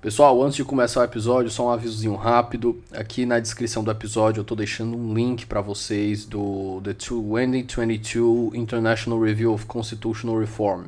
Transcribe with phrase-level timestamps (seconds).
[0.00, 2.82] Pessoal, antes de começar o episódio, só um avisozinho rápido.
[2.90, 8.54] Aqui na descrição do episódio eu estou deixando um link para vocês do The 2022
[8.54, 10.86] International Review of Constitutional Reform.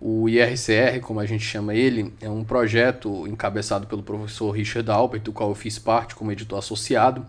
[0.00, 5.22] O IRCR, como a gente chama ele, é um projeto encabeçado pelo professor Richard Albert,
[5.22, 7.24] do qual eu fiz parte como editor associado.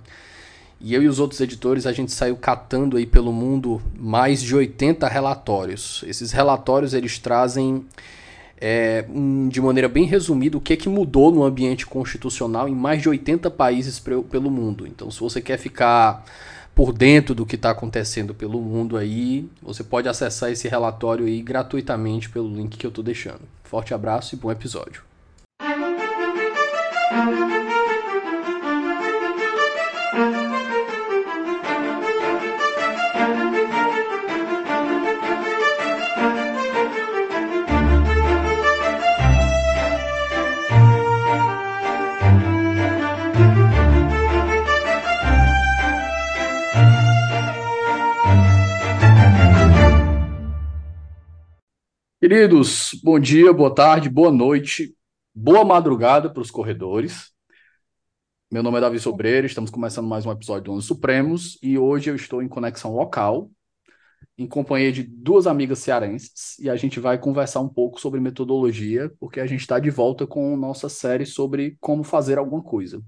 [0.82, 4.56] E eu e os outros editores, a gente saiu catando aí pelo mundo mais de
[4.56, 6.04] 80 relatórios.
[6.08, 7.86] Esses relatórios, eles trazem,
[8.60, 9.06] é,
[9.50, 13.10] de maneira bem resumida, o que, é que mudou no ambiente constitucional em mais de
[13.10, 14.88] 80 países pelo mundo.
[14.88, 16.26] Então, se você quer ficar
[16.74, 21.42] por dentro do que está acontecendo pelo mundo aí, você pode acessar esse relatório aí
[21.42, 23.42] gratuitamente pelo link que eu estou deixando.
[23.64, 25.02] Forte abraço e bom episódio.
[52.30, 54.94] Queridos, bom dia, boa tarde, boa noite,
[55.34, 57.32] boa madrugada para os corredores.
[58.52, 62.10] Meu nome é Davi Sobreiro, estamos começando mais um episódio do Anos Supremos e hoje
[62.10, 63.50] eu estou em conexão local,
[64.38, 69.10] em companhia de duas amigas cearenses, e a gente vai conversar um pouco sobre metodologia,
[69.22, 73.02] porque a gente está de volta com nossa série sobre como fazer alguma coisa.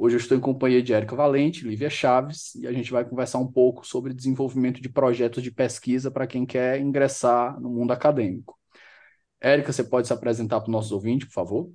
[0.00, 3.40] Hoje eu estou em companhia de Érica Valente, Lívia Chaves, e a gente vai conversar
[3.40, 8.56] um pouco sobre desenvolvimento de projetos de pesquisa para quem quer ingressar no mundo acadêmico.
[9.40, 11.72] Érica, você pode se apresentar para os nossos ouvintes, por favor?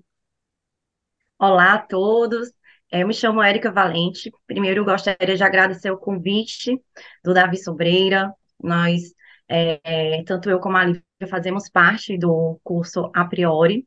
[1.37, 2.47] Olá a todos,
[2.89, 4.31] é, eu me chamo Érica Valente.
[4.47, 6.81] Primeiro, gostaria de agradecer o convite
[7.25, 8.33] do Davi Sobreira.
[8.57, 9.01] Nós,
[9.49, 13.85] é, é, tanto eu como a Lívia, fazemos parte do curso A Priori,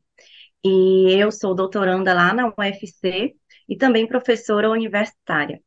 [0.63, 3.35] e eu sou doutoranda lá na UFC
[3.67, 5.61] e também professora universitária.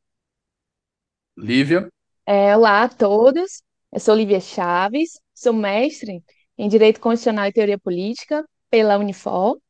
[1.37, 1.89] Lívia?
[2.27, 6.23] É, olá a todos, eu sou Lívia Chaves, sou mestre
[6.57, 9.61] em Direito Constitucional e Teoria Política pela Unifor.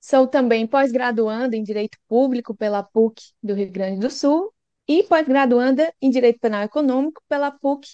[0.00, 4.52] Sou também pós-graduanda em Direito Público pela PUC do Rio Grande do Sul
[4.88, 7.86] e pós-graduanda em Direito Penal Econômico pela PUC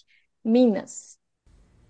[0.45, 1.16] Minas.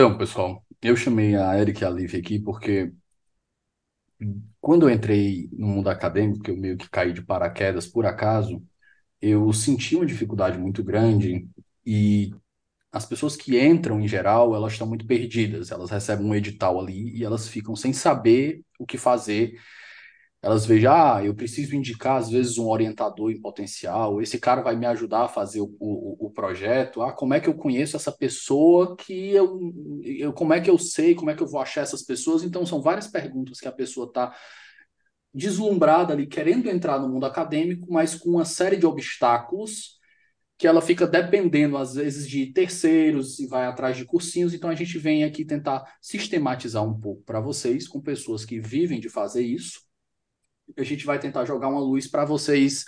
[0.00, 2.90] Então, pessoal, eu chamei a Erika e a Lívia aqui porque
[4.58, 8.62] quando eu entrei no mundo acadêmico, que eu meio que caí de paraquedas por acaso,
[9.20, 11.46] eu senti uma dificuldade muito grande
[11.84, 12.34] e
[12.90, 17.14] as pessoas que entram em geral, elas estão muito perdidas, elas recebem um edital ali
[17.18, 19.60] e elas ficam sem saber o que fazer
[20.42, 24.74] elas vejam, ah, eu preciso indicar às vezes um orientador em potencial, esse cara vai
[24.74, 28.10] me ajudar a fazer o, o, o, projeto, ah, como é que eu conheço essa
[28.10, 29.60] pessoa que eu,
[30.02, 32.42] eu, como é que eu sei, como é que eu vou achar essas pessoas?
[32.42, 34.34] Então são várias perguntas que a pessoa está
[35.32, 40.00] deslumbrada ali, querendo entrar no mundo acadêmico, mas com uma série de obstáculos
[40.58, 44.74] que ela fica dependendo às vezes de terceiros e vai atrás de cursinhos, então a
[44.74, 49.42] gente vem aqui tentar sistematizar um pouco para vocês com pessoas que vivem de fazer
[49.42, 49.89] isso
[50.76, 52.84] a gente vai tentar jogar uma luz para vocês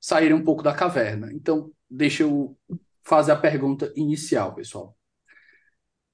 [0.00, 1.32] saírem um pouco da caverna.
[1.32, 2.56] Então, deixa eu
[3.04, 4.96] fazer a pergunta inicial, pessoal.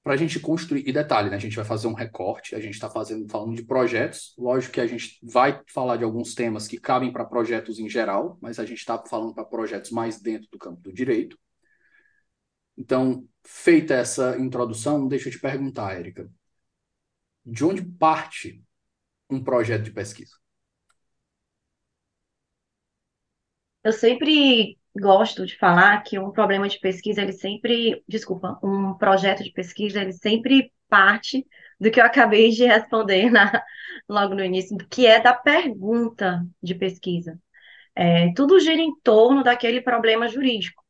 [0.03, 0.87] para a gente construir.
[0.87, 1.35] E detalhe, né?
[1.35, 4.33] A gente vai fazer um recorte, a gente está fazendo falando de projetos.
[4.37, 8.37] Lógico que a gente vai falar de alguns temas que cabem para projetos em geral,
[8.41, 11.37] mas a gente está falando para projetos mais dentro do campo do direito.
[12.77, 16.29] Então, feita essa introdução, deixa eu te perguntar, Érica,
[17.45, 18.63] de onde parte
[19.29, 20.40] um projeto de pesquisa?
[23.83, 29.43] Eu sempre gosto de falar que um problema de pesquisa, ele sempre, desculpa, um projeto
[29.43, 31.45] de pesquisa, ele sempre parte
[31.79, 33.63] do que eu acabei de responder na,
[34.07, 37.39] logo no início, que é da pergunta de pesquisa.
[37.95, 40.83] É, tudo gira em torno daquele problema jurídico.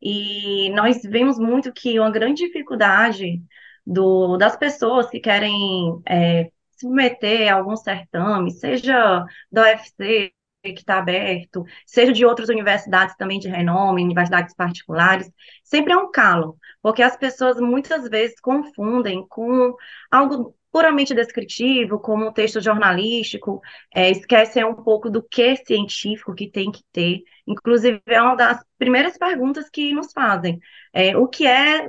[0.00, 3.42] E nós vemos muito que uma grande dificuldade
[3.86, 10.32] do, das pessoas que querem é, submeter a algum certame, seja da UFC,
[10.62, 15.30] que está aberto, seja de outras universidades também de renome, universidades particulares,
[15.62, 19.74] sempre é um calo, porque as pessoas muitas vezes confundem com
[20.10, 23.60] algo puramente descritivo, como um texto jornalístico,
[23.94, 27.22] é, esquecem um pouco do que científico que tem que ter.
[27.46, 30.60] Inclusive, é uma das primeiras perguntas que nos fazem.
[30.92, 31.86] É, o que é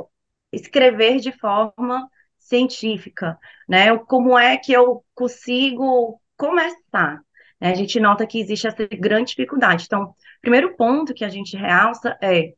[0.52, 3.38] escrever de forma científica,
[3.68, 3.96] né?
[4.00, 7.22] Como é que eu consigo começar?
[7.60, 7.72] Né?
[7.72, 9.86] A gente nota que existe essa grande dificuldade.
[9.86, 12.54] Então, o primeiro ponto que a gente realça é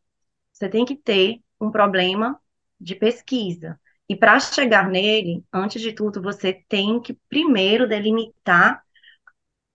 [0.52, 2.40] você tem que ter um problema
[2.80, 3.80] de pesquisa.
[4.08, 8.84] E para chegar nele, antes de tudo, você tem que primeiro delimitar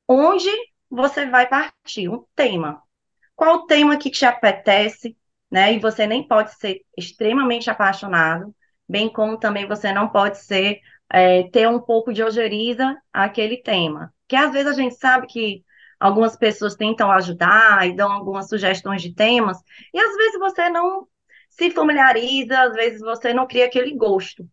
[0.08, 0.48] onde
[0.90, 2.82] você vai partir, um tema.
[3.34, 5.16] Qual o tema que te apetece,
[5.50, 5.74] né?
[5.74, 8.54] E você nem pode ser extremamente apaixonado,
[8.88, 10.80] bem como também você não pode ser
[11.10, 14.12] é, ter um pouco de ojeriza àquele tema.
[14.26, 15.64] Porque às vezes a gente sabe que
[15.98, 19.58] algumas pessoas tentam ajudar e dão algumas sugestões de temas,
[19.94, 21.06] e às vezes você não
[21.48, 24.46] se familiariza, às vezes você não cria aquele gosto.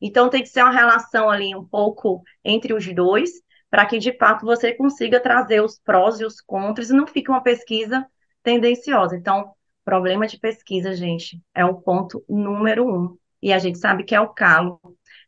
[0.00, 3.30] Então tem que ser uma relação ali um pouco entre os dois,
[3.70, 7.30] para que de fato você consiga trazer os prós e os contras e não fique
[7.30, 8.06] uma pesquisa
[8.42, 9.16] tendenciosa.
[9.16, 9.54] Então,
[9.84, 13.16] problema de pesquisa, gente, é o ponto número um.
[13.42, 14.80] E a gente sabe que é o calo,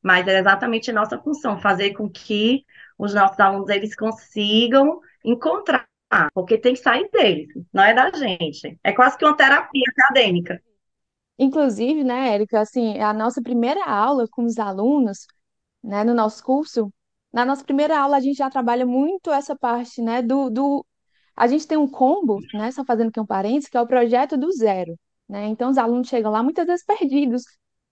[0.03, 2.65] mas é exatamente a nossa função, fazer com que
[3.03, 5.89] os nossos alunos eles consigam encontrar,
[6.33, 8.79] porque tem que sair deles, não é da gente.
[8.85, 10.63] É quase que uma terapia acadêmica.
[11.37, 15.27] Inclusive, né, Érica, assim, a nossa primeira aula com os alunos,
[15.83, 16.93] né, no nosso curso,
[17.33, 20.87] na nossa primeira aula a gente já trabalha muito essa parte, né, do, do...
[21.35, 24.37] A gente tem um combo, né, só fazendo aqui um parênteses, que é o projeto
[24.37, 24.97] do zero,
[25.29, 25.47] né?
[25.47, 27.43] Então os alunos chegam lá muitas vezes perdidos,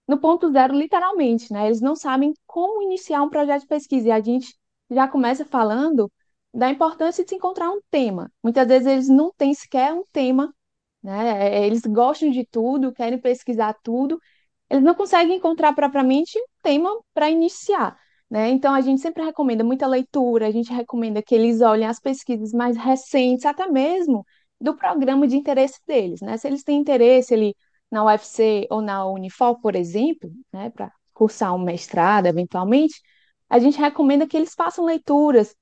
[0.07, 1.65] no ponto zero, literalmente, né?
[1.65, 4.55] Eles não sabem como iniciar um projeto de pesquisa e a gente
[4.91, 6.11] já começa falando
[6.53, 8.31] da importância de se encontrar um tema.
[8.43, 10.53] Muitas vezes eles não têm sequer um tema,
[11.03, 11.59] né?
[11.59, 14.19] É, eles gostam de tudo, querem pesquisar tudo,
[14.69, 17.97] eles não conseguem encontrar propriamente um tema para iniciar.
[18.29, 18.49] Né?
[18.49, 22.53] Então, a gente sempre recomenda muita leitura, a gente recomenda que eles olhem as pesquisas
[22.53, 24.25] mais recentes, até mesmo
[24.59, 26.21] do programa de interesse deles.
[26.21, 26.37] Né?
[26.37, 27.55] Se eles têm interesse ali
[27.91, 33.01] na UFC ou na Unifol, por exemplo, né, para cursar um mestrado eventualmente,
[33.51, 35.53] a gente recomenda que eles façam leituras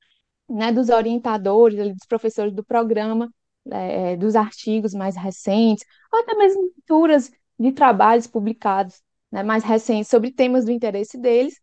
[0.47, 3.33] né, dos orientadores, dos professores do programa,
[3.71, 5.83] é, é, dos artigos mais recentes,
[6.13, 9.01] ou até mesmo leituras de trabalhos publicados
[9.31, 11.55] né, mais recentes sobre temas do interesse deles.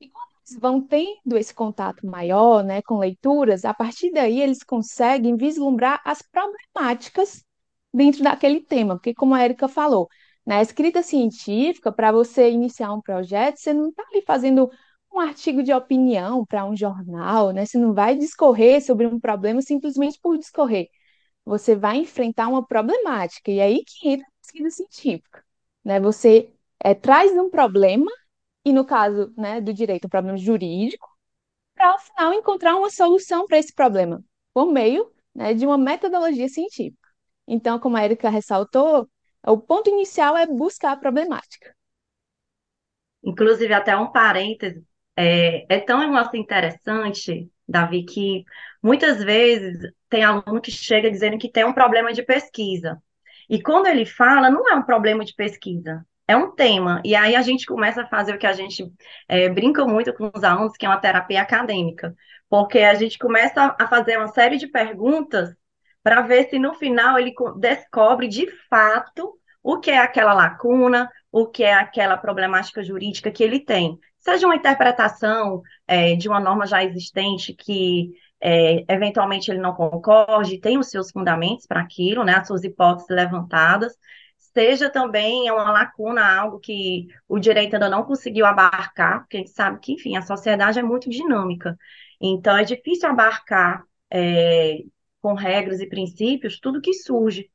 [0.00, 4.62] E quando eles vão tendo esse contato maior né, com leituras, a partir daí eles
[4.62, 7.44] conseguem vislumbrar as problemáticas
[7.92, 10.08] dentro daquele tema, porque como a Erika falou,
[10.46, 14.70] na escrita científica, para você iniciar um projeto, você não está ali fazendo
[15.12, 17.66] um artigo de opinião para um jornal, né?
[17.66, 20.88] Você não vai discorrer sobre um problema simplesmente por discorrer.
[21.44, 25.44] Você vai enfrentar uma problemática, e aí que entra a pesquisa científica.
[25.84, 26.00] Né?
[26.00, 28.10] Você é, traz um problema,
[28.64, 31.08] e no caso né, do direito, um problema jurídico,
[31.74, 34.22] para ao final encontrar uma solução para esse problema,
[34.52, 37.08] por meio né, de uma metodologia científica.
[37.46, 39.08] Então, como a Erika ressaltou,
[39.46, 41.74] o ponto inicial é buscar a problemática.
[43.22, 44.84] Inclusive, até um parêntese,
[45.20, 48.44] é, é tão assim, interessante, Davi, que
[48.80, 53.02] muitas vezes tem aluno que chega dizendo que tem um problema de pesquisa.
[53.50, 57.02] E quando ele fala, não é um problema de pesquisa, é um tema.
[57.04, 58.84] E aí a gente começa a fazer o que a gente
[59.26, 62.14] é, brinca muito com os alunos, que é uma terapia acadêmica.
[62.48, 65.50] Porque a gente começa a fazer uma série de perguntas
[66.00, 71.46] para ver se no final ele descobre de fato o que é aquela lacuna, o
[71.46, 73.98] que é aquela problemática jurídica que ele tem.
[74.28, 80.60] Seja uma interpretação é, de uma norma já existente que é, eventualmente ele não concorde,
[80.60, 83.96] tem os seus fundamentos para aquilo, né, as suas hipóteses levantadas,
[84.36, 89.50] seja também uma lacuna, algo que o direito ainda não conseguiu abarcar, porque a gente
[89.50, 91.74] sabe que, enfim, a sociedade é muito dinâmica.
[92.20, 93.82] Então, é difícil abarcar
[94.12, 94.80] é,
[95.22, 97.50] com regras e princípios tudo que surge.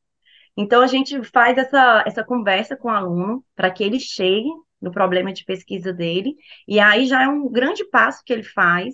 [0.58, 4.50] Então, a gente faz essa, essa conversa com o aluno para que ele chegue
[4.83, 6.35] no problema de pesquisa dele,
[6.67, 8.93] e aí já é um grande passo que ele faz,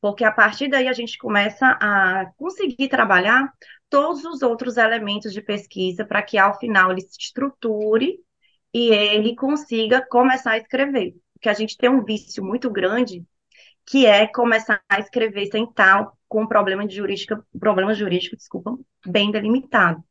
[0.00, 3.52] porque a partir daí a gente começa a conseguir trabalhar
[3.90, 8.18] todos os outros elementos de pesquisa para que ao final ele se estruture
[8.72, 11.14] e ele consiga começar a escrever.
[11.34, 13.24] Porque a gente tem um vício muito grande
[13.86, 19.30] que é começar a escrever sem estar com problema de jurídica, problema jurídico, desculpa, bem
[19.30, 20.02] delimitado.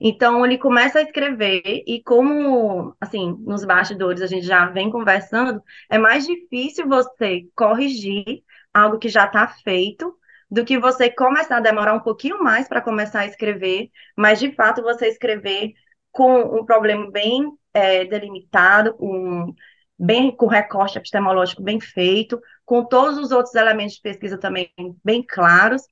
[0.00, 5.62] Então ele começa a escrever e como, assim, nos bastidores a gente já vem conversando,
[5.90, 8.42] é mais difícil você corrigir
[8.72, 10.16] algo que já está feito
[10.50, 14.52] do que você começar a demorar um pouquinho mais para começar a escrever, mas de
[14.52, 15.72] fato você escrever
[16.10, 19.54] com um problema bem é, delimitado, um,
[19.98, 24.70] bem com recorte epistemológico bem feito, com todos os outros elementos de pesquisa também
[25.04, 25.82] bem claros,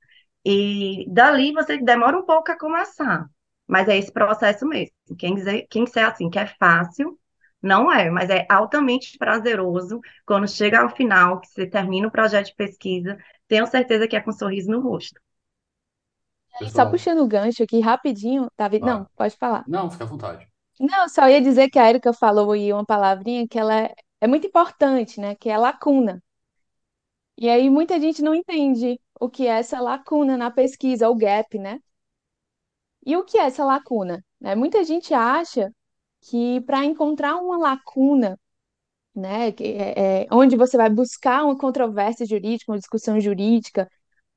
[0.45, 3.27] e dali você demora um pouco a começar.
[3.71, 4.95] Mas é esse processo mesmo.
[5.19, 7.19] Quem dizer, quem disser assim que é fácil,
[7.63, 12.47] não é, mas é altamente prazeroso quando chega ao final, que você termina o projeto
[12.47, 15.19] de pesquisa, tenho certeza que é com um sorriso no rosto.
[16.73, 18.85] Só puxando o gancho aqui rapidinho, David.
[18.85, 19.67] Não, Ah, pode falar.
[19.67, 20.47] não, fica à vontade.
[20.79, 24.27] Não, só ia dizer que a Erika falou aí uma palavrinha que ela é, é
[24.27, 25.35] muito importante, né?
[25.35, 26.21] Que é lacuna.
[27.37, 31.57] E aí muita gente não entende o que é essa lacuna na pesquisa, ou gap,
[31.59, 31.79] né?
[33.05, 34.23] E o que é essa lacuna?
[34.39, 34.55] né?
[34.55, 35.71] Muita gente acha
[36.21, 38.39] que para encontrar uma lacuna,
[39.15, 43.89] né, que é, é onde você vai buscar uma controvérsia jurídica, uma discussão jurídica,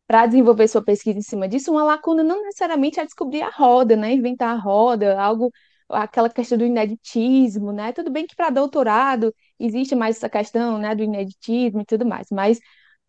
[0.07, 3.97] para desenvolver sua pesquisa em cima disso, uma lacuna não necessariamente é descobrir a roda,
[3.97, 5.51] né, inventar a roda, algo,
[5.89, 7.93] aquela questão do ineditismo, né?
[7.93, 12.29] Tudo bem que para doutorado existe mais essa questão, né, do ineditismo e tudo mais,
[12.31, 12.59] mas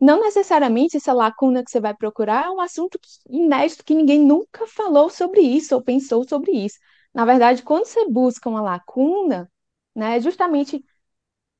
[0.05, 4.67] não necessariamente essa lacuna que você vai procurar é um assunto inédito que ninguém nunca
[4.67, 6.77] falou sobre isso ou pensou sobre isso.
[7.13, 9.49] Na verdade, quando você busca uma lacuna,
[9.95, 10.83] né, justamente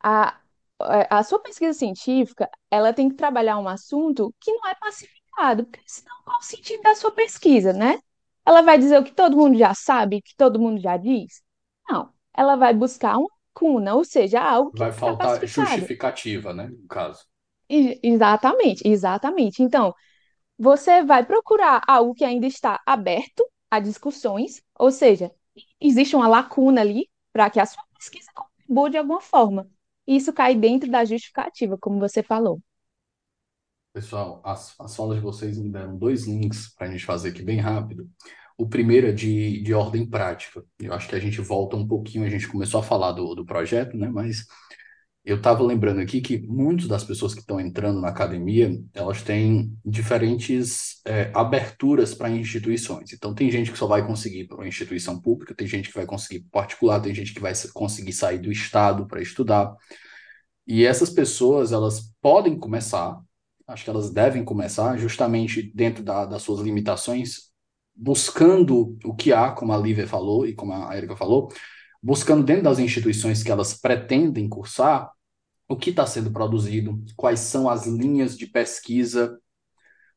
[0.04, 0.40] a,
[1.10, 5.84] a sua pesquisa científica, ela tem que trabalhar um assunto que não é pacificado, porque
[5.88, 8.00] senão qual o sentido da sua pesquisa, né?
[8.46, 11.42] Ela vai dizer o que todo mundo já sabe, que todo mundo já diz?
[11.90, 16.88] Não, ela vai buscar uma lacuna, ou seja, algo que Vai faltar justificativa, né, no
[16.88, 17.26] caso.
[17.70, 19.62] E- Exatamente, exatamente.
[19.64, 19.94] Então,
[20.60, 25.32] você vai procurar algo que ainda está aberto a discussões, ou seja,
[25.82, 29.70] existe uma lacuna ali para que a sua pesquisa contribua de alguma forma.
[30.08, 32.62] Isso cai dentro da justificativa, como você falou.
[33.94, 37.42] Pessoal, as, as falas de vocês me deram dois links para a gente fazer aqui
[37.42, 38.10] bem rápido.
[38.58, 40.64] O primeiro é de, de ordem prática.
[40.80, 43.46] Eu acho que a gente volta um pouquinho, a gente começou a falar do, do
[43.46, 44.10] projeto, né?
[44.10, 44.46] Mas
[45.26, 49.76] eu estava lembrando aqui que muitas das pessoas que estão entrando na academia, elas têm
[49.84, 53.12] diferentes é, aberturas para instituições.
[53.12, 56.06] Então, tem gente que só vai conseguir para uma instituição pública, tem gente que vai
[56.06, 59.76] conseguir particular, tem gente que vai conseguir sair do estado para estudar.
[60.68, 63.20] E essas pessoas, elas podem começar,
[63.68, 67.50] acho que elas devem começar, justamente dentro da, das suas limitações,
[67.96, 71.52] buscando o que há, como a Lívia falou e como a Erika falou,
[72.02, 75.15] buscando dentro das instituições que elas pretendem cursar,
[75.68, 79.40] o que está sendo produzido, quais são as linhas de pesquisa.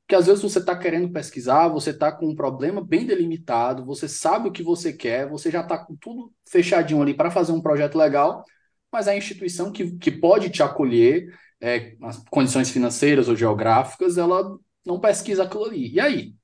[0.02, 4.08] Porque às vezes você está querendo pesquisar, você está com um problema bem delimitado, você
[4.08, 7.60] sabe o que você quer, você já está com tudo fechadinho ali para fazer um
[7.60, 8.44] projeto legal,
[8.90, 11.28] mas a instituição que, que pode te acolher,
[11.60, 15.92] é, as condições financeiras ou geográficas, ela não pesquisa aquilo ali.
[15.92, 16.34] E aí?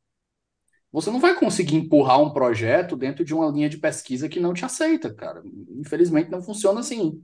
[0.93, 4.55] Você não vai conseguir empurrar um projeto dentro de uma linha de pesquisa que não
[4.55, 5.43] te aceita, cara.
[5.71, 7.21] Infelizmente não funciona assim.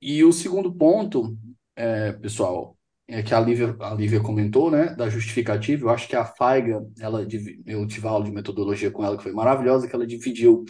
[0.00, 1.36] E o segundo ponto,
[1.74, 2.76] é, pessoal,
[3.08, 5.84] é que a Lívia, a Lívia comentou, né, da justificativa.
[5.86, 7.26] Eu acho que a Faiga, ela,
[7.66, 10.64] eu tive aula de metodologia com ela que foi maravilhosa, que ela dividiu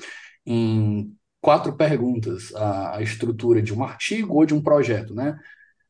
[0.45, 5.38] em quatro perguntas a, a estrutura de um artigo ou de um projeto, né?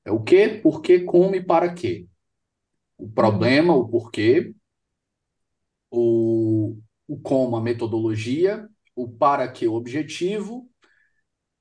[0.04, 2.06] É o que, por quê, como e para quê.
[2.96, 4.54] O problema, o porquê,
[5.90, 6.76] o,
[7.08, 10.68] o como, a metodologia, o para quê, o objetivo,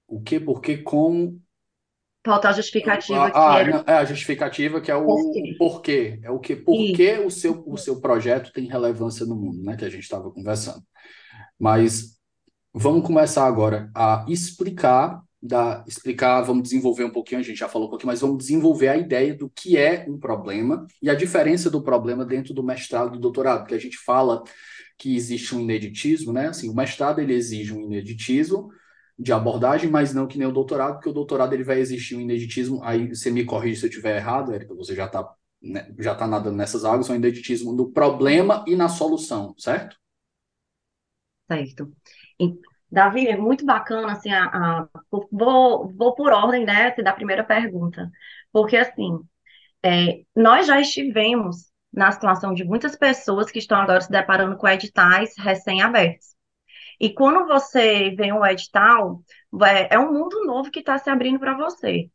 [0.07, 1.41] o que, por quê, como
[2.25, 5.41] Falta a justificativa que Ah, era é a justificativa que é o, por quê.
[5.53, 6.19] o porquê.
[6.23, 6.93] É o que, por Isso.
[6.95, 9.77] que o seu, o seu projeto tem relevância no mundo, né?
[9.77, 10.81] Que a gente estava conversando.
[11.59, 12.15] Mas
[12.73, 17.87] vamos começar agora a explicar, da, explicar, vamos desenvolver um pouquinho, a gente já falou
[17.87, 21.69] um pouquinho, mas vamos desenvolver a ideia do que é um problema e a diferença
[21.69, 24.43] do problema dentro do mestrado e do doutorado, porque a gente fala
[24.97, 26.47] que existe um ineditismo, né?
[26.47, 28.69] Assim, o mestrado ele exige um ineditismo
[29.17, 32.21] de abordagem, mas não que nem o doutorado, porque o doutorado ele vai existir um
[32.21, 32.83] ineditismo.
[32.83, 36.27] Aí você me corrige se eu estiver errado, Érica, você já está né, já tá
[36.27, 39.97] nadando nessas águas, é um ineditismo no problema e na solução, certo?
[41.47, 41.91] Certo.
[42.91, 44.87] Davi, é muito bacana, assim, a, a,
[45.31, 48.09] vou, vou por ordem, né, da primeira pergunta,
[48.51, 49.19] porque, assim,
[49.83, 54.67] é, nós já estivemos na situação de muitas pessoas que estão agora se deparando com
[54.67, 56.34] editais recém-abertos.
[56.99, 59.21] E quando você vê um edital,
[59.63, 62.09] é, é um mundo novo que está se abrindo para você.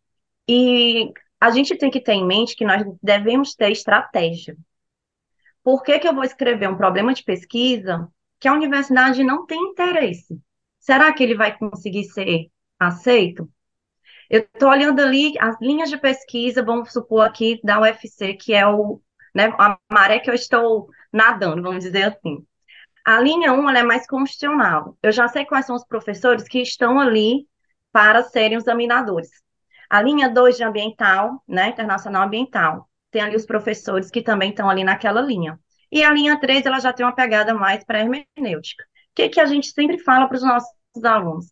[0.48, 4.56] E a gente tem que ter em mente que nós devemos ter estratégia.
[5.62, 8.08] Por que, que eu vou escrever um problema de pesquisa
[8.38, 10.38] que a universidade não tem interesse?
[10.78, 13.48] Será que ele vai conseguir ser aceito?
[14.28, 18.66] Eu estou olhando ali as linhas de pesquisa, vamos supor aqui da UFC, que é
[18.66, 19.00] o,
[19.34, 22.46] né, a maré que eu estou nadando, vamos dizer assim.
[23.04, 24.96] A linha 1 é mais constitucional.
[25.02, 27.46] Eu já sei quais são os professores que estão ali
[27.92, 29.30] para serem os examinadores.
[29.88, 34.70] A linha 2 de ambiental, né, internacional ambiental, tem ali os professores que também estão
[34.70, 35.58] ali naquela linha.
[35.90, 38.84] E a linha 3, ela já tem uma pegada mais para hermenêutica.
[38.84, 40.70] O que, que a gente sempre fala para os nossos
[41.04, 41.46] alunos?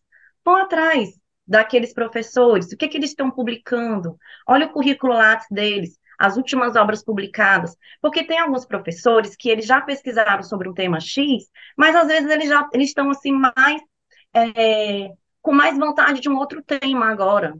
[0.45, 1.09] Vão atrás
[1.45, 6.75] daqueles professores, o que, que eles estão publicando, olha o currículo Lattes deles, as últimas
[6.75, 11.45] obras publicadas, porque tem alguns professores que eles já pesquisaram sobre um tema X,
[11.77, 13.81] mas às vezes eles já eles estão assim mais
[14.35, 15.11] é,
[15.41, 17.55] com mais vontade de um outro tema agora,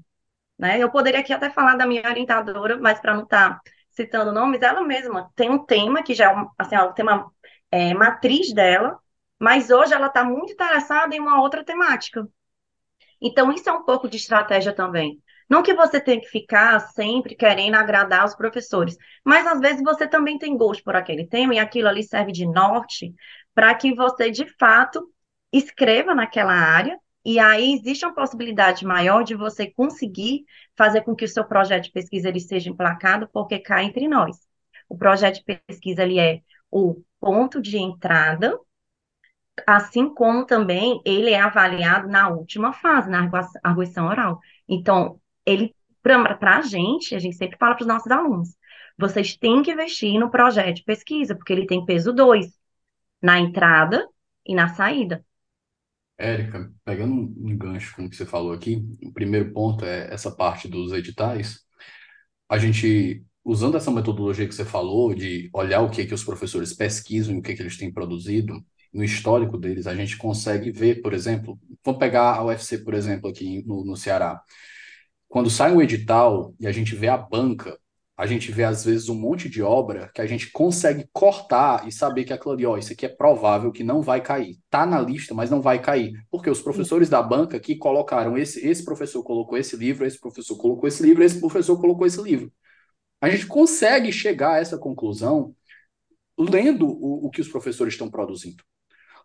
[0.57, 0.77] né?
[0.81, 3.61] Eu poderia aqui até falar da minha orientadora, mas para não estar tá
[3.91, 7.31] citando nomes, ela mesma tem um tema que já é um, assim, é um tema
[7.71, 8.99] é, matriz dela,
[9.39, 12.27] mas hoje ela está muito interessada em uma outra temática.
[13.21, 15.21] Então, isso é um pouco de estratégia também.
[15.49, 20.07] Não que você tenha que ficar sempre querendo agradar os professores, mas às vezes você
[20.07, 23.13] também tem gosto por aquele tema e aquilo ali serve de norte
[23.53, 25.11] para que você, de fato,
[25.51, 30.45] escreva naquela área e aí existe uma possibilidade maior de você conseguir
[30.77, 34.37] fazer com que o seu projeto de pesquisa ele seja emplacado, porque cá entre nós.
[34.87, 36.41] O projeto de pesquisa ele é
[36.71, 38.57] o ponto de entrada
[39.67, 43.29] assim como também ele é avaliado na última fase, na
[43.63, 44.39] arguição oral.
[44.67, 48.55] Então, ele, para a gente, a gente sempre fala para os nossos alunos,
[48.97, 52.47] vocês têm que investir no projeto de pesquisa, porque ele tem peso 2,
[53.21, 54.07] na entrada
[54.45, 55.25] e na saída.
[56.17, 60.29] Érica, pegando um gancho com o que você falou aqui, o primeiro ponto é essa
[60.29, 61.61] parte dos editais.
[62.49, 66.73] A gente, usando essa metodologia que você falou, de olhar o que, que os professores
[66.73, 68.61] pesquisam e o que, que eles têm produzido,
[68.93, 73.29] no histórico deles, a gente consegue ver, por exemplo, vamos pegar a UFC, por exemplo,
[73.29, 74.41] aqui no, no Ceará.
[75.29, 77.79] Quando sai um edital e a gente vê a banca,
[78.17, 81.91] a gente vê às vezes um monte de obra que a gente consegue cortar e
[81.91, 84.57] saber que aquilo ali, ó, isso aqui é provável que não vai cair.
[84.69, 86.11] Tá na lista, mas não vai cair.
[86.29, 90.57] Porque os professores da banca que colocaram esse, esse professor colocou esse livro, esse professor
[90.57, 92.51] colocou esse livro, esse professor colocou esse livro.
[93.21, 95.55] A gente consegue chegar a essa conclusão
[96.37, 98.63] lendo o, o que os professores estão produzindo.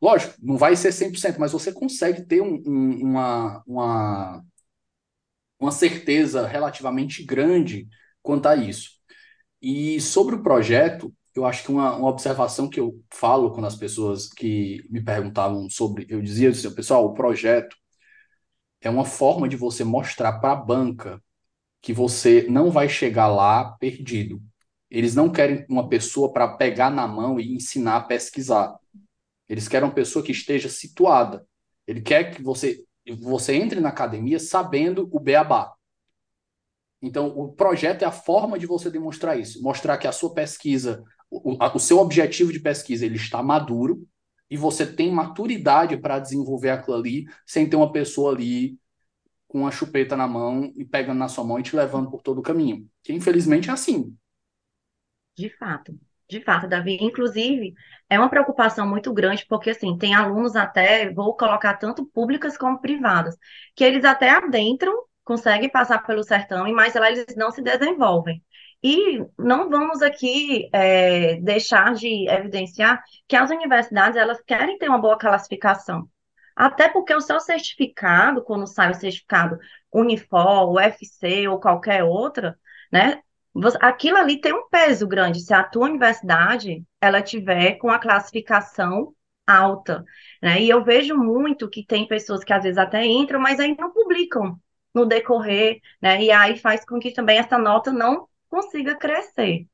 [0.00, 4.44] Lógico, não vai ser 100%, mas você consegue ter um, um, uma, uma,
[5.64, 7.88] uma certeza relativamente grande
[8.22, 8.90] quanto a isso.
[9.62, 13.74] E sobre o projeto, eu acho que uma, uma observação que eu falo quando as
[13.76, 17.74] pessoas que me perguntavam sobre, eu dizia assim, pessoal, o projeto
[18.82, 21.22] é uma forma de você mostrar para a banca
[21.80, 24.42] que você não vai chegar lá perdido.
[24.90, 28.76] Eles não querem uma pessoa para pegar na mão e ensinar a pesquisar.
[29.48, 31.46] Eles querem uma pessoa que esteja situada.
[31.86, 35.74] Ele quer que você você entre na academia sabendo o beabá.
[37.02, 41.04] Então, o projeto é a forma de você demonstrar isso, mostrar que a sua pesquisa,
[41.30, 44.08] o, o seu objetivo de pesquisa, ele está maduro
[44.48, 48.78] e você tem maturidade para desenvolver aquilo ali, sem ter uma pessoa ali
[49.46, 52.38] com uma chupeta na mão e pegando na sua mão e te levando por todo
[52.38, 52.88] o caminho.
[53.02, 54.16] Que infelizmente é assim.
[55.36, 55.98] De fato.
[56.28, 56.96] De fato, Davi.
[57.00, 57.74] Inclusive,
[58.08, 62.80] é uma preocupação muito grande, porque, assim, tem alunos até, vou colocar tanto públicas como
[62.80, 63.36] privadas,
[63.74, 68.42] que eles até adentram, conseguem passar pelo sertão, mas lá eles não se desenvolvem.
[68.82, 74.98] E não vamos aqui é, deixar de evidenciar que as universidades, elas querem ter uma
[75.00, 76.08] boa classificação.
[76.54, 79.58] Até porque o seu certificado, quando sai o certificado
[79.92, 82.58] Unifor, UFC ou qualquer outra,
[82.92, 83.22] né,
[83.80, 85.40] aquilo ali tem um peso grande.
[85.40, 89.14] Se a tua universidade ela tiver com a classificação
[89.46, 90.04] alta,
[90.42, 90.60] né?
[90.62, 93.92] E eu vejo muito que tem pessoas que às vezes até entram, mas aí não
[93.92, 94.58] publicam
[94.94, 96.22] no decorrer, né?
[96.22, 99.66] E aí faz com que também essa nota não consiga crescer.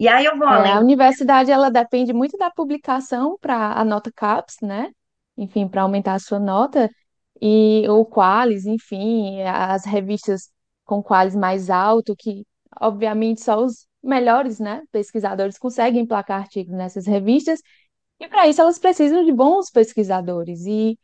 [0.00, 0.80] E aí eu vou É, a além.
[0.80, 4.90] universidade ela depende muito da publicação para a nota CAPES, né?
[5.36, 6.88] Enfim, para aumentar a sua nota
[7.42, 10.50] e o Qualis, enfim, as revistas
[10.84, 12.44] com Qualis mais alto, que
[12.80, 17.60] obviamente só os melhores, né, pesquisadores conseguem emplacar artigos nessas revistas,
[18.20, 20.98] e para isso elas precisam de bons pesquisadores e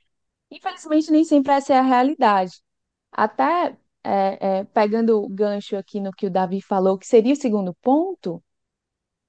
[0.50, 2.54] infelizmente nem sempre essa é a realidade.
[3.12, 7.36] Até é, é, pegando o gancho aqui no que o Davi falou, que seria o
[7.36, 8.42] segundo ponto,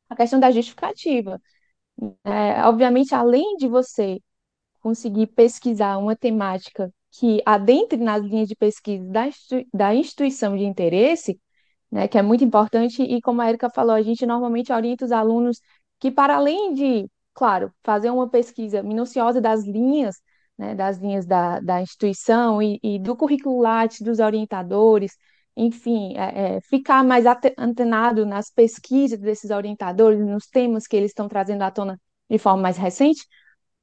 [0.10, 1.42] a questão da justificativa.
[2.24, 4.20] É, obviamente, além de você
[4.82, 9.06] conseguir pesquisar uma temática que adentre nas linhas de pesquisa
[9.74, 11.40] da instituição de interesse,
[11.94, 15.12] né, que é muito importante, e como a Erika falou, a gente normalmente orienta os
[15.12, 15.60] alunos
[16.00, 20.16] que, para além de, claro, fazer uma pesquisa minuciosa das linhas,
[20.58, 25.16] né, das linhas da, da instituição e, e do currículo Lattes, dos orientadores,
[25.56, 27.26] enfim, é, é, ficar mais
[27.60, 32.64] antenado nas pesquisas desses orientadores, nos temas que eles estão trazendo à tona de forma
[32.64, 33.24] mais recente,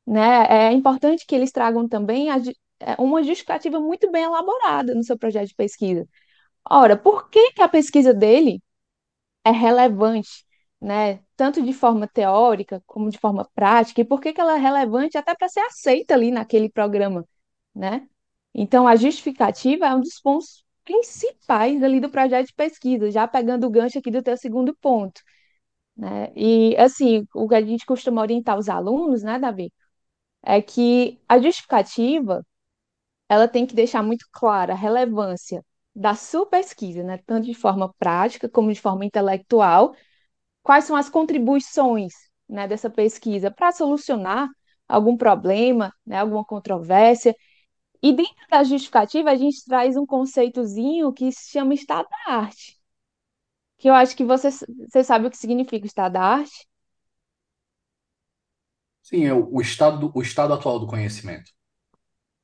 [0.06, 2.38] né, é importante que eles tragam também a
[2.80, 6.06] é, uma justificativa muito bem elaborada no seu projeto de pesquisa.
[6.68, 8.62] Ora, por que que a pesquisa dele
[9.44, 10.46] é relevante,
[10.80, 11.20] né?
[11.36, 15.18] Tanto de forma teórica como de forma prática, e por que que ela é relevante
[15.18, 17.26] até para ser aceita ali naquele programa,
[17.74, 18.08] né?
[18.54, 23.66] Então, a justificativa é um dos pontos principais ali do projeto de pesquisa, já pegando
[23.66, 25.22] o gancho aqui do teu segundo ponto,
[25.96, 26.32] né?
[26.36, 29.72] E, assim, o que a gente costuma orientar os alunos, né, Davi,
[30.42, 32.44] é que a justificativa
[33.28, 37.92] ela tem que deixar muito clara a relevância da sua pesquisa, né, tanto de forma
[37.98, 39.94] prática como de forma intelectual,
[40.62, 42.12] quais são as contribuições,
[42.48, 44.48] né, dessa pesquisa para solucionar
[44.88, 47.34] algum problema, né, alguma controvérsia.
[48.02, 52.78] E dentro da justificativa, a gente traz um conceitozinho que se chama estado da arte,
[53.78, 54.50] que eu acho que você,
[54.90, 56.68] você sabe o que significa o estado da arte.
[59.02, 61.52] Sim, é o, o estado, do- o estado atual do conhecimento.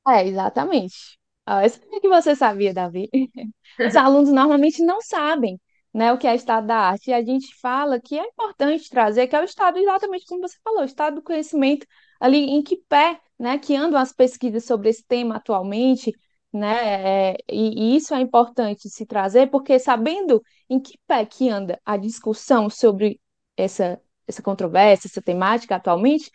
[0.07, 1.17] É, exatamente.
[1.49, 3.09] Ah, eu sabia que você sabia, Davi.
[3.85, 5.59] Os alunos normalmente não sabem,
[5.93, 7.09] né, o que é estado da arte.
[7.09, 10.57] E a gente fala que é importante trazer, que é o estado, exatamente como você
[10.63, 11.87] falou, o estado do conhecimento
[12.19, 16.11] ali em que pé, né, que andam as pesquisas sobre esse tema atualmente,
[16.51, 21.49] né, é, e, e isso é importante se trazer, porque sabendo em que pé que
[21.49, 23.21] anda a discussão sobre
[23.55, 26.29] essa, essa controvérsia, essa temática atualmente,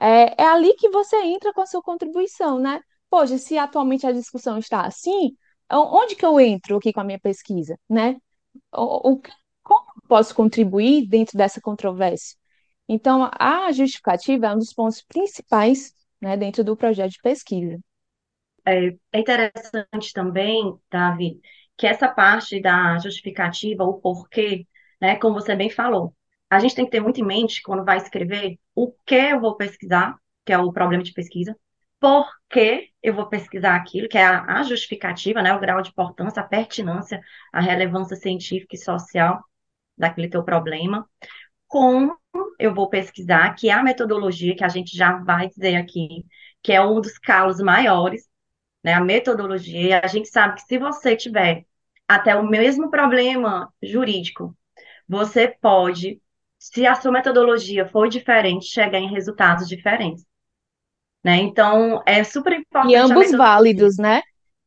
[0.00, 2.80] é, é ali que você entra com a sua contribuição, né?
[3.12, 5.36] Poxa, se atualmente a discussão está assim,
[5.70, 8.16] onde que eu entro aqui com a minha pesquisa, né?
[8.74, 9.22] O, o-
[9.64, 12.36] como posso contribuir dentro dessa controvérsia?
[12.88, 17.80] Então, a justificativa é um dos pontos principais, né, dentro do projeto de pesquisa.
[18.66, 21.40] É, é interessante também, Davi,
[21.76, 24.66] que essa parte da justificativa, o porquê,
[25.00, 26.14] né, como você bem falou,
[26.50, 29.56] a gente tem que ter muito em mente quando vai escrever o que eu vou
[29.56, 31.56] pesquisar, que é o problema de pesquisa,
[32.02, 35.90] por que eu vou pesquisar aquilo, que é a, a justificativa, né, o grau de
[35.90, 39.42] importância, a pertinência, a relevância científica e social
[39.96, 41.08] daquele teu problema,
[41.68, 42.18] como
[42.58, 46.26] eu vou pesquisar, que é a metodologia que a gente já vai dizer aqui,
[46.62, 48.28] que é um dos calos maiores
[48.82, 48.94] né?
[48.94, 51.66] A metodologia, a gente sabe que se você tiver
[52.08, 54.56] até o mesmo problema jurídico,
[55.08, 56.20] você pode,
[56.58, 60.24] se a sua metodologia for diferente, chegar em resultados diferentes,
[61.24, 61.36] né?
[61.38, 64.22] Então, é super E importante a ambos válidos, né?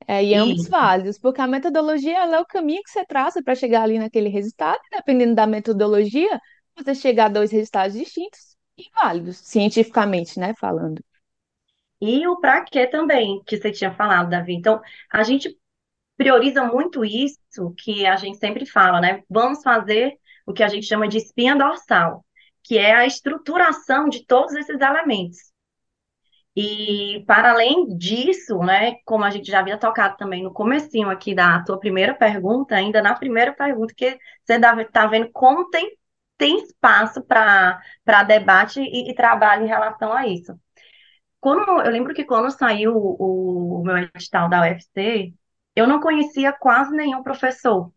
[0.07, 3.43] É, e ambos E, válidos, porque a metodologia ela é o caminho que você traça
[3.43, 6.39] para chegar ali naquele resultado, e dependendo da metodologia,
[6.77, 11.01] você chegar a dois resultados distintos e válidos, cientificamente, né, falando.
[12.01, 14.53] e o para quê também, que você tinha falado, Davi.
[14.53, 15.57] Então, a gente
[16.17, 19.23] prioriza muito isso que a gente sempre fala, né?
[19.29, 20.13] Vamos fazer
[20.45, 22.25] o que a gente chama de espinha dorsal,
[22.63, 25.37] que é a estruturação de todos esses elementos.
[26.55, 31.35] E para além disso, né, como a gente já havia tocado também no comecinho aqui
[31.35, 35.97] da tua primeira pergunta, ainda na primeira pergunta, que você está vendo como tem,
[36.37, 40.57] tem espaço para debate e, e trabalho em relação a isso.
[41.39, 45.33] Quando, eu lembro que quando saiu o, o meu edital da UFC,
[45.75, 47.91] eu não conhecia quase nenhum professor,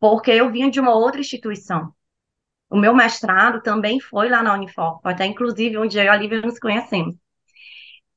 [0.00, 1.94] porque eu vinha de uma outra instituição.
[2.70, 6.40] O meu mestrado também foi lá na Unifor, até inclusive dia eu e a Lívia
[6.42, 7.16] nos conhecemos.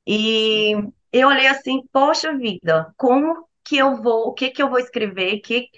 [0.08, 0.72] E
[1.12, 5.40] eu olhei assim, poxa vida, como que eu vou, o que que eu vou escrever?
[5.40, 5.68] Que,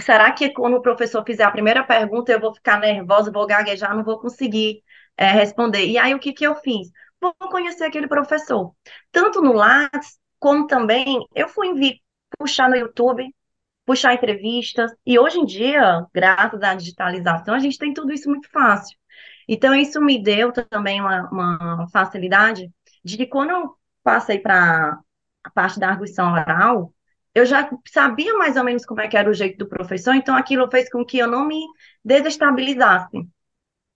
[0.00, 3.96] será que quando o professor fizer a primeira pergunta eu vou ficar nervosa, vou gaguejar,
[3.96, 4.82] não vou conseguir
[5.16, 5.86] é, responder?
[5.86, 6.90] E aí o que que eu fiz?
[7.20, 8.74] Vou conhecer aquele professor.
[9.12, 11.68] Tanto no Lattes, como também eu fui
[12.38, 13.32] puxar no YouTube,
[13.86, 14.92] puxar entrevistas.
[15.06, 18.98] E hoje em dia, graças à digitalização, a gente tem tudo isso muito fácil.
[19.48, 22.70] Então, isso me deu também uma, uma facilidade
[23.04, 24.98] de que quando eu passei para
[25.44, 26.94] a parte da arguição oral,
[27.34, 30.36] eu já sabia mais ou menos como é que era o jeito do professor, então
[30.36, 31.60] aquilo fez com que eu não me
[32.04, 33.28] desestabilizasse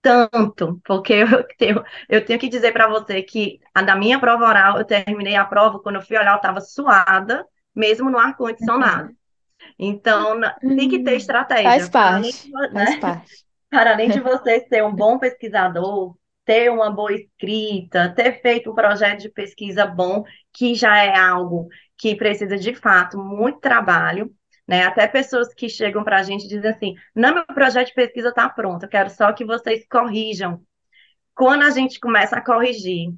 [0.02, 4.44] tanto, porque eu tenho, eu tenho que dizer para você que a da minha prova
[4.46, 9.10] oral, eu terminei a prova, quando eu fui olhar, eu estava suada, mesmo no ar-condicionado.
[9.78, 10.40] Então,
[10.76, 11.88] tem que ter Hum, estratégia.
[11.88, 12.96] Faz Para além parte, vo- faz né?
[12.96, 13.44] parte.
[13.70, 18.74] Para além de você ser um bom pesquisador, ter uma boa escrita, ter feito um
[18.74, 24.30] projeto de pesquisa bom, que já é algo que precisa de fato muito trabalho,
[24.66, 24.84] né?
[24.84, 28.48] Até pessoas que chegam para a gente dizem assim: não, meu projeto de pesquisa está
[28.48, 30.60] pronto, eu quero só que vocês corrijam.
[31.34, 33.12] Quando a gente começa a corrigir,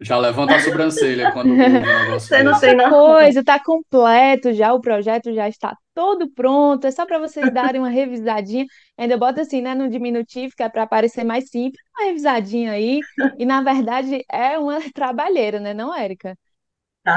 [0.00, 4.72] Já levanta a sobrancelha quando ouve um negócio você não tem coisa, está completo já,
[4.72, 8.64] o projeto já está todo pronto, é só para vocês darem uma revisadinha.
[8.96, 13.00] Ainda bota assim, né, no diminutivo, que é para parecer mais simples, uma revisadinha aí.
[13.36, 16.38] E na verdade é uma trabalheira, né, não, Érica?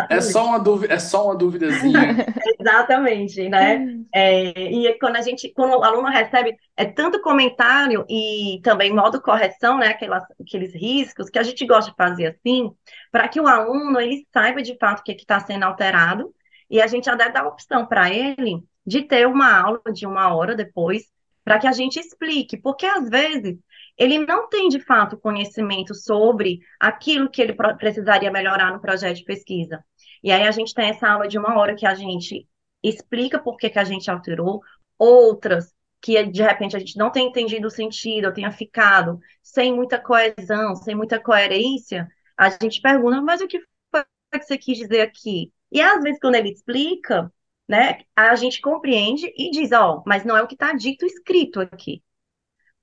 [0.10, 2.26] É só uma dúvida, é só uma duvidazinha.
[2.60, 3.86] Exatamente, né?
[4.12, 9.22] É, e quando a gente, quando o aluno recebe é tanto comentário e também modo
[9.22, 9.90] correção, né?
[9.90, 12.72] Aquelas, aqueles riscos que a gente gosta de fazer assim,
[13.12, 16.34] para que o aluno ele saiba de fato o que está sendo alterado,
[16.68, 20.34] e a gente até dá a opção para ele de ter uma aula de uma
[20.34, 21.04] hora depois,
[21.44, 23.58] para que a gente explique, porque às vezes
[23.98, 29.24] ele não tem de fato conhecimento sobre aquilo que ele precisaria melhorar no projeto de
[29.24, 29.84] pesquisa.
[30.24, 32.48] E aí a gente tem essa aula de uma hora que a gente
[32.84, 34.62] explica por que a gente alterou,
[34.98, 39.74] outras que de repente a gente não tem entendido o sentido, eu tenha ficado sem
[39.74, 43.60] muita coesão, sem muita coerência, a gente pergunta, mas o que
[43.92, 45.52] foi que você quis dizer aqui?
[45.72, 47.32] E às vezes quando ele explica,
[47.72, 51.62] né, a gente compreende e diz, ó, mas não é o que está dito escrito
[51.62, 52.04] aqui.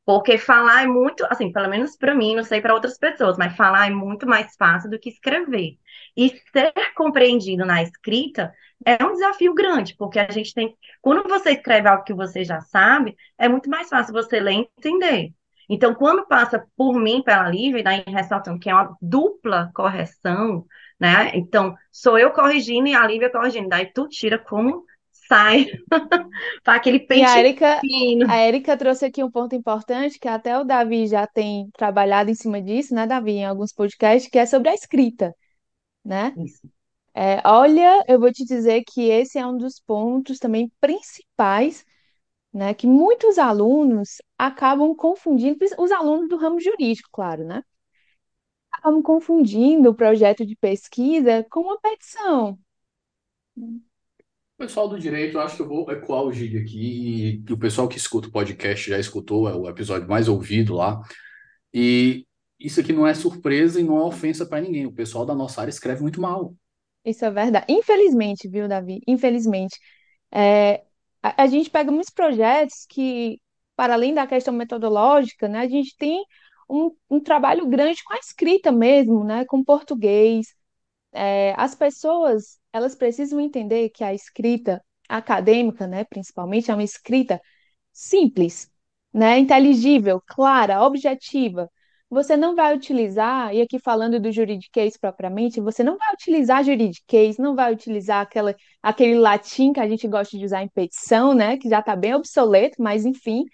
[0.04, 3.54] Porque falar é muito, assim, pelo menos para mim, não sei para outras pessoas, mas
[3.54, 5.78] falar é muito mais fácil do que escrever.
[6.16, 8.54] E ser compreendido na escrita
[8.86, 12.60] é um desafio grande, porque a gente tem, quando você escreve algo que você já
[12.62, 15.34] sabe, é muito mais fácil você ler e entender.
[15.68, 20.66] Então, quando passa por mim, pela Lívia, e daí ressaltando que é uma dupla correção,
[20.98, 21.30] né?
[21.36, 24.84] Então, sou eu corrigindo e a Lívia corrigindo, daí tu tira como
[25.28, 25.66] sai,
[26.64, 28.26] para aquele E a pente Érica, fino.
[28.26, 32.34] a Érica trouxe aqui um ponto importante, que até o Davi já tem trabalhado em
[32.34, 35.34] cima disso, né, Davi, em alguns podcasts, que é sobre a escrita,
[36.04, 36.36] né?
[36.36, 36.68] Isso.
[37.14, 41.84] É, olha, eu vou te dizer que esse é um dos pontos também principais,
[42.52, 47.62] né, que muitos alunos acabam confundindo, os alunos do ramo jurídico, claro, né?
[48.72, 52.58] Acabam confundindo o projeto de pesquisa com uma petição.
[53.56, 53.80] O
[54.58, 57.88] pessoal do direito, eu acho que eu vou ecoar o Giga aqui, e o pessoal
[57.88, 61.00] que escuta o podcast já escutou, é o episódio mais ouvido lá.
[61.72, 62.26] E
[62.58, 64.86] isso aqui não é surpresa e não é ofensa para ninguém.
[64.86, 66.54] O pessoal da nossa área escreve muito mal.
[67.04, 67.66] Isso é verdade.
[67.68, 69.00] Infelizmente, viu, Davi?
[69.06, 69.78] Infelizmente.
[70.32, 70.82] É,
[71.22, 73.40] a, gente pega muitos projetos que,
[73.76, 76.24] para além da questão metodológica, né, a gente tem
[76.68, 80.54] um, um trabalho grande com a escrita mesmo, né, com português.
[81.12, 87.40] É, as pessoas, elas precisam entender que a escrita acadêmica, né, principalmente, é uma escrita
[87.92, 88.70] simples,
[89.12, 91.70] né, inteligível, clara, objetiva.
[92.10, 97.36] Você não vai utilizar, e aqui falando do juridiquês propriamente, você não vai utilizar juridiquês,
[97.36, 101.58] não vai utilizar aquela, aquele latim que a gente gosta de usar em petição, né,
[101.58, 103.44] que já está bem obsoleto, mas enfim,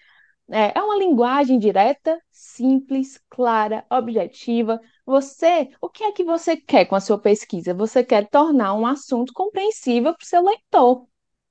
[0.50, 4.80] é, é uma linguagem direta, simples, clara, objetiva.
[5.06, 7.74] Você, o que é que você quer com a sua pesquisa?
[7.74, 11.06] Você quer tornar um assunto compreensível para o seu leitor.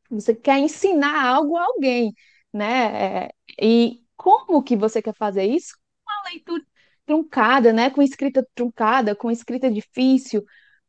[0.10, 2.13] Você quer ensinar algo a alguém,
[2.54, 3.26] né?
[3.26, 3.30] É,
[3.62, 5.76] e como que você quer fazer isso?
[6.06, 6.63] Com uma leitura
[7.06, 7.89] truncada, né?
[7.89, 10.44] Com escrita truncada, com escrita difícil,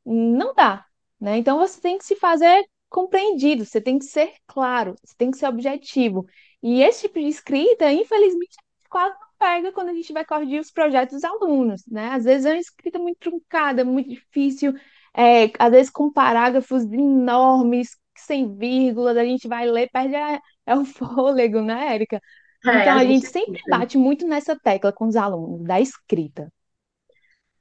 [0.05, 0.85] não dá,
[1.20, 1.38] né?
[1.38, 5.38] Então você tem que se fazer compreendido, você tem que ser claro, você tem que
[5.38, 6.27] ser objetivo.
[6.62, 8.57] E esse tipo de escrita, infelizmente,
[8.88, 12.11] quase não pega quando a gente vai corrigir os projetos dos alunos, né?
[12.11, 14.72] Às vezes é uma escrita muito truncada, muito difícil,
[15.16, 20.74] é, às vezes com parágrafos enormes, sem vírgulas, a gente vai ler, perde a- é
[20.77, 22.20] o fôlego, né, Érica?
[22.66, 25.81] É, Então a a gente gente sempre bate muito nessa tecla com os alunos, da
[25.81, 26.53] escrita.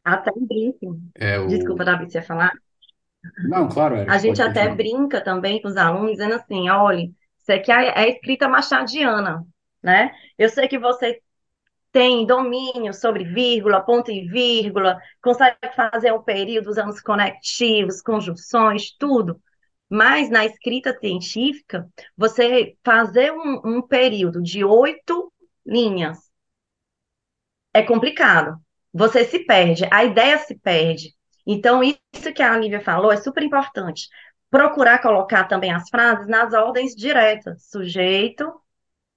[0.04, 0.88] até brinca.
[1.16, 1.86] É Desculpa, o.
[1.86, 2.54] Davi, você ia falar?
[3.44, 4.76] Não, claro, A gente pode até continuar.
[4.76, 7.04] brinca também com os alunos, dizendo assim: olha,
[7.39, 9.46] isso aqui é, é escrita machadiana,
[9.82, 10.12] né?
[10.38, 11.22] Eu sei que você
[11.92, 18.96] tem domínio sobre vírgula, ponto e vírgula, consegue fazer um período usando os conectivos, conjunções,
[19.00, 19.42] tudo.
[19.95, 25.32] Mas na escrita científica, você fazer um, um período de oito
[25.63, 26.17] linhas
[27.71, 28.60] é complicado.
[28.91, 31.13] Você se perde, a ideia se perde.
[31.45, 34.08] Então, isso que a Lívia falou é super importante.
[34.49, 38.51] Procurar colocar também as frases nas ordens diretas: sujeito,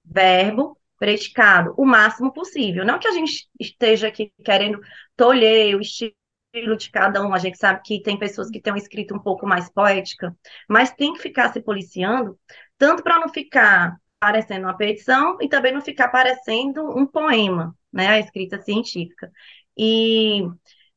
[0.05, 2.85] verbo, predicado, o máximo possível.
[2.85, 4.79] Não que a gente esteja aqui querendo
[5.15, 6.13] tolher o estilo
[6.53, 9.45] de cada um, a gente sabe que tem pessoas que têm uma escrita um pouco
[9.45, 10.35] mais poética,
[10.67, 12.37] mas tem que ficar se policiando,
[12.77, 18.07] tanto para não ficar parecendo uma petição e também não ficar parecendo um poema, né,
[18.07, 19.31] a escrita científica.
[19.77, 20.47] E,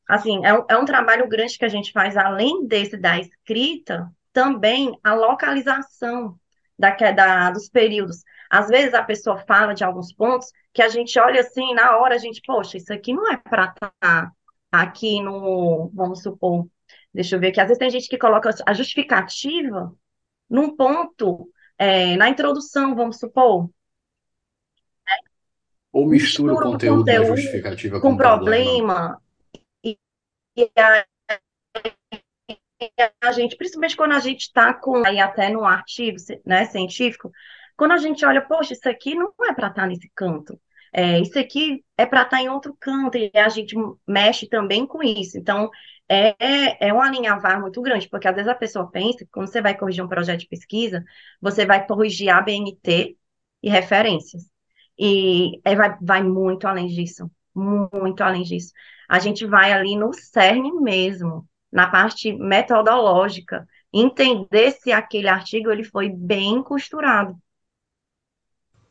[0.07, 4.09] assim, é um, é um trabalho grande que a gente faz, além desse da escrita,
[4.33, 6.39] também a localização
[6.77, 8.23] da, da, dos períodos.
[8.49, 12.15] Às vezes a pessoa fala de alguns pontos que a gente olha assim, na hora
[12.15, 14.31] a gente, poxa, isso aqui não é para estar tá
[14.71, 16.67] aqui no, vamos supor,
[17.13, 19.93] deixa eu ver aqui, às vezes tem gente que coloca a justificativa
[20.49, 23.69] num ponto, é, na introdução, vamos supor.
[25.91, 29.19] Ou mistura, mistura o conteúdo, conteúdo da justificativa com, com problema.
[29.19, 29.21] problema
[29.83, 29.97] e,
[30.55, 31.05] e a,
[33.21, 37.31] a gente, principalmente quando a gente está com, aí até no artigo né, científico,
[37.75, 40.59] quando a gente olha, poxa, isso aqui não é para estar tá nesse canto.
[40.93, 43.75] É, isso aqui é para estar tá em outro canto, e a gente
[44.07, 45.37] mexe também com isso.
[45.37, 45.69] Então,
[46.09, 49.61] é, é um alinhavar muito grande, porque às vezes a pessoa pensa que quando você
[49.61, 51.03] vai corrigir um projeto de pesquisa,
[51.41, 53.17] você vai corrigir ABNT
[53.63, 54.43] e referências.
[54.99, 58.73] E é, vai, vai muito além disso, muito além disso.
[59.09, 65.83] A gente vai ali no cerne mesmo, na parte metodológica, entender se aquele artigo ele
[65.83, 67.35] foi bem costurado.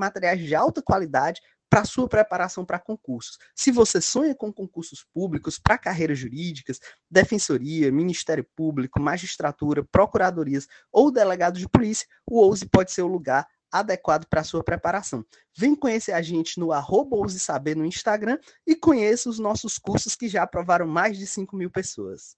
[0.00, 3.38] materiais de alta qualidade para sua preparação para concursos.
[3.54, 11.12] Se você sonha com concursos públicos para carreiras jurídicas, defensoria, Ministério Público, magistratura, procuradorias ou
[11.12, 15.24] delegado de polícia, o OUSE pode ser o lugar adequado para sua preparação.
[15.56, 18.36] Vem conhecer a gente no arroba Saber no Instagram
[18.66, 22.36] e conheça os nossos cursos que já aprovaram mais de 5 mil pessoas.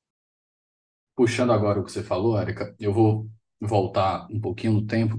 [1.17, 5.19] Puxando agora o que você falou, Érica, eu vou voltar um pouquinho no tempo,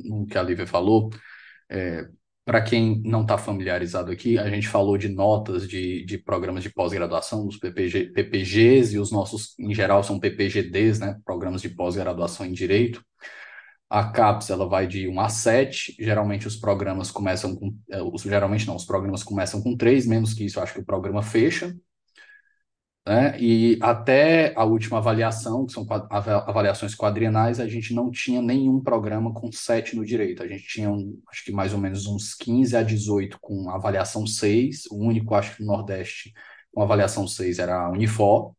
[0.00, 1.10] no que a Lívia falou,
[1.72, 2.08] é,
[2.44, 6.70] para quem não está familiarizado aqui, a gente falou de notas de, de programas de
[6.70, 11.18] pós-graduação, os PPG, PPGs, e os nossos, em geral, são PPGDs, né?
[11.24, 13.02] Programas de pós-graduação em Direito.
[13.88, 18.66] A CAPES, ela vai de 1 a 7, geralmente os programas começam com, é, geralmente
[18.66, 21.74] não, os programas começam com 3, menos que isso, acho que o programa fecha,
[23.06, 23.36] né?
[23.40, 29.32] E até a última avaliação, que são avaliações quadrienais, a gente não tinha nenhum programa
[29.32, 30.42] com 7 no direito.
[30.42, 34.26] A gente tinha, um, acho que mais ou menos uns 15 a 18 com avaliação
[34.26, 34.86] 6.
[34.90, 36.32] O único, acho que no Nordeste,
[36.72, 38.54] com avaliação 6 era a Unifor.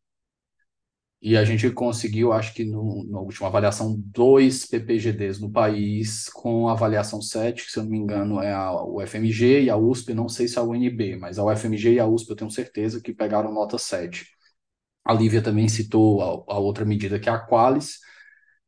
[1.24, 6.68] E a gente conseguiu, acho que no, na última avaliação, dois PPGDs no país com
[6.68, 10.28] avaliação 7, que se eu não me engano é a UFMG e a USP, não
[10.28, 13.14] sei se é a UNB, mas a UFMG e a USP eu tenho certeza que
[13.14, 14.26] pegaram nota 7.
[15.04, 18.00] A Lívia também citou a, a outra medida que é a Qualis,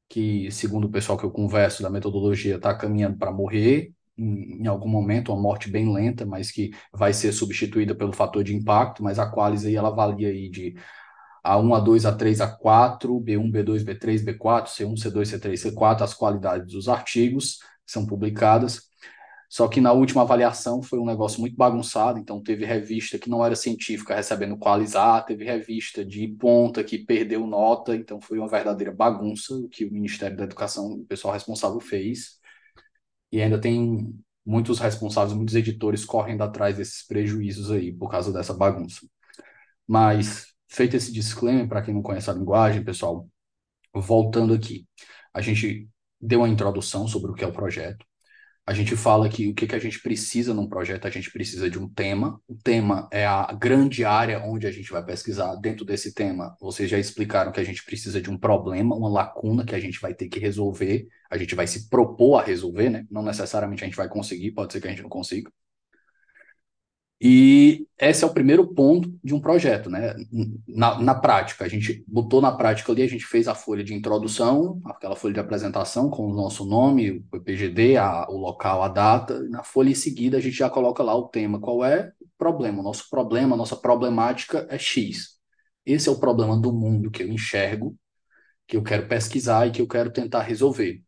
[0.09, 4.67] que, segundo o pessoal que eu converso da metodologia, está caminhando para morrer em, em,
[4.67, 9.03] algum momento, uma morte bem lenta, mas que vai ser substituída pelo fator de impacto,
[9.03, 10.75] mas a Qualis aí ela avalia aí de
[11.47, 16.89] A1, A2, A3, A4, B1, B2, B3, B4, C1, C2, C3, C4, as qualidades dos
[16.89, 18.83] artigos são publicadas.
[19.49, 23.45] Só que na última avaliação foi um negócio muito bagunçado, então teve revista que não
[23.45, 28.93] era científica recebendo qualizar, teve revista de ponta que perdeu nota, então foi uma verdadeira
[28.93, 32.41] bagunça o que o Ministério da Educação, o pessoal responsável fez.
[33.31, 38.55] E ainda tem muitos responsáveis, muitos editores correndo atrás desses prejuízos aí por causa dessa
[38.55, 39.07] bagunça.
[39.87, 43.29] Mas feito esse disclaimer para quem não conhece a linguagem, pessoal,
[43.95, 44.87] voltando aqui,
[45.33, 45.89] a gente
[46.21, 48.05] deu uma introdução sobre o que é o projeto
[48.67, 51.71] a gente fala que o que, que a gente precisa num projeto, a gente precisa
[51.71, 52.41] de um tema.
[52.49, 55.55] O tema é a grande área onde a gente vai pesquisar.
[55.57, 59.65] Dentro desse tema, vocês já explicaram que a gente precisa de um problema, uma lacuna
[59.65, 61.07] que a gente vai ter que resolver.
[61.31, 63.07] A gente vai se propor a resolver, né?
[63.09, 65.49] Não necessariamente a gente vai conseguir, pode ser que a gente não consiga.
[67.19, 70.15] E esse é o primeiro ponto de um projeto, né?
[70.69, 73.95] Na, na prática, a gente botou na prática ali, a gente fez a folha de
[73.95, 78.89] introdução, aquela folha de apresentação com o nosso nome, o PGD, a, o local, a
[78.89, 79.43] data.
[79.49, 81.59] Na folha em seguida, a gente já coloca lá o tema.
[81.59, 82.81] Qual é o problema?
[82.81, 85.37] O nosso problema, a nossa problemática é X.
[85.87, 87.97] Esse é o problema do mundo que eu enxergo,
[88.67, 91.03] que eu quero pesquisar e que eu quero tentar resolver.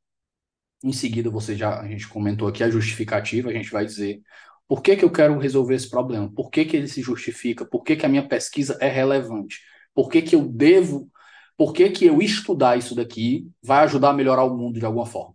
[0.82, 4.22] Em seguida, você já, a gente comentou aqui a justificativa, a gente vai dizer
[4.69, 6.31] por que, que eu quero resolver esse problema?
[6.31, 7.64] Por que, que ele se justifica?
[7.64, 9.62] Por que, que a minha pesquisa é relevante?
[9.95, 11.11] Por que, que eu devo,
[11.57, 15.07] por que, que eu estudar isso daqui vai ajudar a melhorar o mundo de alguma
[15.07, 15.35] forma?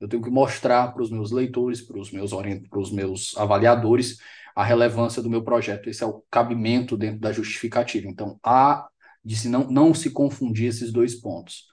[0.00, 4.18] Eu tenho que mostrar para os meus leitores, para os meus os meus avaliadores,
[4.54, 5.90] a relevância do meu projeto.
[5.90, 8.08] Esse é o cabimento dentro da justificativa.
[8.08, 8.88] Então, há
[9.24, 11.66] de se não, não se confundir esses dois pontos.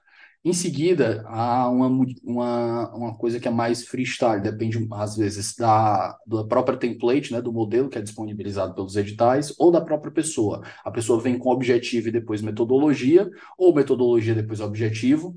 [0.46, 1.88] Em seguida, há uma,
[2.24, 7.42] uma, uma coisa que é mais freestyle, depende às vezes da, da própria template, né,
[7.42, 10.62] do modelo que é disponibilizado pelos editais, ou da própria pessoa.
[10.84, 13.28] A pessoa vem com objetivo e depois metodologia,
[13.58, 15.36] ou metodologia depois objetivo,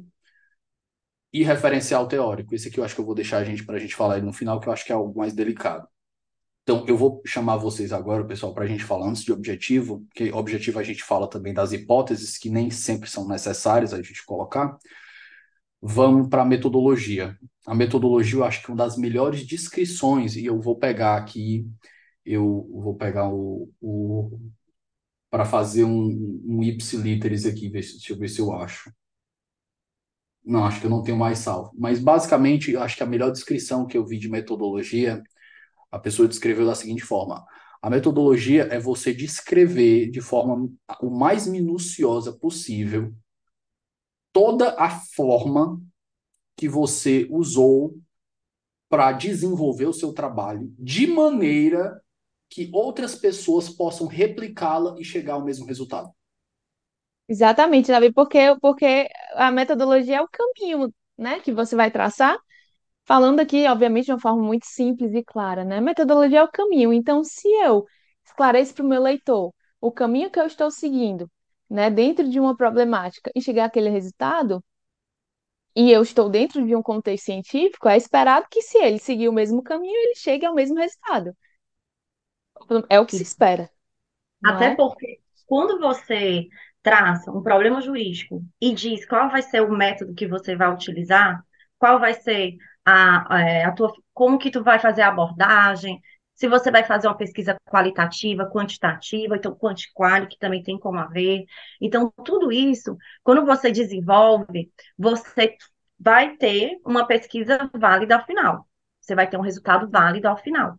[1.33, 2.55] e referencial teórico.
[2.55, 4.23] Esse aqui eu acho que eu vou deixar a gente para a gente falar aí
[4.23, 5.89] no final, que eu acho que é algo mais delicado.
[6.69, 10.31] Então, eu vou chamar vocês agora, pessoal, para a gente falar antes de objetivo, que
[10.31, 14.77] objetivo a gente fala também das hipóteses, que nem sempre são necessárias a gente colocar.
[15.81, 17.39] Vamos para a metodologia.
[17.67, 21.67] A metodologia, eu acho que é uma das melhores descrições, e eu vou pegar aqui,
[22.23, 24.39] eu vou pegar o, o
[25.31, 28.93] para fazer um, um ipsiliteris aqui, deixa eu ver se eu acho.
[30.45, 31.73] Não, acho que eu não tenho mais salvo.
[31.79, 35.23] Mas, basicamente, eu acho que a melhor descrição que eu vi de metodologia
[35.91, 37.45] a pessoa descreveu da seguinte forma:
[37.81, 40.69] a metodologia é você descrever de forma
[41.01, 43.15] o mais minuciosa possível
[44.33, 45.81] toda a forma
[46.57, 47.97] que você usou
[48.89, 52.01] para desenvolver o seu trabalho, de maneira
[52.49, 56.11] que outras pessoas possam replicá-la e chegar ao mesmo resultado.
[57.29, 62.39] Exatamente, Davi, porque, porque a metodologia é o caminho, né, que você vai traçar
[63.09, 65.81] Falando aqui, obviamente, de uma forma muito simples e clara, né?
[65.81, 66.93] Metodologia é o caminho.
[66.93, 67.87] Então, se eu
[68.23, 69.51] esclareço para o meu leitor
[69.81, 71.27] o caminho que eu estou seguindo,
[71.71, 74.63] né, dentro de uma problemática e chegar àquele resultado,
[75.75, 79.33] e eu estou dentro de um contexto científico, é esperado que se ele seguir o
[79.33, 81.35] mesmo caminho, ele chegue ao mesmo resultado.
[82.91, 83.71] É o que se espera.
[84.45, 84.75] Até é?
[84.75, 86.47] porque quando você
[86.83, 91.43] traça um problema jurídico e diz qual vai ser o método que você vai utilizar,
[91.79, 92.59] qual vai ser
[92.89, 96.01] a, a, é, a tua, como que tu vai fazer a abordagem,
[96.35, 101.45] se você vai fazer uma pesquisa qualitativa, quantitativa, então quanti-quali, que também tem como haver.
[101.81, 105.57] Então, tudo isso, quando você desenvolve, você
[105.99, 108.69] vai ter uma pesquisa válida ao final.
[109.01, 110.79] Você vai ter um resultado válido ao final.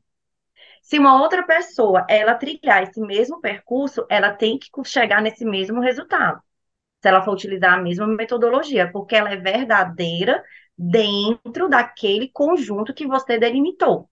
[0.82, 5.82] Se uma outra pessoa, ela trilhar esse mesmo percurso, ela tem que chegar nesse mesmo
[5.82, 6.42] resultado.
[7.02, 10.44] Se ela for utilizar a mesma metodologia, porque ela é verdadeira
[10.80, 14.10] dentro daquele conjunto que você delimitou.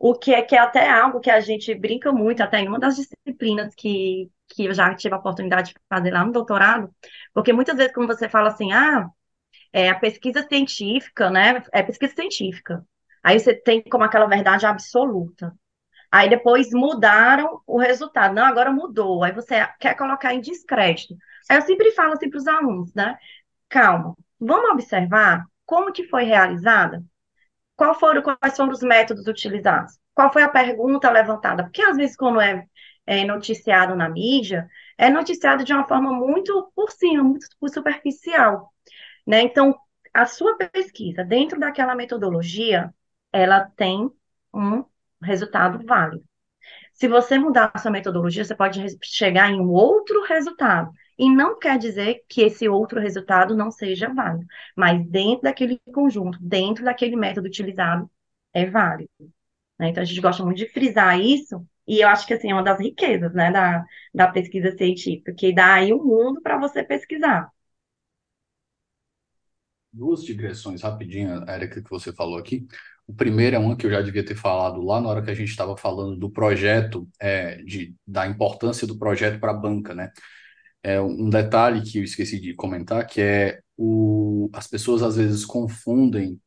[0.00, 2.78] O que é que é até algo que a gente brinca muito, até em uma
[2.78, 6.90] das disciplinas que, que eu já tive a oportunidade de fazer lá no doutorado,
[7.34, 9.08] porque muitas vezes quando você fala assim, ah,
[9.72, 11.62] é a pesquisa científica, né?
[11.72, 12.86] É pesquisa científica.
[13.22, 15.54] Aí você tem como aquela verdade absoluta.
[16.10, 18.34] Aí depois mudaram o resultado.
[18.34, 19.24] Não, agora mudou.
[19.24, 21.16] Aí você quer colocar em descrédito.
[21.50, 23.16] Aí eu sempre falo assim para os alunos, né?
[23.68, 27.02] Calma, vamos observar como que foi realizada?
[27.74, 29.98] Qual foram, quais foram os métodos utilizados?
[30.14, 31.62] Qual foi a pergunta levantada?
[31.62, 32.66] Porque às vezes, quando é,
[33.06, 34.68] é noticiado na mídia,
[34.98, 38.70] é noticiado de uma forma muito por cima, muito superficial.
[39.26, 39.40] Né?
[39.40, 39.74] Então,
[40.12, 42.92] a sua pesquisa, dentro daquela metodologia,
[43.32, 44.10] ela tem
[44.52, 44.84] um
[45.22, 46.22] resultado válido.
[46.92, 50.92] Se você mudar a sua metodologia, você pode chegar em um outro resultado.
[51.18, 54.46] E não quer dizer que esse outro resultado não seja válido,
[54.76, 58.10] mas dentro daquele conjunto, dentro daquele método utilizado,
[58.52, 59.10] é válido.
[59.78, 59.90] Né?
[59.90, 62.62] Então, a gente gosta muito de frisar isso, e eu acho que assim, é uma
[62.62, 63.84] das riquezas né, da,
[64.14, 67.50] da pesquisa científica, que dá aí um mundo para você pesquisar.
[69.92, 72.66] Duas digressões rapidinho, Érica, que você falou aqui.
[73.06, 75.34] O primeiro é uma que eu já devia ter falado lá na hora que a
[75.34, 80.10] gente estava falando do projeto, é, de, da importância do projeto para a banca, né?
[80.82, 85.44] É um detalhe que eu esqueci de comentar, que é o, as pessoas às vezes
[85.44, 86.40] confundem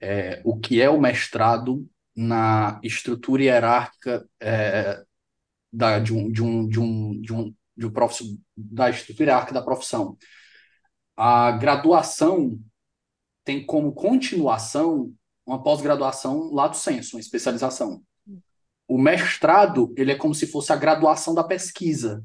[0.00, 5.02] é, o que é o mestrado na estrutura hierárquica é,
[5.72, 8.22] da, de um, de um, de um, de um, de um prof,
[8.56, 10.16] da estrutura hierárquica da profissão.
[11.16, 12.58] A graduação
[13.44, 15.12] tem como continuação
[15.46, 18.02] uma pós-graduação lato sensu, uma especialização.
[18.86, 22.24] O mestrado, ele é como se fosse a graduação da pesquisa.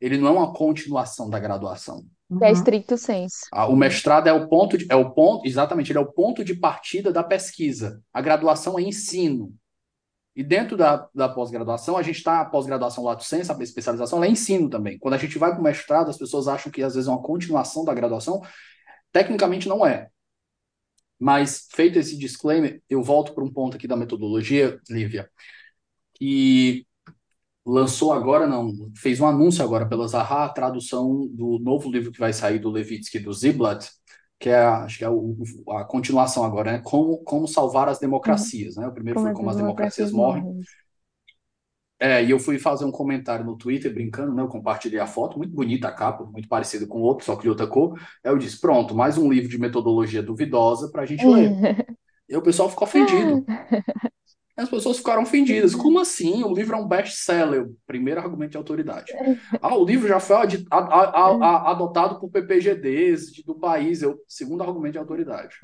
[0.00, 2.04] Ele não é uma continuação da graduação.
[2.40, 2.52] É Uhum.
[2.52, 3.46] estricto senso.
[3.68, 6.54] O mestrado é o ponto de, é o ponto, exatamente, ele é o ponto de
[6.54, 8.00] partida da pesquisa.
[8.12, 9.52] A graduação é ensino.
[10.34, 14.26] E dentro da, da pós-graduação, a gente está, a pós-graduação lato sensu, a especialização, ela
[14.26, 14.96] é ensino também.
[14.98, 17.20] Quando a gente vai para o mestrado, as pessoas acham que às vezes é uma
[17.20, 18.40] continuação da graduação.
[19.12, 20.08] Tecnicamente não é.
[21.18, 25.28] Mas, feito esse disclaimer, eu volto para um ponto aqui da metodologia, Lívia,
[26.14, 26.86] que
[27.66, 32.18] lançou agora, não, fez um anúncio agora pela Zaha, a tradução do novo livro que
[32.20, 33.90] vai sair do Levitsky do Ziblatt,
[34.38, 35.36] que é, a- acho que é o-
[35.70, 36.78] a continuação agora, né?
[36.84, 38.86] Como, como salvar as democracias, né?
[38.88, 40.44] O primeiro Como foi como as democracias democracias morrem.
[40.44, 40.66] morrem.
[42.02, 44.42] É, e eu fui fazer um comentário no Twitter, brincando, né?
[44.42, 47.42] Eu compartilhei a foto, muito bonita a capa, muito parecida com o outro, só que
[47.42, 47.98] de outra cor.
[48.24, 51.58] Aí eu disse, pronto, mais um livro de metodologia duvidosa para a gente ler.
[52.28, 53.46] E o pessoal ficou ofendido.
[54.60, 55.74] As pessoas ficaram ofendidas.
[55.74, 56.42] Como assim?
[56.44, 57.68] O livro é um best-seller.
[57.86, 59.12] Primeiro argumento de autoridade.
[59.62, 63.54] Ah, o livro já foi adi- a- a- a- a- adotado por PPGDs de- do
[63.54, 64.02] país.
[64.02, 65.56] Eu, segundo argumento de autoridade.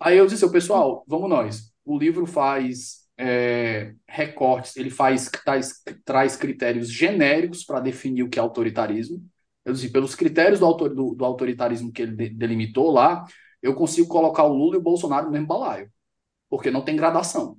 [0.00, 1.72] Aí eu disse, "Ô, pessoal, vamos nós.
[1.84, 8.38] O livro faz é, recortes, ele faz traz, traz critérios genéricos para definir o que
[8.38, 9.24] é autoritarismo.
[9.64, 13.24] Eu disse, pelos critérios do, autor, do, do autoritarismo que ele de- delimitou lá,
[13.62, 15.88] eu consigo colocar o Lula e o Bolsonaro no mesmo balaio,
[16.48, 17.56] porque não tem gradação.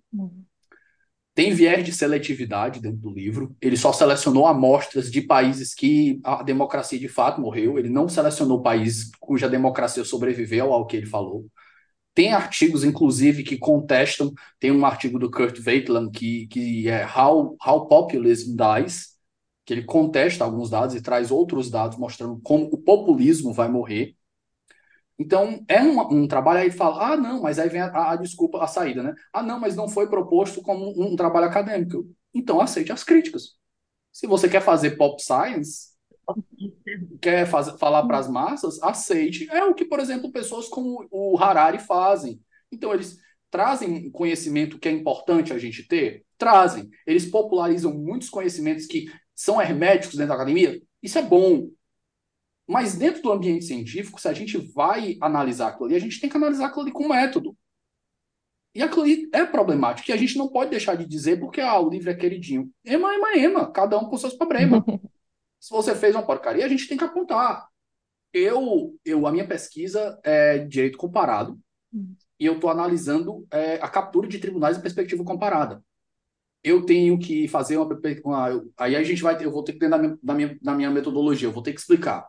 [1.38, 3.55] Tem viés de seletividade dentro do livro.
[3.61, 7.77] Ele só selecionou amostras de países que a democracia de fato morreu.
[7.77, 11.45] Ele não selecionou países cuja democracia sobreviveu ao que ele falou.
[12.15, 14.33] Tem artigos, inclusive, que contestam.
[14.59, 19.09] Tem um artigo do Kurt Weitland que, que é How, How Populism Dies,
[19.63, 24.16] que ele contesta alguns dados e traz outros dados mostrando como o populismo vai morrer.
[25.20, 28.63] Então, é um, um trabalho aí fala, ah, não, mas aí vem a, a, desculpa,
[28.63, 29.15] a saída, né?
[29.34, 32.05] Ah, não, mas não foi proposto como um, um trabalho acadêmico.
[32.34, 33.55] Então, aceite as críticas.
[34.11, 35.89] Se você quer fazer pop science,
[37.22, 39.47] quer fazer, falar para as massas, aceite.
[39.51, 42.39] É o que, por exemplo, pessoas como o Harari fazem.
[42.72, 43.18] Então, eles
[43.49, 46.26] trazem conhecimento que é importante a gente ter?
[46.38, 46.89] Trazem.
[47.05, 49.05] Eles popularizam muitos conhecimentos que
[49.36, 50.80] são herméticos dentro da academia?
[51.01, 51.68] Isso é bom.
[52.68, 56.30] Mas dentro do ambiente científico, se a gente vai analisar aquilo ali, a gente tem
[56.30, 57.57] que analisar aquilo ali com método.
[58.76, 61.80] E aquilo ali é problemático, e a gente não pode deixar de dizer porque ah,
[61.80, 62.70] o livro é queridinho.
[62.84, 64.84] Ema, ema, ema, cada um com seus problemas.
[65.59, 67.68] se você fez uma porcaria, a gente tem que apontar.
[68.34, 71.57] Eu, eu a minha pesquisa é direito comparado,
[72.39, 75.82] e eu estou analisando é, a captura de tribunais em perspectiva comparada.
[76.63, 78.65] Eu tenho que fazer uma, uma.
[78.78, 79.43] Aí a gente vai.
[79.43, 81.72] Eu vou ter que ter na minha, na minha, na minha metodologia, eu vou ter
[81.72, 82.28] que explicar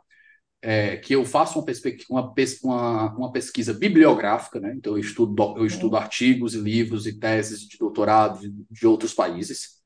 [0.61, 1.67] é, que eu faço uma,
[2.11, 4.75] uma, uma, uma, pesquisa bibliográfica, né?
[4.77, 9.15] então eu estudo, eu estudo artigos e livros e teses de doutorado de, de, outros
[9.15, 9.79] países.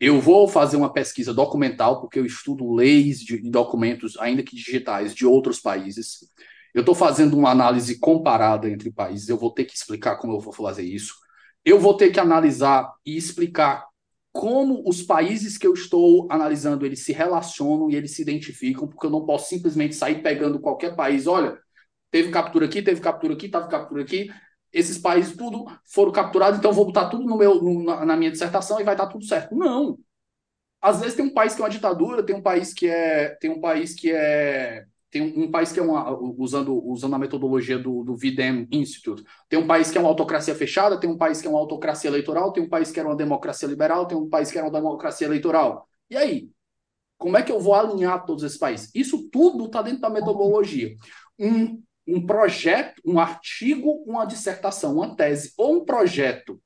[0.00, 4.56] Eu vou fazer uma pesquisa documental, porque eu estudo leis de, de documentos, ainda que
[4.56, 6.18] digitais, de outros países.
[6.74, 10.40] Eu estou fazendo uma análise comparada entre países, eu vou ter que explicar como eu
[10.40, 11.14] vou fazer isso.
[11.64, 13.87] Eu vou ter que analisar e explicar
[14.38, 19.04] como os países que eu estou analisando eles se relacionam e eles se identificam, porque
[19.04, 21.26] eu não posso simplesmente sair pegando qualquer país.
[21.26, 21.58] Olha,
[22.08, 24.30] teve captura aqui, teve captura aqui, teve captura aqui.
[24.72, 28.80] Esses países tudo foram capturados, então vou botar tudo no meu, no, na minha dissertação
[28.80, 29.56] e vai dar tudo certo.
[29.56, 29.98] Não.
[30.80, 33.50] Às vezes tem um país que é uma ditadura, tem um país que é, tem
[33.50, 37.78] um país que é tem um, um, país que é uma, usando, usando a metodologia
[37.78, 41.40] do, do VDEM Institute, tem um país que é uma autocracia fechada, tem um país
[41.40, 44.28] que é uma autocracia eleitoral, tem um país que é uma democracia liberal, tem um
[44.28, 45.88] país que é uma democracia eleitoral.
[46.10, 46.50] E aí?
[47.16, 48.90] Como é que eu vou alinhar todos esses países?
[48.94, 50.94] Isso tudo está dentro da metodologia.
[51.38, 56.60] Um, um projeto, um artigo, uma dissertação, uma tese ou um projeto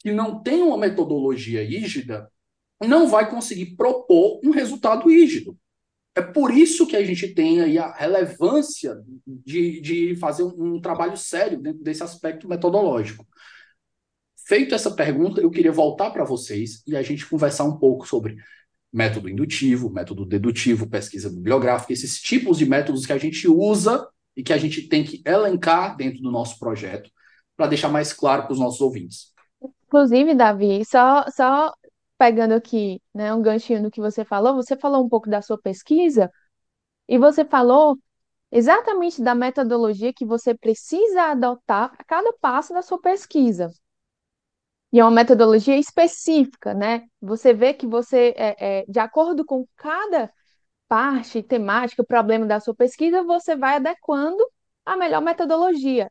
[0.00, 2.30] que não tem uma metodologia rígida
[2.80, 5.56] não vai conseguir propor um resultado rígido.
[6.16, 8.96] É por isso que a gente tem aí a relevância
[9.26, 13.26] de, de fazer um, um, trabalho sério dentro desse aspecto metodológico.
[14.46, 18.36] Feito essa pergunta, eu queria voltar para vocês e a gente conversar um pouco sobre
[18.92, 24.06] método indutivo, método dedutivo, pesquisa bibliográfica, esses tipos de métodos que a gente usa
[24.36, 27.10] e que a gente tem que elencar dentro do nosso projeto
[27.56, 29.32] para deixar mais claro para os nossos ouvintes.
[29.86, 31.72] Inclusive, Davi, só, só
[32.18, 35.58] pegando aqui, né, um ganchinho no que você falou, você falou um pouco da sua
[35.60, 36.30] pesquisa
[37.08, 37.98] e você falou
[38.50, 43.70] exatamente da metodologia que você precisa adotar para cada passo da sua pesquisa.
[44.92, 47.04] E é uma metodologia específica, né?
[47.20, 50.32] Você vê que você, é, é, de acordo com cada
[50.88, 54.44] parte temática, problema da sua pesquisa, você vai adequando
[54.84, 56.10] a melhor metodologia.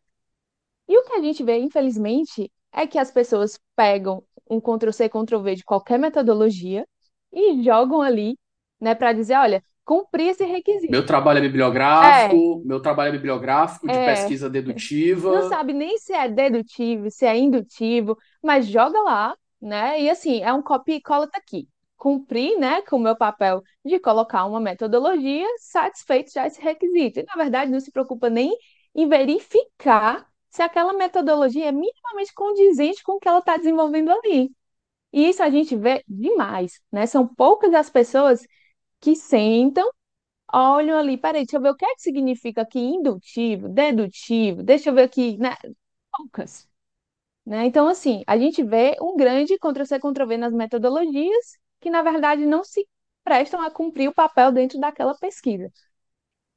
[0.88, 5.56] E o que a gente vê, infelizmente, é que as pessoas pegam um Ctrl-C, Ctrl-V
[5.56, 6.86] de qualquer metodologia
[7.32, 8.38] e jogam ali,
[8.80, 10.94] né, para dizer, olha, cumprir esse requisito.
[10.94, 14.00] Meu trabalho é bibliográfico, meu trabalho é bibliográfico, de É.
[14.00, 15.44] pesquisa Não dedutiva.
[15.44, 20.02] sabe nem se é dedutivo, se é indutivo, mas joga lá, né?
[20.02, 21.68] E assim, é um copia e cola tá aqui.
[21.98, 27.20] Cumprir, né, com o meu papel de colocar uma metodologia, satisfeito já esse requisito.
[27.22, 28.52] E, na verdade, não se preocupa nem
[28.96, 34.52] em verificar se aquela metodologia é minimamente condizente com o que ela está desenvolvendo ali.
[35.14, 37.06] E isso a gente vê demais, né?
[37.08, 38.46] São poucas as pessoas
[39.02, 39.90] que sentam,
[40.54, 44.90] olham ali, peraí, deixa eu ver o que é que significa aqui indutivo, dedutivo, deixa
[44.90, 45.56] eu ver aqui, né?
[46.18, 46.70] Poucas,
[47.46, 47.66] né?
[47.66, 52.64] Então, assim, a gente vê um grande Ctrl-C, Ctrl-V nas metodologias que, na verdade, não
[52.64, 52.88] se
[53.24, 55.72] prestam a cumprir o papel dentro daquela pesquisa.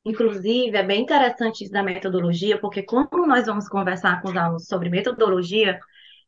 [0.07, 4.67] Inclusive, é bem interessante isso da metodologia, porque quando nós vamos conversar com os alunos
[4.69, 5.81] sobre metodologia,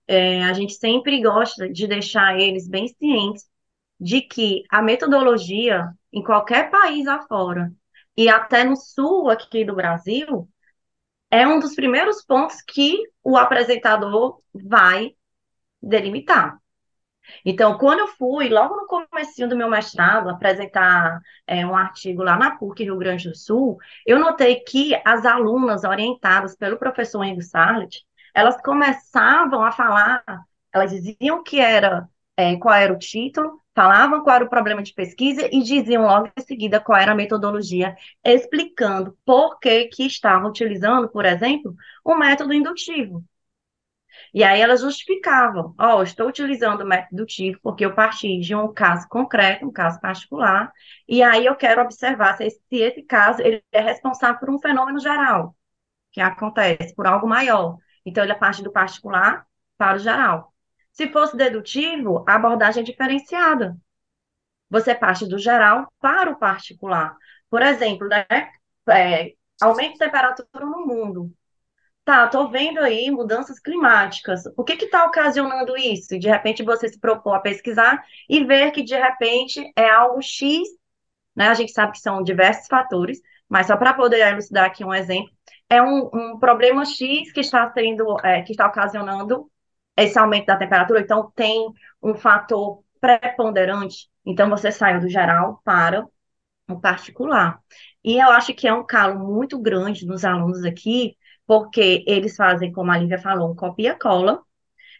[0.08, 3.48] é, a gente sempre gosta de deixar eles bem cientes
[4.00, 7.72] de que a metodologia, em qualquer país afora,
[8.16, 10.48] e até no sul aqui do Brasil,
[11.30, 15.14] é um dos primeiros pontos que o apresentador vai
[15.80, 16.58] delimitar.
[17.44, 22.36] Então, quando eu fui, logo no comecinho do meu mestrado, apresentar é, um artigo lá
[22.36, 27.42] na PUC Rio Grande do Sul, eu notei que as alunas orientadas pelo professor Henry
[27.42, 28.04] Sarlet,
[28.34, 30.22] elas começavam a falar,
[30.72, 34.92] elas diziam que era, é, qual era o título, falavam qual era o problema de
[34.92, 40.50] pesquisa e diziam logo em seguida qual era a metodologia, explicando por que que estavam
[40.50, 41.74] utilizando, por exemplo,
[42.04, 43.24] o método indutivo.
[44.34, 48.72] E aí elas justificavam, ó, estou utilizando o método indutivo porque eu parti de um
[48.72, 50.72] caso concreto, um caso particular,
[51.08, 54.58] e aí eu quero observar se esse, se esse caso ele é responsável por um
[54.58, 55.56] fenômeno geral,
[56.12, 57.76] que acontece, por algo maior.
[58.04, 59.46] Então ele parte do particular
[59.76, 60.54] para o geral.
[60.92, 63.76] Se fosse dedutivo, a abordagem é diferenciada.
[64.70, 67.16] Você parte do geral para o particular.
[67.50, 68.26] Por exemplo, né,
[68.90, 71.32] é, aumento de temperatura no mundo.
[72.08, 74.44] Tá, tô vendo aí mudanças climáticas.
[74.56, 76.14] O que está ocasionando isso?
[76.14, 80.22] E de repente você se propor a pesquisar e ver que de repente é algo
[80.22, 80.66] X,
[81.36, 81.48] né?
[81.48, 85.30] A gente sabe que são diversos fatores, mas só para poder elucidar aqui um exemplo,
[85.68, 89.50] é um, um problema X que está sendo, é, que está ocasionando
[89.94, 91.02] esse aumento da temperatura.
[91.02, 91.66] Então tem
[92.02, 94.08] um fator preponderante.
[94.24, 96.06] Então você saiu do geral para
[96.70, 97.60] o particular.
[98.02, 101.14] E eu acho que é um calo muito grande nos alunos aqui
[101.48, 104.42] porque eles fazem, como a Lívia falou, um copia-cola.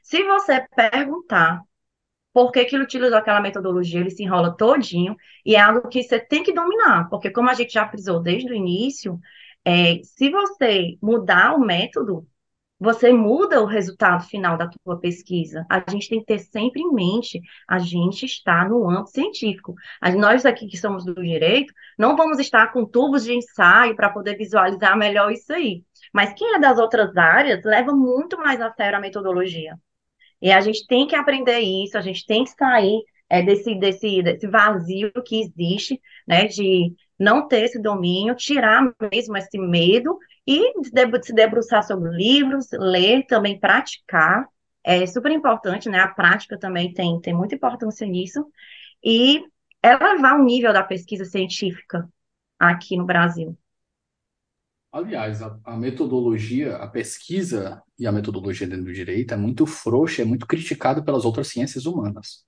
[0.03, 1.63] Se você perguntar
[2.33, 6.03] por que, que ele utilizou aquela metodologia, ele se enrola todinho, e é algo que
[6.03, 9.21] você tem que dominar, porque como a gente já frisou desde o início,
[9.65, 12.27] é, se você mudar o método,
[12.81, 15.67] você muda o resultado final da tua pesquisa.
[15.69, 19.75] A gente tem que ter sempre em mente, a gente está no âmbito científico.
[20.17, 24.37] Nós aqui que somos do direito, não vamos estar com tubos de ensaio para poder
[24.37, 25.85] visualizar melhor isso aí.
[26.13, 29.77] Mas quem é das outras áreas leva muito mais a sério a metodologia.
[30.41, 34.23] E a gente tem que aprender isso, a gente tem que sair é, desse, desse,
[34.23, 38.83] desse vazio que existe, né, de não ter esse domínio, tirar
[39.13, 44.47] mesmo esse medo e se debru- se debruçar sobre livros, ler, também praticar.
[44.85, 45.99] É super importante, né?
[46.01, 48.47] A prática também tem, tem muita importância nisso.
[49.05, 49.43] E
[49.83, 52.09] elevar o nível da pesquisa científica
[52.59, 53.57] aqui no Brasil.
[54.91, 60.23] Aliás, a, a metodologia, a pesquisa e a metodologia dentro do direito é muito frouxa,
[60.23, 62.47] é muito criticado pelas outras ciências humanas.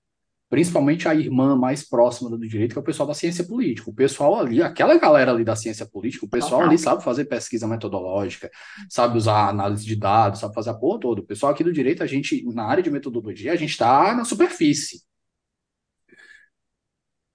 [0.49, 3.89] Principalmente a irmã mais próxima do direito, que é o pessoal da ciência política.
[3.89, 7.67] O pessoal ali, aquela galera ali da ciência política, o pessoal ali sabe fazer pesquisa
[7.67, 8.49] metodológica,
[8.89, 11.21] sabe usar análise de dados, sabe fazer a porra toda.
[11.21, 14.25] O pessoal aqui do direito, a gente, na área de metodologia, a gente está na
[14.25, 15.01] superfície.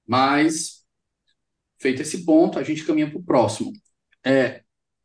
[0.07, 0.85] Mas,
[1.79, 3.73] feito esse ponto, a gente caminha para o próximo.
[4.25, 4.63] É,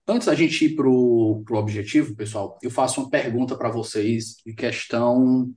[0.07, 4.53] Antes da gente ir para o objetivo, pessoal, eu faço uma pergunta para vocês de
[4.53, 5.53] questão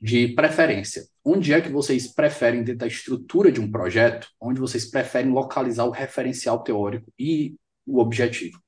[0.00, 1.02] de preferência.
[1.24, 5.84] Onde é que vocês preferem, dentro da estrutura de um projeto, onde vocês preferem localizar
[5.84, 7.56] o referencial teórico e
[7.86, 8.58] o objetivo?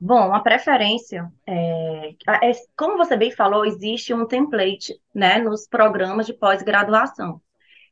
[0.00, 2.10] Bom, a preferência, é,
[2.42, 7.40] é- como você bem falou, existe um template, né, nos programas de pós-graduação.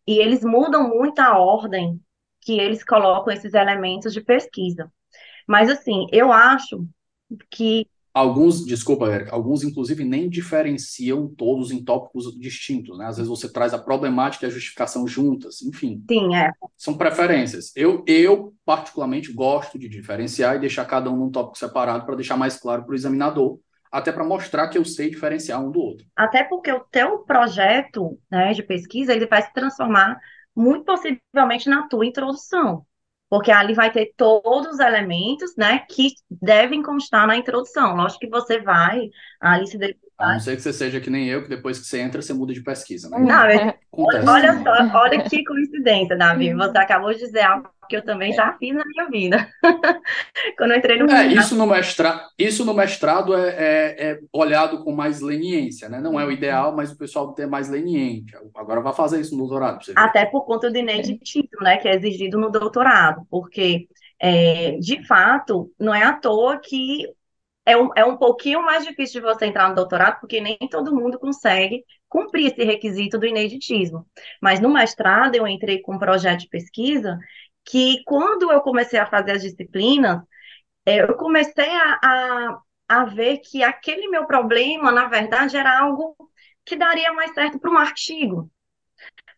[0.06, 2.00] E eles mudam muito a ordem
[2.40, 4.90] que eles colocam esses elementos de pesquisa.
[5.50, 6.86] Mas, assim, eu acho
[7.50, 13.06] que Alguns, desculpa, Érica, alguns inclusive nem diferenciam todos em tópicos distintos, né?
[13.06, 16.04] Às vezes você traz a problemática e a justificação juntas, enfim.
[16.10, 17.70] sim, é, São preferências.
[17.76, 22.36] Eu, eu, particularmente, gosto de diferenciar e deixar cada um num tópico separado para deixar
[22.36, 23.60] mais claro para o examinador
[23.92, 26.06] até para mostrar que eu sei diferenciar um do outro.
[26.16, 30.18] Até porque o teu projeto, né, de pesquisa, ele vai se transformar
[30.54, 32.84] muito possivelmente na tua introdução,
[33.30, 37.94] porque ali vai ter todos os elementos, né, que devem constar na introdução.
[37.94, 39.08] Lógico que você vai
[39.40, 39.78] ali se
[40.20, 42.34] a não ser que você seja que nem eu, que depois que você entra, você
[42.34, 43.18] muda de pesquisa, né?
[43.18, 46.52] Não, olha só, olha que coincidência, Davi.
[46.52, 49.48] Você acabou de dizer algo que eu também já fiz na minha vida.
[50.58, 54.84] Quando eu entrei no é, isso no mestrado, isso no mestrado é, é, é, olhado
[54.84, 56.00] com mais leniência, né?
[56.00, 58.36] Não é o ideal, mas o pessoal tem mais leniente.
[58.54, 59.80] Agora vai fazer isso no doutorado.
[59.96, 61.78] Até por conta do ineditítulo, né?
[61.78, 63.88] Que é exigido no doutorado, porque
[64.20, 67.06] é, de fato, não é à toa que
[67.70, 70.94] é um, é um pouquinho mais difícil de você entrar no doutorado, porque nem todo
[70.94, 74.06] mundo consegue cumprir esse requisito do ineditismo.
[74.40, 77.18] Mas no mestrado eu entrei com um projeto de pesquisa
[77.64, 80.20] que, quando eu comecei a fazer as disciplinas,
[80.86, 86.16] é, eu comecei a, a, a ver que aquele meu problema, na verdade, era algo
[86.64, 88.50] que daria mais certo para um artigo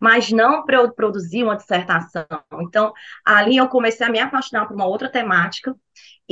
[0.03, 2.27] mas não para eu produzir uma dissertação.
[2.55, 2.93] Então,
[3.25, 5.77] ali eu comecei a me apaixonar por uma outra temática,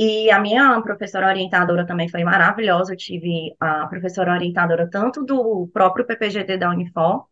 [0.01, 2.93] e a minha professora orientadora também foi maravilhosa.
[2.93, 7.27] Eu tive a professora orientadora tanto do próprio PPGT da Unifor,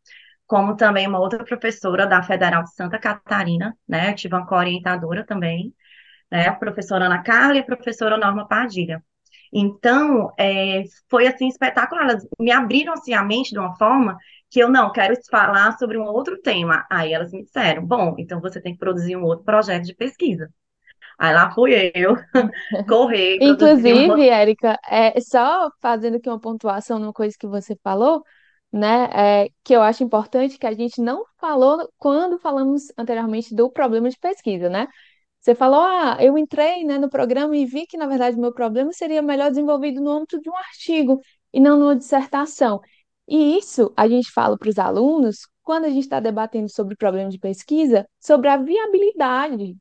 [0.45, 4.11] como também uma outra professora da Federal de Santa Catarina, né?
[4.11, 5.73] Eu tive uma co-orientadora também,
[6.31, 6.47] né?
[6.47, 9.03] A professora Ana Carla e a professora Norma Padilha.
[9.51, 12.03] Então, é, foi assim espetacular.
[12.03, 14.17] Elas me abriram assim, a mente de uma forma
[14.49, 16.85] que eu não quero falar sobre um outro tema.
[16.89, 20.51] Aí elas me disseram: bom, então você tem que produzir um outro projeto de pesquisa.
[21.19, 22.15] Aí lá fui eu,
[22.87, 23.37] correr.
[23.41, 24.23] Inclusive, uma...
[24.23, 28.23] Érica, é, só fazendo aqui uma pontuação numa coisa que você falou,
[28.71, 33.69] né, é, que eu acho importante que a gente não falou quando falamos anteriormente do
[33.69, 34.87] problema de pesquisa, né?
[35.41, 38.53] Você falou, ah, eu entrei, né, no programa e vi que, na verdade, o meu
[38.53, 41.19] problema seria melhor desenvolvido no âmbito de um artigo
[41.53, 42.79] e não numa dissertação.
[43.27, 47.29] E isso a gente fala para os alunos quando a gente está debatendo sobre problema
[47.29, 49.75] de pesquisa, sobre a viabilidade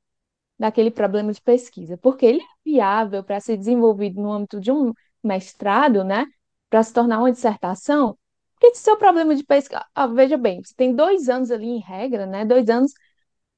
[0.58, 4.92] daquele problema de pesquisa, porque ele é viável para ser desenvolvido no âmbito de um
[5.22, 6.26] mestrado, né,
[6.70, 8.18] para se tornar uma dissertação,
[8.54, 11.80] porque se seu problema de pesquisa, ah, veja bem, você tem dois anos ali em
[11.80, 12.92] regra, né, dois anos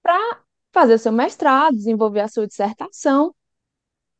[0.03, 0.41] para
[0.73, 3.35] fazer o seu mestrado, desenvolver a sua dissertação,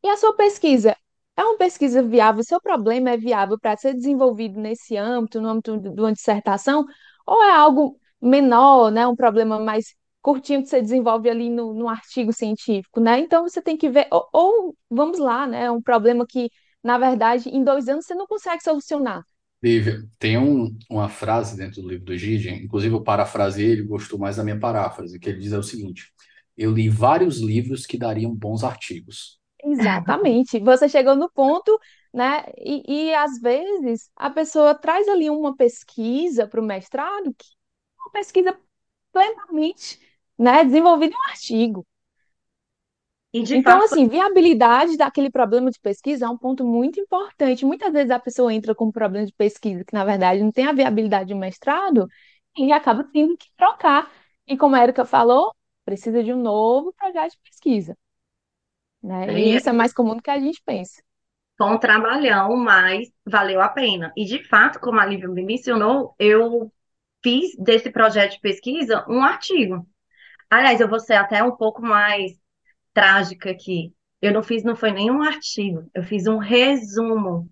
[0.03, 0.95] e a sua pesquisa
[1.37, 5.79] é uma pesquisa viável, seu problema é viável para ser desenvolvido nesse âmbito, no âmbito
[5.79, 6.85] de uma dissertação,
[7.25, 11.87] ou é algo menor, né, um problema mais curtinho que você desenvolve ali no, no
[11.87, 13.19] artigo científico, né?
[13.19, 15.69] Então você tem que ver, ou, ou, vamos lá, né?
[15.71, 16.49] Um problema que,
[16.83, 19.23] na verdade, em dois anos você não consegue solucionar.
[19.63, 24.17] Lívia, tem um, uma frase dentro do livro do Gide, inclusive eu parafrasei, ele gostou
[24.17, 26.11] mais da minha paráfrase, que ele diz é o seguinte:
[26.57, 29.39] eu li vários livros que dariam bons artigos.
[29.63, 30.59] Exatamente.
[30.61, 31.79] Você chegou no ponto,
[32.13, 32.43] né?
[32.57, 38.01] E, e às vezes a pessoa traz ali uma pesquisa para o mestrado, que é
[38.03, 38.57] uma pesquisa
[39.11, 39.99] plenamente
[40.41, 41.87] né, desenvolvido em um artigo.
[43.31, 43.93] então, fato...
[43.93, 47.63] assim, viabilidade daquele problema de pesquisa é um ponto muito importante.
[47.63, 50.65] Muitas vezes a pessoa entra com um problema de pesquisa que, na verdade, não tem
[50.65, 52.07] a viabilidade de mestrado
[52.57, 54.11] e acaba tendo que trocar.
[54.47, 55.53] E como a Erika falou,
[55.85, 57.95] precisa de um novo projeto de pesquisa.
[59.01, 59.39] Né?
[59.39, 61.03] E isso é mais comum do que a gente pensa.
[61.55, 64.11] Foi um trabalhão, mas valeu a pena.
[64.17, 66.71] E, de fato, como a Lívia me mencionou, eu
[67.23, 69.85] fiz desse projeto de pesquisa um artigo.
[70.51, 72.33] Aliás, eu vou ser até um pouco mais
[72.93, 73.93] trágica aqui.
[74.21, 77.49] Eu não fiz, não foi nenhum artigo, eu fiz um resumo,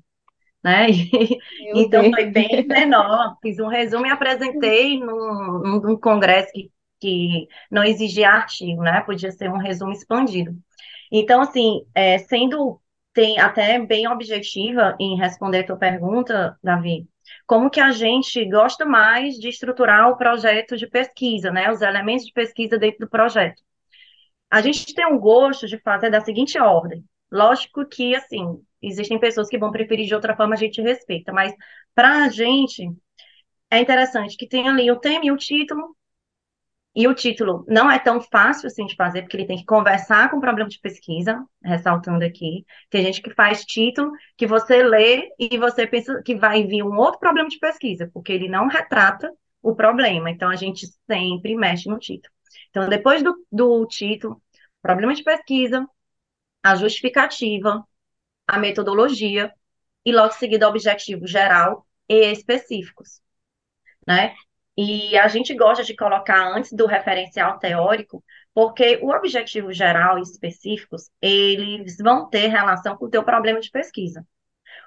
[0.64, 0.88] né?
[1.74, 2.16] então Deus.
[2.16, 3.38] foi bem menor.
[3.42, 9.02] Fiz um resumo e apresentei num, num congresso que, que não exigia artigo, né?
[9.02, 10.54] Podia ser um resumo expandido.
[11.12, 12.82] Então, assim, é, sendo
[13.14, 17.08] tem até bem objetiva em responder a tua pergunta, Davi,
[17.48, 21.72] como que a gente gosta mais de estruturar o projeto de pesquisa, né?
[21.72, 23.62] Os elementos de pesquisa dentro do projeto.
[24.50, 27.04] A gente tem um gosto de fazer da seguinte ordem.
[27.32, 31.54] Lógico que, assim, existem pessoas que vão preferir de outra forma, a gente respeita, mas
[31.94, 32.90] para a gente
[33.70, 35.96] é interessante que tenha ali o tema e o título,
[36.96, 40.30] e o título não é tão fácil assim de fazer, porque ele tem que conversar
[40.30, 42.66] com o problema de pesquisa, ressaltando aqui.
[42.90, 46.98] Tem gente que faz título que você lê e você pensa que vai vir um
[46.98, 49.32] outro problema de pesquisa, porque ele não retrata
[49.62, 50.30] o problema.
[50.32, 52.34] Então, a gente sempre mexe no título.
[52.70, 54.42] Então, depois do, do título,
[54.82, 55.88] problema de pesquisa,
[56.64, 57.86] a justificativa,
[58.48, 59.54] a metodologia
[60.06, 63.22] e logo em seguida objetivo geral e específicos,
[64.08, 64.36] né?
[64.82, 68.24] E a gente gosta de colocar antes do referencial teórico,
[68.54, 73.70] porque o objetivo geral e específicos, eles vão ter relação com o teu problema de
[73.70, 74.26] pesquisa.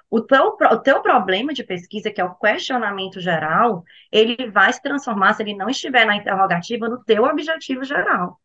[0.09, 4.81] o teu, o teu problema de pesquisa, que é o questionamento geral, ele vai se
[4.81, 8.39] transformar, se ele não estiver na interrogativa, no teu objetivo geral.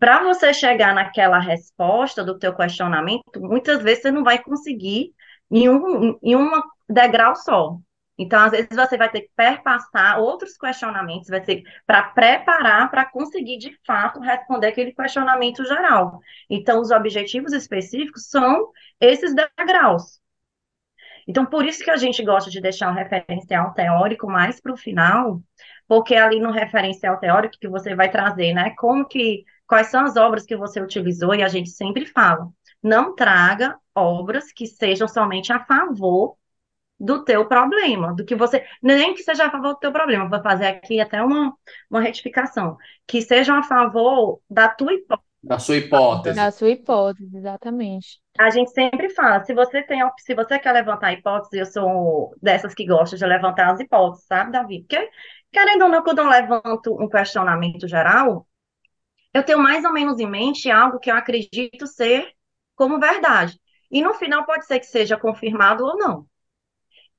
[0.00, 5.12] Para você chegar naquela resposta do teu questionamento, muitas vezes você não vai conseguir
[5.50, 6.50] em um, em um
[6.88, 7.78] degrau só.
[8.16, 13.04] Então, às vezes, você vai ter que perpassar outros questionamentos, vai ser para preparar para
[13.04, 16.20] conseguir, de fato, responder aquele questionamento geral.
[16.48, 20.20] Então, os objetivos específicos são esses degraus.
[21.26, 24.76] Então, por isso que a gente gosta de deixar um referencial teórico mais para o
[24.76, 25.40] final,
[25.88, 30.16] porque ali no referencial teórico que você vai trazer, né, como que, quais são as
[30.16, 32.48] obras que você utilizou, e a gente sempre fala,
[32.82, 36.36] não traga obras que sejam somente a favor
[36.98, 40.42] do teu problema, do que você, nem que seja a favor do teu problema, vou
[40.42, 41.52] fazer aqui até uma,
[41.90, 42.76] uma retificação,
[43.06, 45.28] que sejam a favor da tua hipótese.
[45.42, 46.36] Da sua hipótese.
[46.36, 48.20] Da sua hipótese, exatamente.
[48.38, 52.72] A gente sempre fala, se você tem, se você quer levantar hipótese, eu sou dessas
[52.74, 54.80] que gosta de levantar as hipóteses, sabe, Davi?
[54.80, 55.10] Porque,
[55.52, 58.46] querendo ou não, quando eu levanto um questionamento geral,
[59.34, 62.32] eu tenho mais ou menos em mente algo que eu acredito ser
[62.74, 63.60] como verdade.
[63.90, 66.26] E no final pode ser que seja confirmado ou não.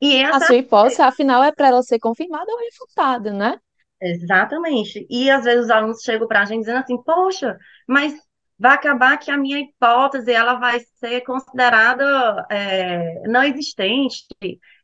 [0.02, 0.38] E essa...
[0.38, 3.60] A sua hipótese, afinal, é para ela ser confirmada ou refutada, né?
[4.02, 5.06] Exatamente.
[5.10, 8.14] E às vezes os alunos chegam para a gente dizendo assim, poxa, mas
[8.58, 14.26] vai acabar que a minha hipótese ela vai ser considerada é, não existente.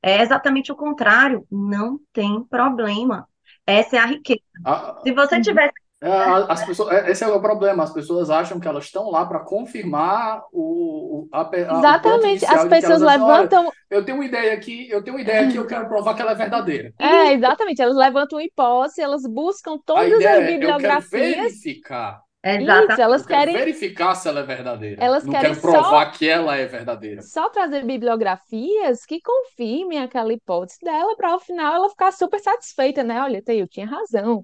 [0.02, 1.46] É exatamente o contrário.
[1.52, 3.28] Não tem problema.
[3.66, 4.42] Essa é a riqueza.
[4.66, 5.42] Ah, Se você uhum.
[5.42, 7.84] tivesse é, as pessoas, é, esse é o problema.
[7.84, 12.46] As pessoas acham que elas estão lá para confirmar o, a, a Exatamente.
[12.46, 13.72] As pessoas levantam.
[13.90, 16.32] eu tenho uma ideia aqui, eu tenho uma ideia aqui, eu quero provar que ela
[16.32, 16.92] é verdadeira.
[16.98, 17.82] É, exatamente.
[17.82, 21.14] Elas levantam uma hipótese, elas buscam todas as é, bibliografias.
[21.14, 22.22] Eu quero verificar.
[22.44, 22.94] Exatamente.
[22.94, 25.04] Isso, elas eu querem verificar se ela é verdadeira.
[25.04, 26.18] Elas não querem provar só...
[26.18, 27.22] que ela é verdadeira.
[27.22, 33.04] Só trazer bibliografias que confirmem aquela hipótese dela para ao final ela ficar super satisfeita,
[33.04, 33.22] né?
[33.22, 34.44] Olha, eu tinha razão.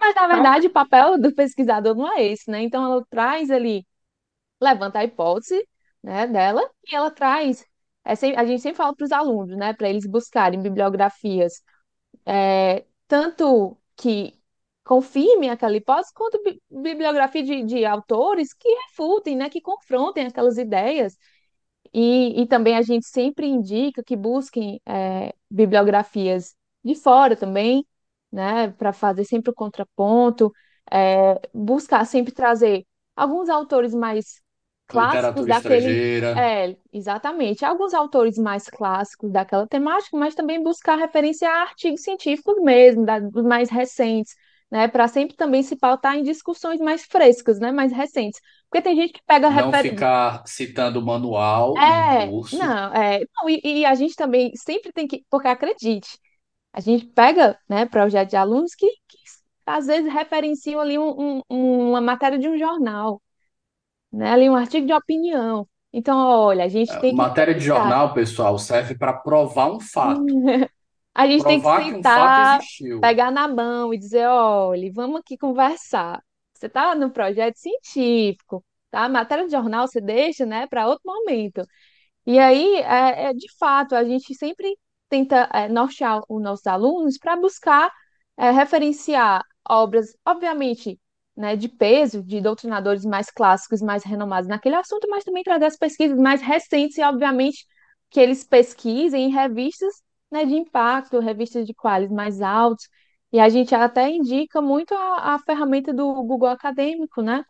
[0.00, 2.62] Mas, na verdade, o papel do pesquisador não é esse, né?
[2.62, 3.86] Então, ela traz ali,
[4.62, 5.66] levanta a hipótese,
[6.02, 7.64] né, dela, e ela traz,
[8.04, 11.62] é, a gente sempre fala para os alunos, né, para eles buscarem bibliografias,
[12.26, 14.38] é, tanto que
[14.84, 20.58] confirmem aquela hipótese, quanto bi bibliografia de, de autores que refutem, né, que confrontem aquelas
[20.58, 21.16] ideias.
[21.92, 27.84] E, e também a gente sempre indica que busquem é, bibliografias de fora também,
[28.32, 30.52] né, para fazer sempre o contraponto,
[30.90, 34.40] é, buscar sempre trazer alguns autores mais
[34.86, 36.32] clássicos Literatura daquele, estrangeira.
[36.34, 42.56] é, exatamente, alguns autores mais clássicos daquela temática, mas também buscar referência a artigos científicos
[42.62, 44.34] mesmo, da, dos mais recentes,
[44.70, 48.40] né, para sempre também se pautar em discussões mais frescas, né, mais recentes.
[48.68, 52.48] Porque tem gente que pega Não ficar citando manual é, curso.
[52.52, 56.18] não, é, não, e, e a gente também sempre tem que, porque acredite,
[56.72, 59.18] a gente pega, né, projetos de alunos que, que
[59.66, 63.20] às vezes referenciam ali um, um, uma matéria de um jornal,
[64.12, 65.66] né, ali um artigo de opinião.
[65.92, 70.24] Então, olha, a gente tem que Matéria de jornal, pessoal, serve para provar um fato.
[71.12, 72.60] A gente tem que Provar que um sentar,
[73.00, 76.22] pegar na mão e dizer, olha, vamos aqui conversar.
[76.54, 79.08] Você está no projeto científico, tá?
[79.08, 81.66] Matéria de jornal você deixa, né, para outro momento.
[82.26, 84.76] E aí, é, é, de fato, a gente sempre
[85.10, 87.92] tenta é, nortear os nossos alunos para buscar
[88.38, 90.98] é, referenciar obras, obviamente,
[91.36, 95.76] né, de peso, de doutrinadores mais clássicos, mais renomados naquele assunto, mas também trazer as
[95.76, 97.66] pesquisas mais recentes e, obviamente,
[98.10, 99.94] que eles pesquisem em revistas
[100.30, 102.88] né, de impacto, revistas de qualidade mais altos,
[103.32, 107.44] e a gente até indica muito a, a ferramenta do Google Acadêmico, né?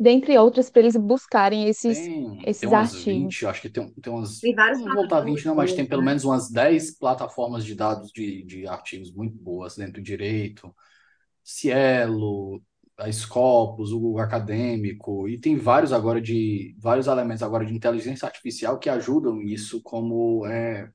[0.00, 3.22] Dentre outras, para eles buscarem esses, Tem, esses tem umas artigos.
[3.22, 4.40] 20, acho que tem, tem umas.
[4.40, 6.06] Tem várias Não vou voltar a 20, não, mas tem pelo né?
[6.06, 10.74] menos umas 10 plataformas de dados de, de artigos muito boas dentro do direito.
[11.44, 12.62] Cielo,
[12.96, 18.26] a Scopus, o Google Acadêmico, e tem vários agora de vários elementos agora de inteligência
[18.26, 20.90] artificial que ajudam isso, como é,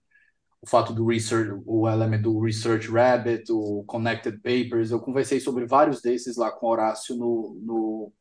[0.62, 4.89] o fato do research, o elemento do Research Rabbit, o Connected Papers.
[4.89, 8.14] Eu conversei sobre vários desses lá com o Horácio no, no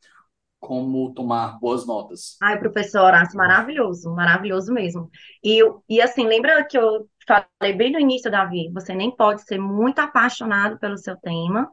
[0.67, 2.37] como tomar boas notas.
[2.43, 5.11] Ai, professor Horácio, maravilhoso, maravilhoso mesmo.
[5.43, 9.59] E, e assim, lembra que eu falei bem no início, Davi, você nem pode ser
[9.59, 11.71] muito apaixonado pelo seu tema,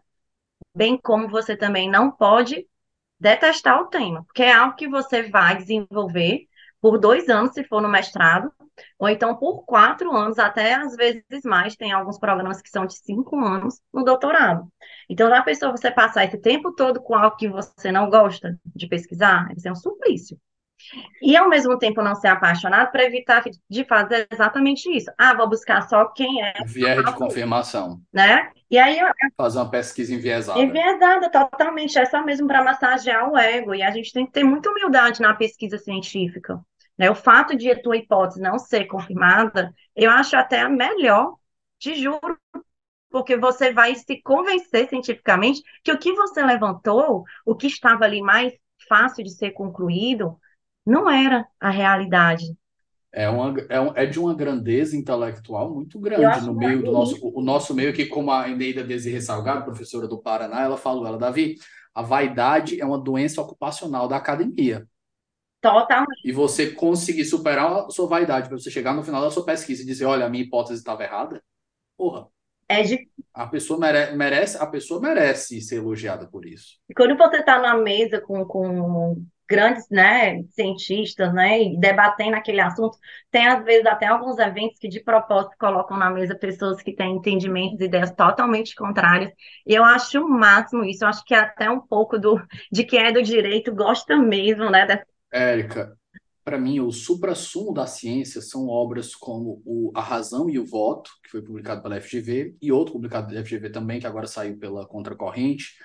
[0.75, 2.67] bem como você também não pode
[3.19, 6.47] detestar o tema, porque é algo que você vai desenvolver
[6.81, 8.51] por dois anos, se for no mestrado,
[8.97, 12.95] ou então por quatro anos, até às vezes mais, tem alguns programas que são de
[12.97, 14.67] cinco anos no doutorado.
[15.09, 18.87] Então, na pessoa você passar esse tempo todo com algo que você não gosta de
[18.87, 20.37] pesquisar, isso é um suplício.
[21.21, 25.11] E ao mesmo tempo não ser apaixonado para evitar de fazer exatamente isso.
[25.17, 26.53] Ah, vou buscar só quem é.
[26.65, 28.01] Vier de confirmação.
[28.11, 28.49] Né?
[28.69, 28.97] E aí
[29.37, 30.59] fazer uma pesquisa enviesada.
[30.59, 31.97] Enviesada, totalmente.
[31.97, 33.75] É só mesmo para massagear o ego.
[33.75, 36.59] E a gente tem que ter muita humildade na pesquisa científica.
[37.01, 37.09] Né?
[37.09, 41.33] O fato de a tua hipótese não ser confirmada, eu acho até melhor,
[41.79, 42.37] te juro,
[43.09, 48.21] porque você vai se convencer cientificamente que o que você levantou, o que estava ali
[48.21, 48.53] mais
[48.87, 50.37] fácil de ser concluído,
[50.85, 52.45] não era a realidade.
[53.11, 57.39] É, uma, é, é de uma grandeza intelectual muito grande no meio do nosso, o,
[57.39, 61.17] o nosso meio, que como a Eneida Desirre Salgado, professora do Paraná, ela falou, ela,
[61.17, 61.55] Davi,
[61.95, 64.87] a vaidade é uma doença ocupacional da academia.
[65.61, 66.21] Totalmente.
[66.25, 69.83] E você conseguir superar a sua vaidade, para você chegar no final da sua pesquisa
[69.83, 71.41] e dizer, olha, a minha hipótese estava errada,
[71.95, 72.27] porra.
[72.67, 73.07] É de...
[73.33, 76.79] A pessoa mere merece, a pessoa merece ser elogiada por isso.
[76.89, 82.61] E quando você está na mesa com, com grandes né, cientistas, né, e debatendo aquele
[82.61, 82.97] assunto.
[83.29, 87.17] Tem, às vezes, até alguns eventos que, de propósito, colocam na mesa pessoas que têm
[87.17, 89.29] entendimentos e ideias totalmente contrárias.
[89.67, 91.03] E eu acho o máximo isso.
[91.03, 92.41] Eu acho que até um pouco do,
[92.71, 94.85] de quem é do direito gosta mesmo, né?
[94.85, 95.05] Dessa...
[95.31, 95.97] Érica,
[96.43, 101.11] para mim, o supra-sumo da ciência são obras como o A Razão e o Voto,
[101.23, 104.87] que foi publicado pela FGV, e outro publicado pela FGV também, que agora saiu pela
[104.87, 105.75] Contracorrente,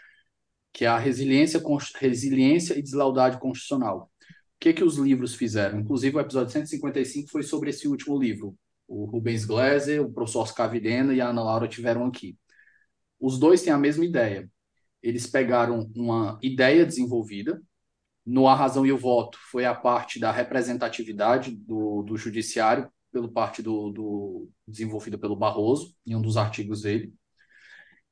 [0.72, 1.60] que é a resiliência,
[1.98, 4.10] resiliência e deslealdade constitucional.
[4.20, 5.80] O que, que os livros fizeram?
[5.80, 8.56] Inclusive, o episódio 155 foi sobre esse último livro.
[8.88, 12.38] O Rubens Gleiser, o professor Oscar Videna e a Ana Laura tiveram aqui.
[13.20, 14.50] Os dois têm a mesma ideia.
[15.02, 17.62] Eles pegaram uma ideia desenvolvida,
[18.26, 23.30] no A Razão e o Voto foi a parte da representatividade do, do judiciário, pelo
[23.30, 27.14] parte do, do desenvolvida pelo Barroso, em um dos artigos dele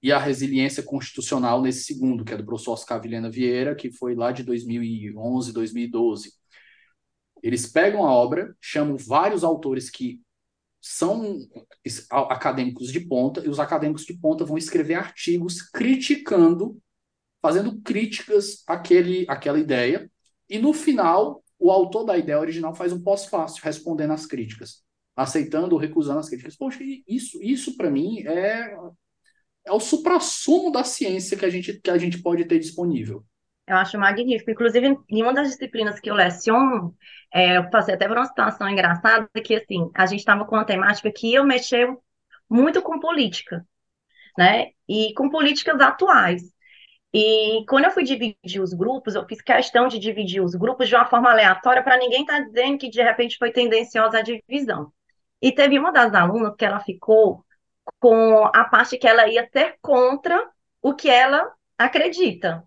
[0.04, 4.14] e a resiliência constitucional nesse segundo, que é do professor Oscar Vilhena Vieira, que foi
[4.14, 6.30] lá de 2011, 2012.
[7.42, 10.20] Eles pegam a obra, chamam vários autores que
[10.78, 11.38] são
[12.10, 16.78] acadêmicos de ponta, e os acadêmicos de ponta vão escrever artigos criticando,
[17.44, 20.10] fazendo críticas àquele, àquela ideia,
[20.48, 24.82] e no final, o autor da ideia original faz um pós-fácil, respondendo às críticas,
[25.14, 26.56] aceitando ou recusando as críticas.
[26.56, 28.74] Poxa, isso, isso para mim é
[29.66, 33.22] é o suprassumo da ciência que a gente, que a gente pode ter disponível.
[33.66, 34.50] Eu acho magnífico.
[34.50, 36.96] Inclusive, em uma das disciplinas que eu leciono,
[37.32, 40.64] é, eu passei até por uma situação engraçada, que assim, a gente estava com uma
[40.64, 42.02] temática que eu mexeu
[42.48, 43.66] muito com política,
[44.38, 44.68] né?
[44.88, 46.53] E com políticas atuais.
[47.14, 50.96] E quando eu fui dividir os grupos, eu fiz questão de dividir os grupos de
[50.96, 54.92] uma forma aleatória para ninguém estar tá dizendo que de repente foi tendenciosa a divisão.
[55.40, 57.44] E teve uma das alunas que ela ficou
[58.00, 60.50] com a parte que ela ia ser contra
[60.82, 62.64] o que ela acredita.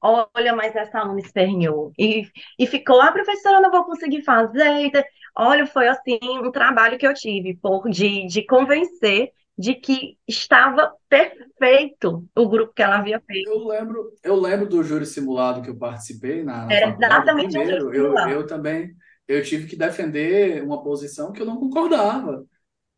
[0.00, 1.92] Olha, mas essa aluna esperneou.
[1.98, 2.26] E,
[2.58, 4.90] e ficou, ah, professora, eu não vou conseguir fazer.
[5.36, 10.94] Olha, foi assim um trabalho que eu tive por, de, de convencer de que estava
[11.08, 13.50] perfeito o grupo que ela havia feito.
[13.50, 17.94] Eu lembro, eu lembro do júri simulado que eu participei na, na Era exatamente primeiro.
[17.94, 18.94] Eu, eu também
[19.28, 22.44] eu tive que defender uma posição que eu não concordava.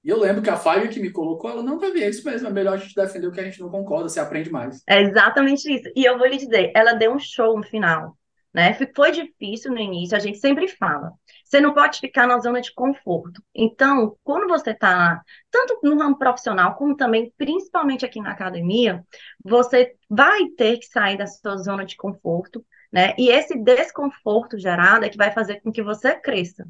[0.02, 2.46] E eu lembro que a Fábio que me colocou, ela não vai ver isso mesmo,
[2.46, 4.82] é melhor a gente defender o que a gente não concorda, você aprende mais.
[4.86, 5.90] É exatamente isso.
[5.96, 8.16] E eu vou lhe dizer, ela deu um show no final.
[8.52, 8.78] Né?
[8.94, 11.10] Foi difícil no início, a gente sempre fala.
[11.54, 13.40] Você não pode ficar na zona de conforto.
[13.54, 19.04] Então, quando você está, tanto no ramo profissional, como também, principalmente aqui na academia,
[19.44, 23.14] você vai ter que sair da sua zona de conforto, né?
[23.16, 26.66] E esse desconforto gerado é que vai fazer com que você cresça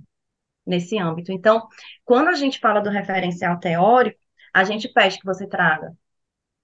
[0.66, 1.32] nesse âmbito.
[1.32, 1.66] Então,
[2.04, 4.20] quando a gente fala do referencial teórico,
[4.52, 5.96] a gente pede que você traga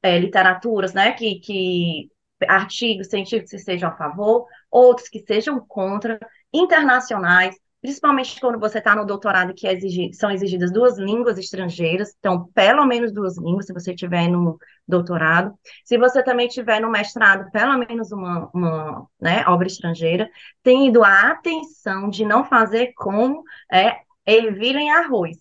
[0.03, 2.11] é, literaturas, né, que, que
[2.47, 6.19] artigos científicos que sejam a favor, outros que sejam contra,
[6.53, 9.79] internacionais, principalmente quando você está no doutorado que é
[10.13, 15.55] são exigidas duas línguas estrangeiras, então pelo menos duas línguas, se você tiver no doutorado.
[15.85, 20.29] Se você também tiver no mestrado, pelo menos uma, uma né, obra estrangeira,
[20.63, 25.39] tendo a atenção de não fazer como é, ervilha em arroz,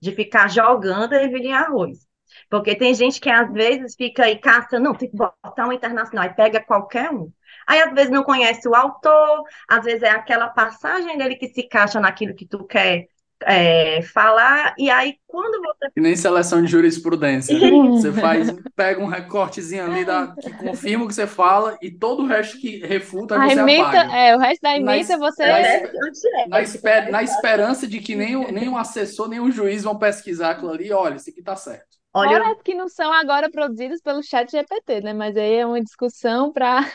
[0.00, 2.06] de ficar jogando ervilha em arroz.
[2.48, 6.26] Porque tem gente que às vezes fica aí caça, não, tem que botar um internacional
[6.26, 7.30] e pega qualquer um.
[7.66, 11.62] Aí, às vezes, não conhece o autor, às vezes é aquela passagem dele que se
[11.62, 13.06] encaixa naquilo que tu quer
[13.46, 15.90] é, falar, e aí quando você.
[15.96, 17.56] E nem seleção de jurisprudência.
[17.90, 22.22] você faz, pega um recortezinho ali da, que confirma o que você fala e todo
[22.22, 24.16] o resto que refuta, a você emita, apaga.
[24.16, 25.46] É, o resto da na, você.
[25.46, 29.98] Na, na, esper, na esperança de que nem, nem um assessor, nem um juiz vão
[29.98, 32.00] pesquisar aquilo ali, olha, isso aqui tá certo.
[32.14, 35.14] Olha, Fora que não são agora produzidos pelo chat GPT, né?
[35.14, 36.86] Mas aí é uma discussão para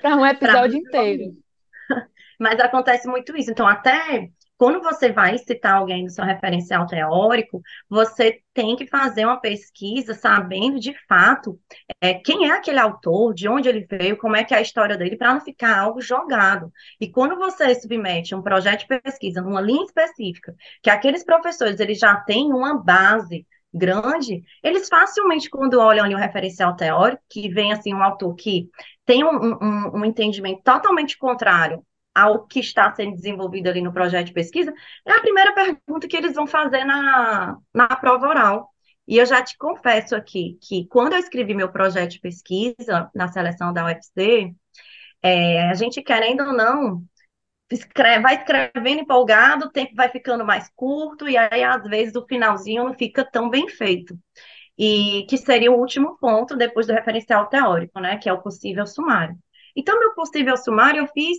[0.00, 1.32] para um episódio inteiro.
[2.38, 3.50] Mas acontece muito isso.
[3.50, 9.24] Então, até quando você vai citar alguém no seu referencial teórico, você tem que fazer
[9.24, 11.58] uma pesquisa sabendo de fato
[11.98, 14.98] é, quem é aquele autor, de onde ele veio, como é que é a história
[14.98, 16.70] dele, para não ficar algo jogado.
[17.00, 21.98] E quando você submete um projeto de pesquisa numa linha específica, que aqueles professores eles
[21.98, 27.72] já têm uma base grande, eles facilmente, quando olham ali um referencial teórico, que vem
[27.72, 28.68] assim um autor que
[29.04, 34.26] tem um, um, um entendimento totalmente contrário ao que está sendo desenvolvido ali no projeto
[34.26, 34.72] de pesquisa,
[35.06, 38.68] é a primeira pergunta que eles vão fazer na, na prova oral.
[39.06, 43.28] E eu já te confesso aqui que quando eu escrevi meu projeto de pesquisa na
[43.28, 44.52] seleção da UFC,
[45.22, 47.02] é, a gente querendo ou não,
[47.70, 52.26] escreve, vai escrevendo empolgado, o tempo vai ficando mais curto, e aí às vezes o
[52.26, 54.18] finalzinho não fica tão bem feito.
[54.78, 58.16] E que seria o último ponto depois do referencial teórico, né?
[58.18, 59.36] Que é o possível sumário.
[59.76, 61.38] Então, meu possível sumário eu fiz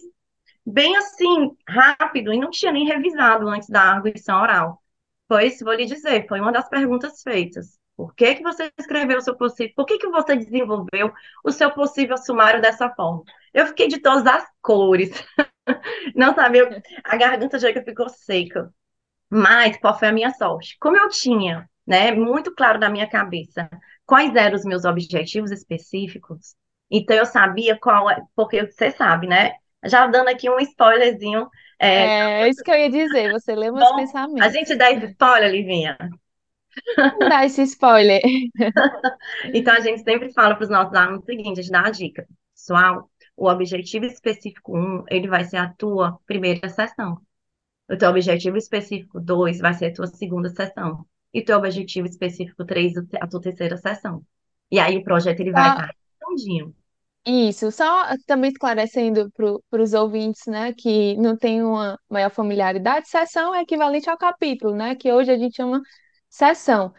[0.66, 4.82] bem assim, rápido, e não tinha nem revisado antes da arguição oral.
[5.28, 7.80] Pois, vou lhe dizer, foi uma das perguntas feitas.
[7.96, 9.74] Por que, que você escreveu o seu possível?
[9.76, 11.14] Por que, que você desenvolveu
[11.44, 13.24] o seu possível sumário dessa forma?
[13.54, 15.12] Eu fiquei de todas as cores.
[16.16, 18.74] Não sabia, a garganta já ficou seca.
[19.30, 20.78] Mas qual foi a minha sorte?
[20.80, 23.70] Como eu tinha, né, muito claro na minha cabeça
[24.06, 26.56] quais eram os meus objetivos específicos,
[26.92, 29.54] então eu sabia qual, é, porque você sabe, né?
[29.86, 31.50] Já dando aqui um spoilerzinho.
[31.80, 34.42] É, é isso que eu ia dizer, você lê meus bom, pensamentos.
[34.46, 35.98] A gente dá esse spoiler, Livinha?
[37.20, 38.22] Dá esse spoiler.
[39.54, 41.92] Então, a gente sempre fala para os nossos alunos o seguinte, a gente dá uma
[41.92, 42.28] dica.
[42.54, 43.10] Pessoal,
[43.42, 47.20] o objetivo específico 1, ele vai ser a tua primeira sessão.
[47.90, 51.04] O teu objetivo específico 2 vai ser a tua segunda sessão.
[51.34, 54.24] E o teu objetivo específico 3, a tua terceira sessão.
[54.70, 55.90] E aí o projeto ele vai estar
[56.20, 56.76] redondinho.
[57.26, 63.56] Isso, só também esclarecendo para os ouvintes, né, que não tem uma maior familiaridade, sessão
[63.56, 65.82] é equivalente ao capítulo, né, que hoje a gente chama
[66.30, 66.94] sessão.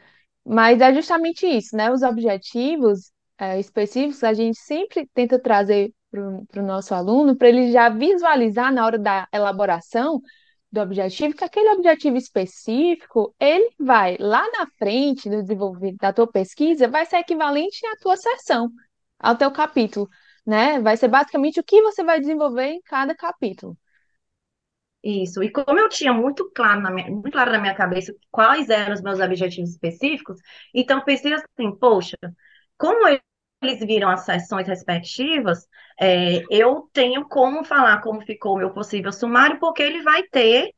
[0.45, 6.62] Mas é justamente isso, né, os objetivos é, específicos a gente sempre tenta trazer para
[6.62, 10.20] o nosso aluno, para ele já visualizar na hora da elaboração
[10.70, 16.26] do objetivo, que aquele objetivo específico, ele vai lá na frente do desenvolvimento da tua
[16.30, 18.70] pesquisa, vai ser equivalente à tua sessão
[19.18, 20.08] ao teu capítulo,
[20.46, 20.80] né?
[20.80, 23.76] Vai ser basicamente o que você vai desenvolver em cada capítulo.
[25.04, 25.42] Isso.
[25.42, 28.94] E como eu tinha muito claro na minha, muito claro na minha cabeça quais eram
[28.94, 30.40] os meus objetivos específicos,
[30.72, 32.16] então eu pensei assim, poxa,
[32.78, 33.06] como
[33.62, 35.66] eles viram as sessões respectivas,
[36.00, 40.72] é, eu tenho como falar como ficou o meu possível sumário, porque ele vai ter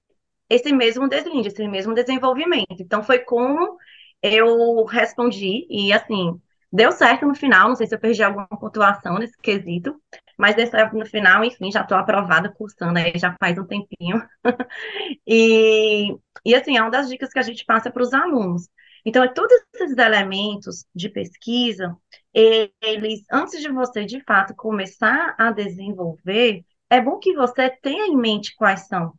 [0.51, 2.67] esse mesmo deslinde, esse mesmo desenvolvimento.
[2.81, 3.77] Então, foi como
[4.23, 6.41] eu respondi, e assim,
[6.73, 9.95] deu certo no final, não sei se eu perdi alguma pontuação nesse quesito,
[10.39, 14.23] mas deu certo no final, enfim, já estou aprovada, cursando aí já faz um tempinho.
[15.27, 18.69] e, e assim, é uma das dicas que a gente passa para os alunos.
[19.05, 21.97] Então, é todos esses elementos de pesquisa,
[22.33, 28.17] eles, antes de você, de fato, começar a desenvolver, é bom que você tenha em
[28.17, 29.13] mente quais são.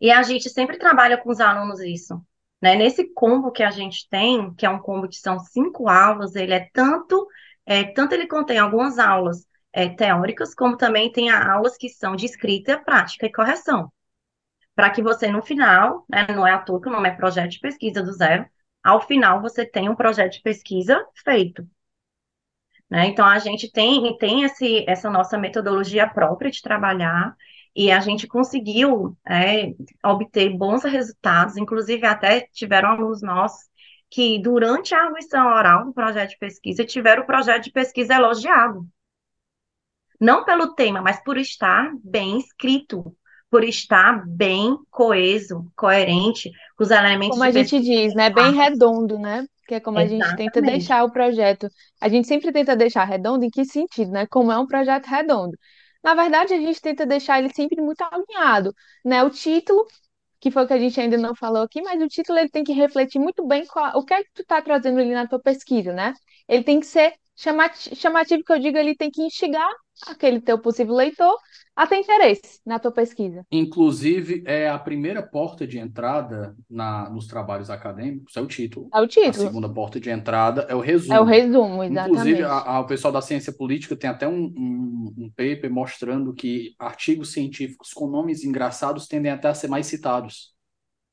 [0.00, 2.24] E a gente sempre trabalha com os alunos isso.
[2.60, 2.74] Né?
[2.76, 6.52] Nesse combo que a gente tem, que é um combo que são cinco aulas, ele
[6.54, 7.26] é tanto,
[7.66, 12.26] é, tanto ele contém algumas aulas é, teóricas, como também tem aulas que são de
[12.26, 13.92] escrita, prática e correção.
[14.74, 17.50] Para que você, no final, né, não é à toa que o nome é projeto
[17.50, 18.46] de pesquisa do zero,
[18.82, 21.66] ao final você tem um projeto de pesquisa feito.
[22.88, 23.06] Né?
[23.06, 27.36] Então, a gente tem, tem esse, essa nossa metodologia própria de trabalhar,
[27.74, 29.72] e a gente conseguiu é,
[30.04, 33.70] obter bons resultados, inclusive até tiveram alunos nossos
[34.10, 38.86] que, durante a arguição oral do projeto de pesquisa, tiveram o projeto de pesquisa elogiado.
[40.20, 43.16] Não pelo tema, mas por estar bem escrito,
[43.50, 48.30] por estar bem coeso, coerente, com os elementos Como a gente diz, né?
[48.30, 49.46] Bem redondo, né?
[49.66, 50.72] Que é como a gente tenta Exatamente.
[50.80, 51.68] deixar o projeto.
[52.00, 54.26] A gente sempre tenta deixar redondo em que sentido, né?
[54.26, 55.56] Como é um projeto redondo.
[56.02, 59.22] Na verdade, a gente tenta deixar ele sempre muito alinhado, né?
[59.22, 59.86] O título,
[60.40, 62.64] que foi o que a gente ainda não falou aqui, mas o título ele tem
[62.64, 65.40] que refletir muito bem qual, o que é que tu está trazendo ali na tua
[65.40, 66.14] pesquisa, né?
[66.48, 69.68] Ele tem que ser chamati- chamativo, que eu digo, ele tem que instigar
[70.06, 71.36] aquele teu possível leitor
[71.76, 73.44] a ter interesse na tua pesquisa.
[73.52, 78.92] Inclusive, é a primeira porta de entrada na, nos trabalhos acadêmicos, é o título.
[78.96, 81.10] É o A título, segunda porta de entrada é o resumo.
[81.10, 82.44] é o resumo, Inclusive, exatamente.
[82.44, 86.74] a- a- o pessoal da ciência política tem até um, um, um paper mostrando que
[86.78, 90.54] artigos científicos com nomes engraçados tendem até a ser mais citados.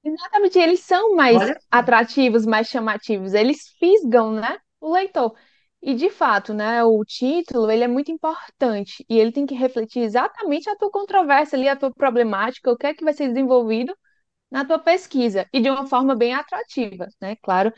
[0.04, 5.36] Exatamente, eles são mais Olha, atrativos, mais chamativos, eles fisgam, né, o leitor.
[5.82, 10.02] E de fato, né, o título, ele é muito importante e ele tem que refletir
[10.02, 13.96] exatamente a tua controvérsia ali, a tua problemática, o que é que vai ser desenvolvido
[14.52, 17.36] na tua pesquisa e de uma forma bem atrativa, né?
[17.44, 17.74] Claro.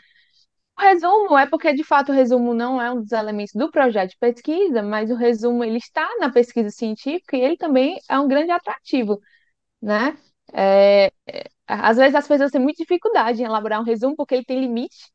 [0.78, 4.12] O resumo é porque de fato o resumo não é um dos elementos do projeto
[4.12, 8.28] de pesquisa, mas o resumo ele está na pesquisa científica e ele também é um
[8.28, 9.20] grande atrativo,
[9.82, 10.18] né?
[10.54, 11.12] É,
[11.68, 15.12] às vezes as pessoas têm muita dificuldade em elaborar um resumo porque ele tem limite,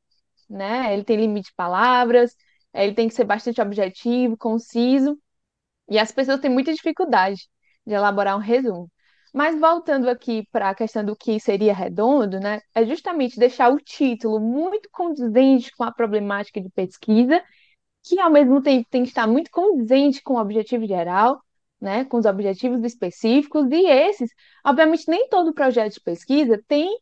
[0.48, 0.92] né?
[0.94, 2.34] Ele tem limite de palavras,
[2.74, 5.18] ele tem que ser bastante objetivo, conciso,
[5.88, 7.48] e as pessoas têm muita dificuldade
[7.86, 8.90] de elaborar um resumo.
[9.32, 12.60] Mas voltando aqui para a questão do que seria redondo, né?
[12.74, 17.42] É justamente deixar o título muito condizente com a problemática de pesquisa,
[18.04, 21.40] que ao mesmo tempo tem que estar muito condizente com o objetivo geral,
[21.80, 24.30] né, com os objetivos específicos, e esses,
[24.64, 26.96] obviamente, nem todo projeto de pesquisa tem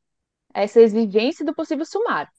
[0.55, 2.31] essa exigência do possível sumário.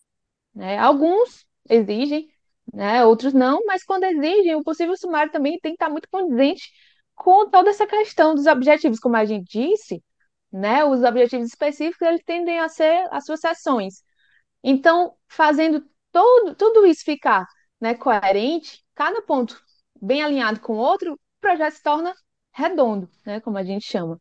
[0.56, 0.78] Né?
[0.78, 2.28] Alguns exigem,
[2.74, 6.72] né, outros não, mas quando exigem, o possível sumário também tem que estar muito condizente
[7.16, 10.04] com toda essa questão dos objetivos, como a gente disse,
[10.52, 14.04] né, os objetivos específicos eles tendem a ser as suas sessões.
[14.64, 17.46] Então, fazendo todo, tudo isso ficar
[17.82, 19.62] né, coerente, cada ponto
[20.02, 22.14] bem alinhado com o outro, o projeto se torna
[22.52, 24.20] redondo, né, como a gente chama.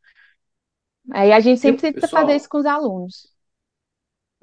[1.10, 3.32] Aí a gente sempre tenta Pessoal, fazer isso com os alunos.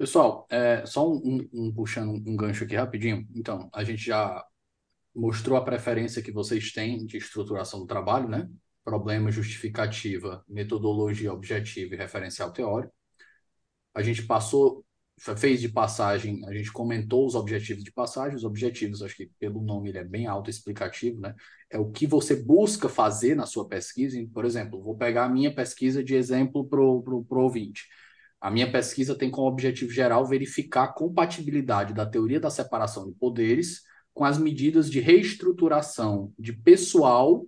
[0.00, 3.26] Pessoal, é, só um, um- um puxando um gancho aqui rapidinho.
[3.34, 4.44] Então, a gente já
[5.14, 8.48] mostrou a preferência que vocês têm de estruturação do trabalho, né?
[8.84, 12.94] Problema, justificativa, metodologia objetiva e referencial teórico.
[13.94, 14.84] A gente passou,
[15.36, 18.36] fez de passagem, a gente comentou os objetivos de passagem.
[18.36, 21.34] Os objetivos, acho que pelo nome ele é bem autoexplicativo, né?
[21.70, 24.18] É o que você busca fazer na sua pesquisa.
[24.32, 27.84] Por exemplo, vou pegar a minha pesquisa de exemplo para o ouvinte.
[28.40, 33.12] A minha pesquisa tem como objetivo geral verificar a compatibilidade da teoria da separação de
[33.12, 33.82] poderes
[34.14, 37.46] com as medidas de reestruturação de pessoal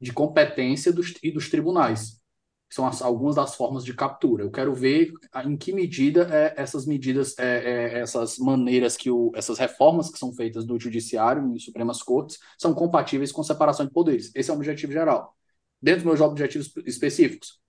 [0.00, 2.20] de competência dos, e dos tribunais.
[2.68, 4.42] São as, algumas das formas de captura.
[4.42, 5.12] Eu quero ver
[5.44, 10.18] em que medida é, essas medidas, é, é, essas maneiras que o, essas reformas que
[10.18, 14.32] são feitas no judiciário e Supremas Cortes são compatíveis com separação de poderes.
[14.34, 15.36] Esse é o objetivo geral.
[15.80, 17.60] Dentro dos meus objetivos específicos,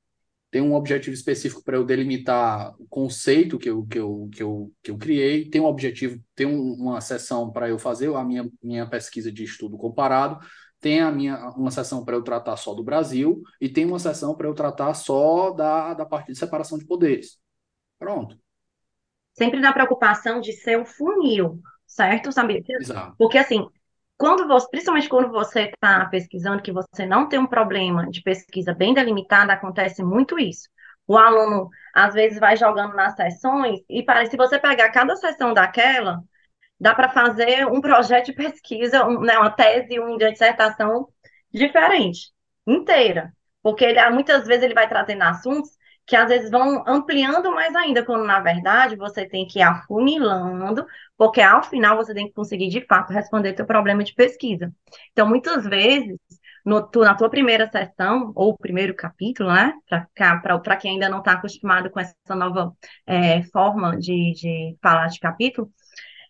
[0.49, 4.73] tem um objetivo específico para eu delimitar o conceito que eu, que eu, que eu,
[4.81, 8.49] que eu criei, tem um objetivo, tem um, uma sessão para eu fazer a minha,
[8.63, 10.39] minha pesquisa de estudo comparado,
[10.79, 14.35] tem a minha, uma sessão para eu tratar só do Brasil e tem uma sessão
[14.35, 17.37] para eu tratar só da, da parte de separação de poderes.
[17.99, 18.37] Pronto.
[19.33, 22.31] Sempre na preocupação de ser um funil, certo?
[22.31, 22.63] Sabe?
[22.67, 23.15] Exato.
[23.17, 23.67] Porque assim,
[24.17, 28.73] quando você, principalmente quando você está pesquisando, que você não tem um problema de pesquisa
[28.73, 30.69] bem delimitado, acontece muito isso.
[31.07, 36.21] O aluno, às vezes, vai jogando nas sessões e se você pegar cada sessão daquela,
[36.79, 41.07] dá para fazer um projeto de pesquisa, um, né, uma tese, uma dissertação
[41.53, 42.31] diferente,
[42.65, 43.33] inteira.
[43.61, 45.76] Porque ele, muitas vezes ele vai trazendo assuntos
[46.07, 50.87] que às vezes vão ampliando mais ainda, quando na verdade você tem que ir afunilando,
[51.17, 54.73] porque ao final você tem que conseguir de fato responder teu problema de pesquisa.
[55.11, 56.17] Então, muitas vezes,
[56.65, 59.73] no, tu, na tua primeira sessão, ou primeiro capítulo, né,
[60.63, 62.71] para quem ainda não está acostumado com essa nova
[63.05, 65.69] é, forma de, de falar de capítulo,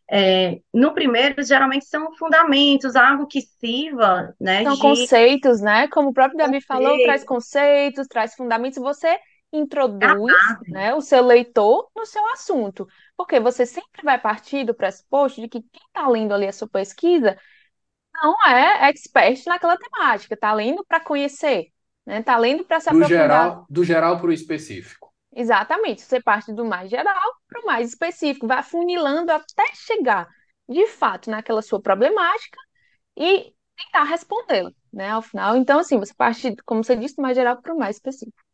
[0.09, 4.63] é, no primeiro, geralmente são fundamentos, algo que sirva, né?
[4.63, 4.81] São de...
[4.81, 5.87] conceitos, né?
[5.89, 9.19] Como o próprio Davi falou, traz conceitos, traz fundamentos, você
[9.51, 10.33] introduz,
[10.67, 15.47] né, o seu leitor no seu assunto, porque você sempre vai partir do pressuposto de
[15.47, 17.37] que quem está lendo ali a sua pesquisa
[18.13, 21.67] não é expert naquela temática, está lendo para conhecer,
[22.05, 22.19] né?
[22.19, 23.27] Está lendo para se do aprofundar.
[23.27, 25.13] Geral, do geral para o específico.
[25.35, 30.27] Exatamente, você parte do mais geral para o mais específico, vai funilando até chegar,
[30.67, 32.57] de fato, naquela sua problemática
[33.15, 35.55] e tentar respondê-la, né, ao final.
[35.55, 38.46] Então, assim, você parte, como você disse, do mais geral para o mais específico.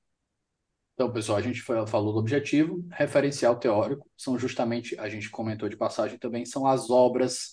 [0.93, 5.75] Então, pessoal, a gente falou do objetivo, referencial teórico, são justamente, a gente comentou de
[5.75, 7.51] passagem também, são as obras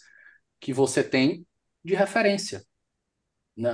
[0.61, 1.47] que você tem
[1.83, 2.63] de referência.
[3.57, 3.71] Né?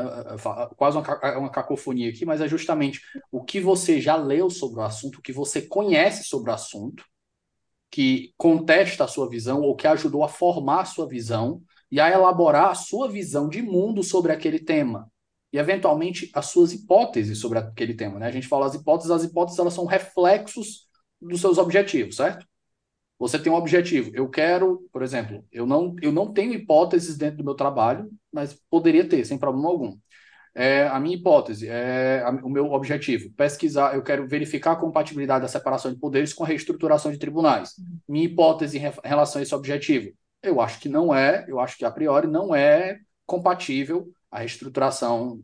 [0.77, 4.85] Quase uma, uma cacofonia aqui, mas é justamente o que você já leu sobre o
[4.85, 7.05] assunto, o que você conhece sobre o assunto,
[7.91, 11.61] que contesta a sua visão ou que ajudou a formar a sua visão
[11.91, 15.11] e a elaborar a sua visão de mundo sobre aquele tema
[15.53, 18.27] e eventualmente as suas hipóteses sobre aquele tema, né?
[18.27, 20.89] A gente fala as hipóteses, as hipóteses elas são reflexos
[21.21, 22.47] dos seus objetivos, certo?
[23.19, 24.11] Você tem um objetivo.
[24.15, 28.61] Eu quero, por exemplo, eu não, eu não tenho hipóteses dentro do meu trabalho, mas
[28.69, 29.97] poderia ter, sem problema algum.
[30.55, 35.43] É, a minha hipótese, é, a, o meu objetivo, pesquisar, eu quero verificar a compatibilidade
[35.43, 37.75] da separação de poderes com a reestruturação de tribunais.
[38.09, 40.11] Minha hipótese em, em relação a esse objetivo
[40.43, 45.43] Eu acho que não é, eu acho que a priori não é compatível a reestruturação,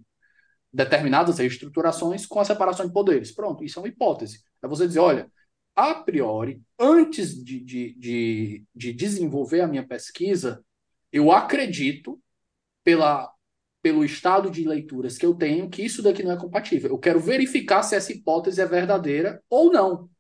[0.73, 3.33] determinadas reestruturações com a separação de poderes.
[3.33, 4.43] Pronto, isso é uma hipótese.
[4.63, 5.31] É você dizer, olha,
[5.75, 10.65] a priori, antes de, de, de, de desenvolver a minha pesquisa,
[11.11, 12.21] eu acredito,
[12.85, 13.33] pela,
[13.83, 16.91] pelo estado de leituras que eu tenho, que isso daqui não é compatível.
[16.91, 20.11] Eu quero verificar se essa hipótese é verdadeira ou não.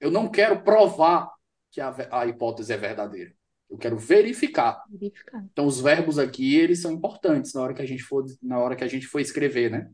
[0.00, 1.30] Eu não quero provar
[1.70, 3.32] que a, a hipótese é verdadeira.
[3.70, 4.82] Eu quero verificar.
[4.90, 5.44] verificar.
[5.52, 8.74] Então, os verbos aqui, eles são importantes na hora que a gente for, na hora
[8.74, 9.88] que a gente for escrever, né?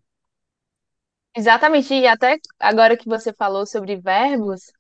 [1.37, 4.73] Exatamente, e até agora que você falou sobre verbos,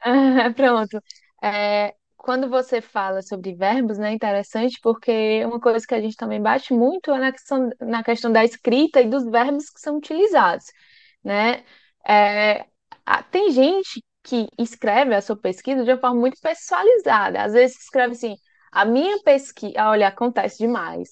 [0.56, 1.00] pronto.
[1.42, 6.16] É, quando você fala sobre verbos, né, é interessante porque uma coisa que a gente
[6.16, 9.96] também bate muito é na questão, na questão da escrita e dos verbos que são
[9.96, 10.66] utilizados,
[11.24, 11.64] né?
[12.06, 12.66] É,
[13.30, 17.42] tem gente que escreve a sua pesquisa de uma forma muito pessoalizada.
[17.42, 18.36] Às vezes escreve assim,
[18.72, 21.10] a minha pesquisa, olha, acontece demais.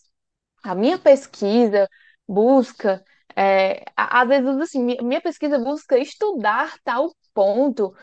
[0.65, 1.89] A minha pesquisa
[2.29, 3.05] busca,
[3.37, 7.95] é, às vezes assim, minha pesquisa busca estudar tal ponto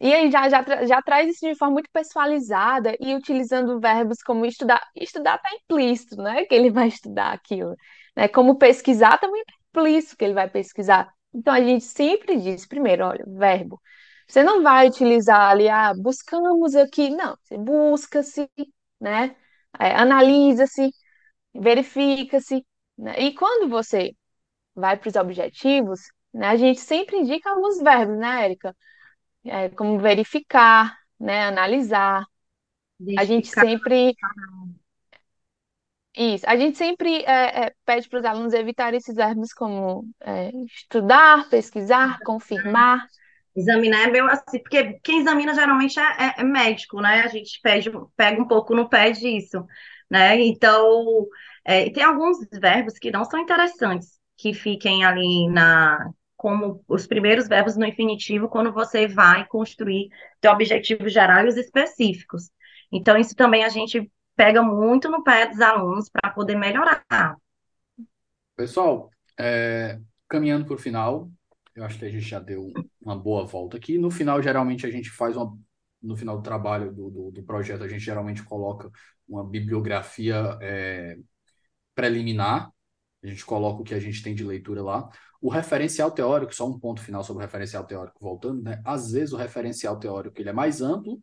[0.00, 4.44] e aí já, já, já traz isso de forma muito pessoalizada e utilizando verbos como
[4.44, 4.82] estudar.
[4.94, 6.44] Estudar está implícito, né?
[6.44, 7.74] Que ele vai estudar aquilo.
[8.16, 8.28] Né?
[8.28, 11.10] Como pesquisar também está implícito que ele vai pesquisar.
[11.32, 13.80] Então a gente sempre diz, primeiro, olha, verbo.
[14.26, 17.10] Você não vai utilizar ali, ah, buscamos aqui.
[17.10, 18.48] Não, você busca-se,
[19.00, 19.36] né?
[19.78, 20.90] É, analisa-se,
[21.54, 22.64] verifica-se.
[22.98, 23.20] Né?
[23.20, 24.14] E quando você
[24.74, 26.00] vai para os objetivos,
[26.32, 28.74] né, a gente sempre indica alguns verbos, né, Érica?
[29.44, 32.24] é, como verificar, né, analisar.
[33.18, 34.14] A gente sempre
[36.16, 40.50] isso, a gente sempre é, é, pede para os alunos evitar esses verbos como é,
[40.64, 43.06] estudar, pesquisar, confirmar.
[43.56, 47.22] Examinar é meio assim, porque quem examina geralmente é, é, é médico, né?
[47.22, 49.64] A gente pede, pega um pouco no pé disso,
[50.10, 50.40] né?
[50.40, 51.26] Então,
[51.64, 57.48] é, tem alguns verbos que não são interessantes, que fiquem ali na, como os primeiros
[57.48, 60.08] verbos no infinitivo quando você vai construir
[60.40, 62.50] teu objetivo geral e os específicos.
[62.92, 67.36] Então, isso também a gente pega muito no pé dos alunos para poder melhorar.
[68.56, 69.98] Pessoal, é,
[70.28, 71.30] caminhando para o final,
[71.74, 73.98] eu acho que a gente já deu uma boa volta aqui.
[73.98, 75.56] No final, geralmente, a gente faz uma.
[76.00, 78.90] No final do trabalho do, do, do projeto, a gente geralmente coloca
[79.26, 81.16] uma bibliografia é,
[81.94, 82.70] preliminar.
[83.22, 85.08] A gente coloca o que a gente tem de leitura lá.
[85.40, 88.82] O referencial teórico, só um ponto final sobre o referencial teórico, voltando, né?
[88.84, 91.20] Às vezes o referencial teórico ele é mais amplo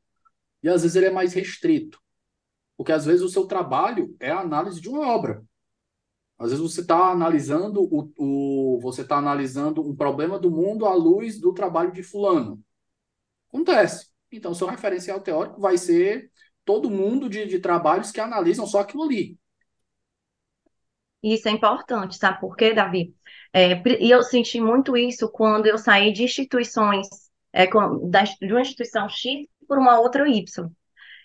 [0.63, 1.99] e às vezes ele é mais restrito.
[2.77, 5.43] Porque às vezes o seu trabalho é a análise de uma obra.
[6.41, 10.93] Às vezes você está analisando o, o você está analisando um problema do mundo à
[10.95, 12.59] luz do trabalho de fulano.
[13.49, 14.09] Acontece.
[14.31, 16.31] Então, seu referencial teórico vai ser
[16.65, 19.37] todo mundo de, de trabalhos que analisam só aquilo ali.
[21.21, 23.13] Isso é importante, sabe por quê, Davi?
[23.53, 27.07] É, e eu senti muito isso quando eu saí de instituições,
[27.53, 30.71] é, de uma instituição X por uma outra Y.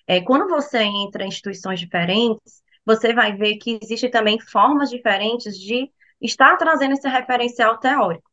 [0.07, 5.59] É, quando você entra em instituições diferentes, você vai ver que existem também formas diferentes
[5.59, 5.91] de
[6.21, 8.31] estar trazendo esse referencial teórico.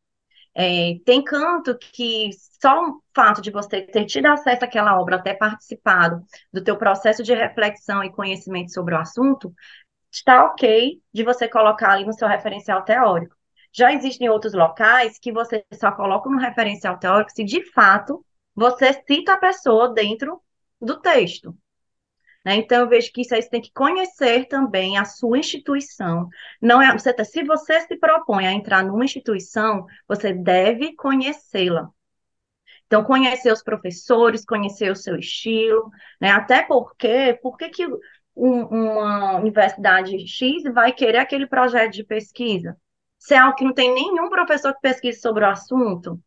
[0.56, 2.30] É, tem canto que
[2.62, 7.22] só o fato de você ter tido acesso àquela obra, ter participado do teu processo
[7.24, 9.52] de reflexão e conhecimento sobre o assunto,
[10.12, 13.36] está ok de você colocar ali no seu referencial teórico.
[13.72, 18.24] Já existem outros locais que você só coloca no referencial teórico se de fato
[18.54, 20.40] você cita a pessoa dentro
[20.80, 21.56] do texto.
[22.44, 22.56] Né?
[22.56, 26.28] Então, eu vejo que isso aí você tem que conhecer também a sua instituição.
[26.60, 31.88] Não é, você, tá, se você se propõe a entrar numa instituição, você deve conhecê-la.
[32.86, 35.90] Então, conhecer os professores, conhecer o seu estilo,
[36.20, 36.30] né?
[36.30, 37.86] Até porque, por que, que
[38.36, 42.76] um, uma universidade X vai querer aquele projeto de pesquisa?
[43.18, 46.20] Se é algo que não tem nenhum professor que pesquise sobre o assunto.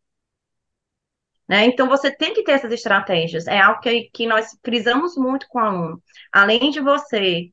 [1.48, 1.64] Né?
[1.64, 3.46] Então, você tem que ter essas estratégias.
[3.46, 6.02] É algo que, que nós frisamos muito com o aluno.
[6.30, 7.50] Além de você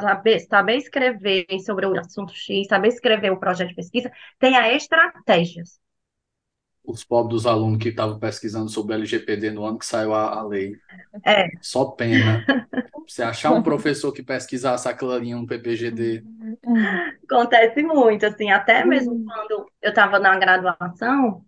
[0.00, 5.78] saber, saber escrever sobre o assunto X, saber escrever o projeto de pesquisa, tenha estratégias.
[6.82, 10.38] Os pobres dos alunos que estavam pesquisando sobre o LGPD no ano que saiu a,
[10.38, 10.74] a lei.
[11.24, 11.46] É.
[11.60, 12.44] Só pena.
[13.06, 16.24] Você achar um professor que pesquisasse aquilo ali no PPGD.
[17.24, 19.24] Acontece muito, assim, até mesmo uhum.
[19.24, 21.44] quando eu estava na graduação,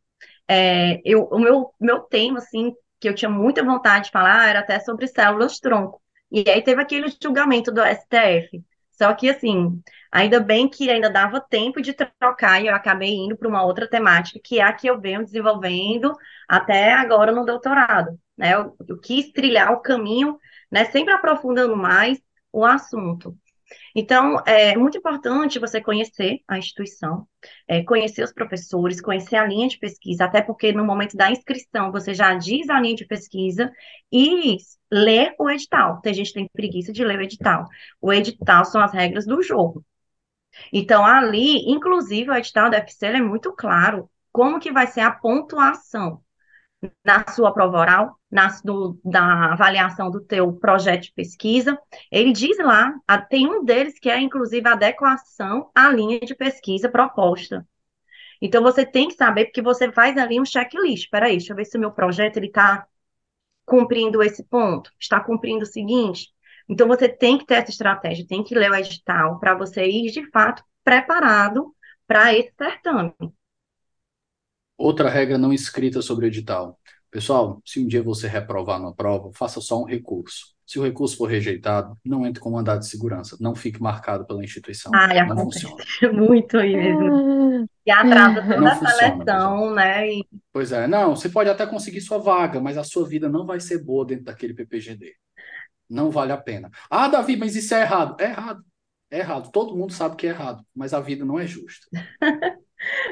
[0.49, 4.61] é, eu, o meu, meu tema, assim, que eu tinha muita vontade de falar, era
[4.61, 6.01] até sobre células-tronco.
[6.31, 8.63] E aí teve aquele julgamento do STF.
[8.91, 13.37] Só que, assim, ainda bem que ainda dava tempo de trocar e eu acabei indo
[13.37, 16.15] para uma outra temática, que é a que eu venho desenvolvendo
[16.49, 18.19] até agora no doutorado.
[18.37, 18.55] Né?
[18.55, 20.39] Eu, eu quis trilhar o caminho
[20.73, 20.87] né?
[20.87, 22.19] Sempre aprofundando mais
[22.51, 23.37] o assunto.
[23.95, 27.27] Então, é muito importante você conhecer a instituição,
[27.69, 31.93] é, conhecer os professores, conhecer a linha de pesquisa, até porque no momento da inscrição
[31.93, 33.71] você já diz a linha de pesquisa
[34.11, 34.57] e
[34.91, 36.01] ler o edital.
[36.01, 37.67] Tem gente que tem preguiça de ler o edital.
[38.01, 39.85] O edital são as regras do jogo.
[40.73, 45.11] Então, ali, inclusive, o edital da FCL é muito claro como que vai ser a
[45.11, 46.23] pontuação
[47.05, 51.79] na sua prova oral, na, do, da avaliação do teu projeto de pesquisa.
[52.11, 52.93] Ele diz lá,
[53.29, 57.67] tem um deles que é, inclusive, a adequação à linha de pesquisa proposta.
[58.41, 61.09] Então, você tem que saber, porque você faz ali um checklist.
[61.11, 62.87] Peraí, deixa eu ver se o meu projeto está
[63.65, 66.29] cumprindo esse ponto, está cumprindo o seguinte.
[66.69, 70.11] Então, você tem que ter essa estratégia, tem que ler o edital para você ir,
[70.11, 71.75] de fato, preparado
[72.07, 73.15] para esse certame.
[74.83, 76.77] Outra regra não escrita sobre o edital.
[77.09, 80.57] Pessoal, se um dia você reprovar na prova, faça só um recurso.
[80.67, 83.37] Se o recurso for rejeitado, não entre com mandado de segurança.
[83.39, 84.91] Não fique marcado pela instituição.
[84.93, 85.77] Ah, não funciona.
[86.13, 87.69] Muito aí mesmo.
[87.87, 90.09] E atrasa toda Não a funciona, seleção, né?
[90.15, 93.47] E Pois é, não, você pode até conseguir sua vaga, mas a sua vida não
[93.47, 95.15] vai ser boa dentro daquele PPGD.
[95.89, 96.69] Não vale a pena.
[96.91, 98.17] Ah, Davi, mas isso é errado.
[98.19, 98.65] É errado.
[99.13, 99.53] É errado.
[99.53, 101.87] Todo mundo sabe que é errado, mas a vida não é justa.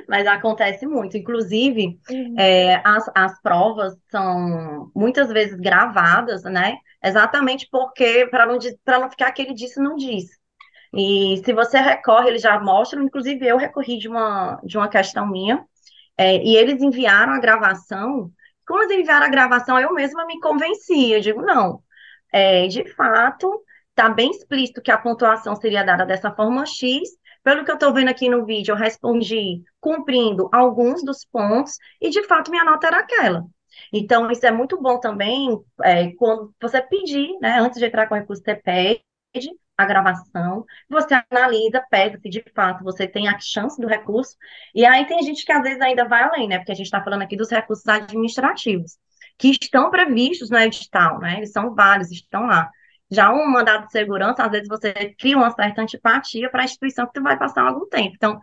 [0.08, 1.16] Mas acontece muito.
[1.16, 1.98] Inclusive,
[2.36, 6.76] é, as, as provas são muitas vezes gravadas, né?
[7.02, 10.38] Exatamente porque, para não, pra não ficar aquele disse não disse.
[10.92, 15.26] E se você recorre, eles já mostram, inclusive eu recorri de uma, de uma questão
[15.26, 15.64] minha,
[16.16, 18.30] é, e eles enviaram a gravação.
[18.66, 21.12] Como eles enviaram a gravação, eu mesma me convenci.
[21.12, 21.82] Eu digo, não,
[22.32, 27.08] é, de fato, está bem explícito que a pontuação seria dada dessa forma X.
[27.42, 32.10] Pelo que eu estou vendo aqui no vídeo, eu respondi cumprindo alguns dos pontos, e
[32.10, 33.44] de fato minha nota era aquela.
[33.92, 35.48] Então, isso é muito bom também,
[35.82, 39.02] é, quando você pedir, né, antes de entrar com o recurso, você pede
[39.76, 44.36] a gravação, você analisa, pega se de fato você tem a chance do recurso,
[44.74, 47.02] e aí tem gente que às vezes ainda vai além, né, porque a gente está
[47.02, 48.98] falando aqui dos recursos administrativos,
[49.38, 52.70] que estão previstos no edital, né, eles são vários, estão lá.
[53.10, 57.06] Já um mandado de segurança, às vezes você cria uma certa antipatia para a instituição
[57.06, 58.14] que tu vai passar algum tempo.
[58.14, 58.40] Então,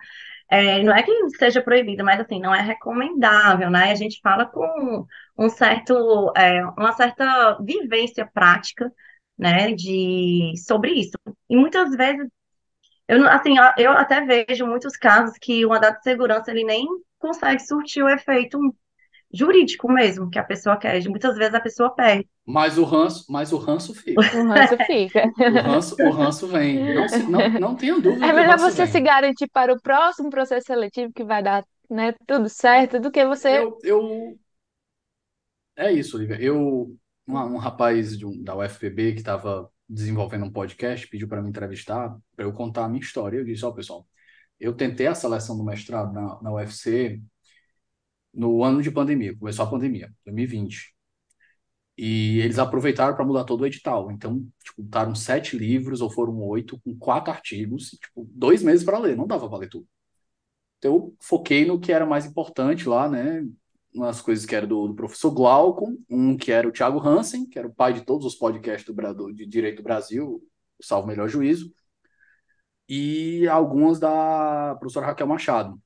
[0.49, 3.91] é, não é que seja proibido, mas assim, não é recomendável, né?
[3.91, 5.05] A gente fala com
[5.37, 8.91] um certo, é, uma certa vivência prática,
[9.37, 11.17] né, de, sobre isso.
[11.49, 12.27] E muitas vezes,
[13.07, 16.85] eu, assim, eu até vejo muitos casos que o mandado de segurança, ele nem
[17.19, 18.59] consegue surtir o efeito
[19.33, 21.01] jurídico mesmo, que a pessoa quer.
[21.09, 22.27] Muitas vezes a pessoa perde.
[22.45, 24.21] Mas o ranço, mas o ranço fica.
[24.21, 25.23] O ranço fica.
[25.37, 26.95] O ranço, o ranço vem.
[26.95, 28.91] Não, se- não, não tenha dúvida É que o melhor ranço você vem.
[28.91, 33.25] se garantir para o próximo processo seletivo que vai dar, né, tudo certo, do que
[33.25, 33.49] você.
[33.59, 34.39] Eu, eu...
[35.75, 36.41] É isso, Olivia.
[36.41, 36.95] Eu,
[37.25, 41.49] uma- um, rapaz de um- da UFPB que estava desenvolvendo um podcast pediu para me
[41.49, 43.37] entrevistar, para eu contar a minha história.
[43.37, 44.07] Eu disse, ó, pessoal,
[44.59, 47.21] eu tentei a seleção do mestrado na, na UFC
[48.37, 50.95] no ano de pandemia, começou a pandemia, 2020.
[51.97, 54.11] E eles aproveitaram para mudar todo o edital.
[54.11, 54.83] Então, tipo,
[55.15, 59.49] sete livros, ou foram oito, com quatro artigos, tipo, dois meses para ler, não dava
[59.49, 59.87] para ler tudo.
[60.77, 63.45] Então, eu foquei no que era mais importante lá, né?
[63.93, 67.57] Umas coisas que era do, do professor Glauco, um que era o Thiago Hansen, que
[67.57, 70.43] era o pai de todos os podcasts do, de Direito Brasil,
[70.79, 71.73] o Salvo Melhor Juízo,
[72.87, 75.81] e algumas da professora Raquel Machado.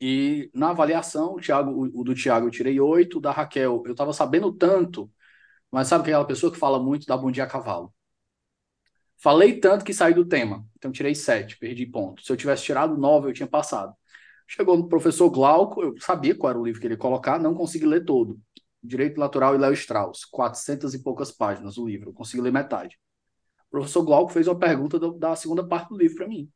[0.00, 4.12] E na avaliação, o, Thiago, o, do Thiago eu tirei oito, da Raquel eu estava
[4.12, 5.10] sabendo tanto,
[5.70, 7.94] mas sabe aquela pessoa que fala muito da Bom Dia Cavalo?
[9.18, 12.22] Falei tanto que saí do tema, então tirei sete, perdi ponto.
[12.24, 13.94] Se eu tivesse tirado nove, eu tinha passado.
[14.48, 17.54] Chegou no professor Glauco, eu sabia qual era o livro que ele ia colocar, não
[17.54, 18.40] consegui ler todo.
[18.82, 22.98] Direito Natural e Léo Strauss, 400 e poucas páginas o livro, eu consegui ler metade.
[23.68, 26.50] O professor Glauco fez uma pergunta do- da segunda parte do livro para mim.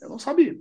[0.00, 0.60] Eu não sabia.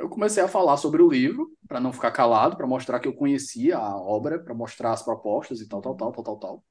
[0.00, 3.14] Eu comecei a falar sobre o livro, para não ficar calado, para mostrar que eu
[3.14, 6.64] conhecia a obra, para mostrar as propostas e tal, tal, tal, tal, tal, tal.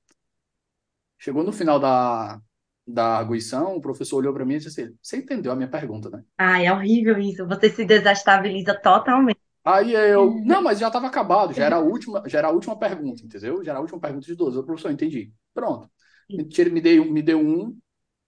[1.17, 2.41] Chegou no final da,
[2.87, 6.09] da arguição, o professor olhou para mim e disse assim: Você entendeu a minha pergunta,
[6.09, 6.23] né?
[6.37, 7.47] Ai, é horrível isso.
[7.47, 9.39] Você se desestabiliza totalmente.
[9.63, 12.77] Aí eu, não, mas já estava acabado, já era a última, já era a última
[12.79, 13.63] pergunta, entendeu?
[13.63, 14.57] Já era a última pergunta de 12.
[14.57, 15.33] O professor, entendi.
[15.53, 15.89] Pronto.
[16.33, 16.81] Me, tire- me,
[17.21, 17.77] deu um,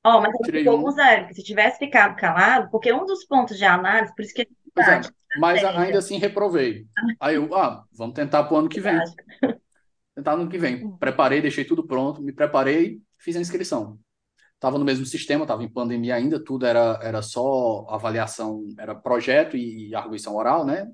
[0.03, 0.91] Ó, mas ele Tirei ficou um.
[0.93, 4.87] zero, se tivesse ficado calado, porque um dos pontos de análise, por isso que pois
[4.87, 5.01] é,
[5.37, 5.85] mas estratégia.
[5.85, 6.85] ainda assim reprovei.
[7.19, 8.99] Aí eu, ah, vamos tentar pro ano que vem.
[10.13, 10.95] Tentar no ano que vem.
[10.97, 13.97] Preparei, deixei tudo pronto, me preparei, fiz a inscrição.
[14.55, 19.57] Estava no mesmo sistema, estava em pandemia ainda, tudo era, era só avaliação, era projeto
[19.57, 20.87] e, e arguição oral, né?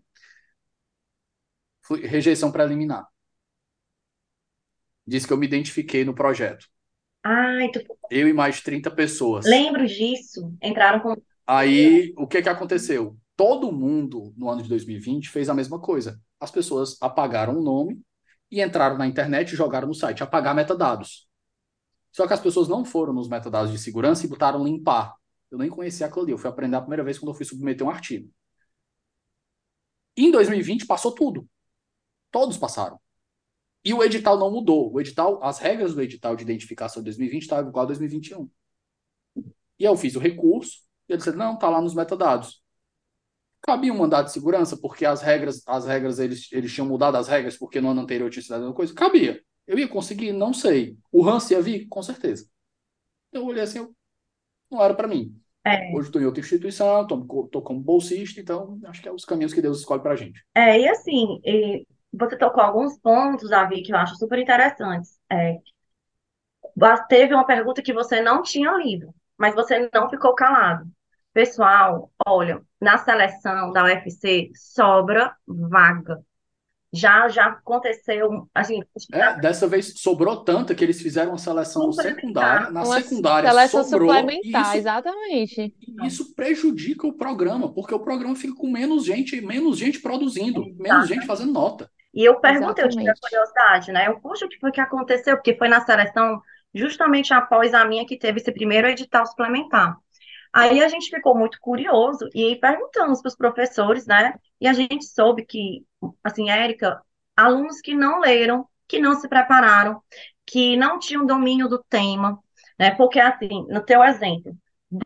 [1.82, 3.06] Fui, rejeição preliminar.
[5.06, 6.68] disse que eu me identifiquei no projeto.
[7.24, 7.82] Ai, tu...
[8.10, 9.46] Eu e mais 30 pessoas.
[9.46, 10.54] lembro disso.
[10.62, 11.22] Entraram com.
[11.46, 13.18] Aí, o que que aconteceu?
[13.38, 16.20] Todo mundo, no ano de 2020, fez a mesma coisa.
[16.40, 18.02] As pessoas apagaram o nome
[18.52, 21.30] e entraram na internet e jogaram no site, apagar metadados.
[22.12, 25.16] Só que as pessoas não foram nos metadados de segurança e botaram limpar.
[25.52, 26.32] Eu nem conhecia aquilo ali.
[26.32, 28.28] Eu fui aprender a primeira vez quando eu fui submeter um artigo.
[30.18, 31.48] Em 2020 passou tudo.
[32.32, 33.00] Todos passaram.
[33.86, 34.92] E o edital não mudou.
[34.92, 38.50] O edital, as regras do edital de identificação de 2020 estavam igual a 2021.
[39.80, 42.64] E eu fiz o recurso, e ele disse: "Não, tá lá nos metadados".
[43.62, 47.28] Cabia um mandado de segurança porque as regras, as regras eles, eles tinham mudado as
[47.28, 48.94] regras porque no ano anterior tinha sido a mesma coisa?
[48.94, 49.42] Cabia.
[49.66, 50.98] Eu ia conseguir, não sei.
[51.12, 52.48] O Hans ia vir, com certeza.
[53.34, 53.94] Eu olhei assim, eu,
[54.72, 55.36] não era para mim.
[55.66, 59.54] É, Hoje estou em outra instituição, estou como bolsista, então acho que é os caminhos
[59.54, 60.42] que Deus escolhe para a gente.
[60.56, 65.20] é, e assim, e você tocou alguns pontos, Davi, que eu acho super interessantes.
[65.30, 65.60] É,
[67.10, 70.86] Teve uma pergunta que você não tinha lido, mas você não ficou calado.
[71.38, 76.20] Pessoal, olha, na seleção da UFC sobra vaga.
[76.92, 78.82] Já já aconteceu, assim,
[79.14, 82.72] É, dessa vez sobrou tanta que eles fizeram uma seleção secundária.
[82.72, 85.76] Na Uma secundária seleção sobrou, suplementar, isso, exatamente.
[85.78, 90.66] e isso prejudica o programa, porque o programa fica com menos gente, menos gente produzindo,
[90.80, 91.88] menos gente fazendo nota.
[92.16, 94.08] E eu perguntei, eu tive a curiosidade, né?
[94.08, 95.36] Eu, poxa, o que foi que aconteceu?
[95.36, 96.42] Porque foi na seleção
[96.74, 99.98] justamente após a minha que teve esse primeiro edital suplementar.
[100.58, 104.34] Aí a gente ficou muito curioso e perguntamos para os professores, né?
[104.60, 105.86] E a gente soube que,
[106.24, 107.00] assim, Érica,
[107.36, 110.02] alunos que não leram, que não se prepararam,
[110.48, 112.40] que não tinham domínio do tema,
[112.80, 112.90] né?
[112.96, 114.58] Porque, assim, no teu exemplo,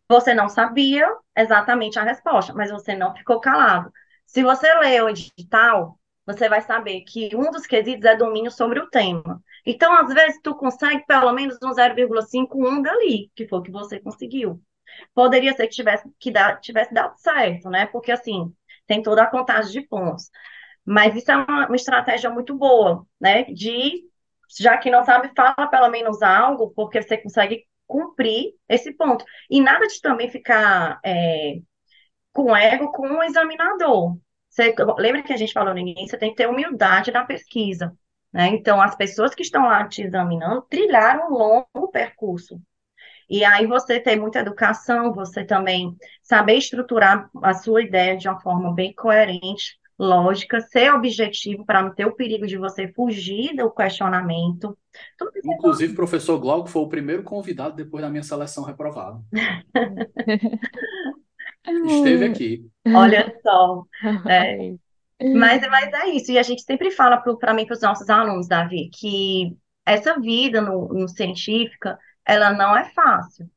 [0.08, 1.06] você não sabia
[1.36, 3.92] exatamente a resposta, mas você não ficou calado.
[4.26, 8.80] Se você lê o edital, você vai saber que um dos quesitos é domínio sobre
[8.80, 9.44] o tema.
[9.66, 14.00] Então, às vezes, tu consegue pelo menos um 0,51 dali, que foi o que você
[14.00, 14.62] conseguiu.
[15.14, 17.86] Poderia ser que tivesse, que dá, tivesse dado certo, né?
[17.88, 18.54] Porque, assim,
[18.88, 20.30] tem toda a contagem de pontos.
[20.86, 23.44] Mas isso é uma, uma estratégia muito boa, né?
[23.46, 24.04] De,
[24.60, 29.26] já que não sabe, fala pelo menos algo, porque você consegue cumprir esse ponto.
[29.50, 31.60] E nada de também ficar é,
[32.34, 34.18] com ego com o examinador.
[34.50, 37.96] Você, lembra que a gente falou no início, você tem que ter humildade na pesquisa,
[38.34, 38.48] né?
[38.48, 42.62] Então, as pessoas que estão lá te examinando trilharam um longo percurso.
[43.32, 48.42] E aí você tem muita educação, você também saber estruturar a sua ideia de uma
[48.42, 53.72] forma bem coerente, lógica, ser objetivo para não ter o perigo de você fugir do
[53.72, 54.78] questionamento.
[55.18, 59.22] Tudo é Inclusive, o professor Glauco foi o primeiro convidado depois da minha seleção reprovada.
[61.88, 62.70] Esteve aqui.
[62.94, 63.86] Olha só.
[64.28, 64.74] É,
[65.34, 66.34] mas, mas é isso.
[66.34, 69.56] E a gente sempre fala para mim, para os nossos alunos, Davi, que
[69.86, 73.50] essa vida no, no científica, ela não é fácil.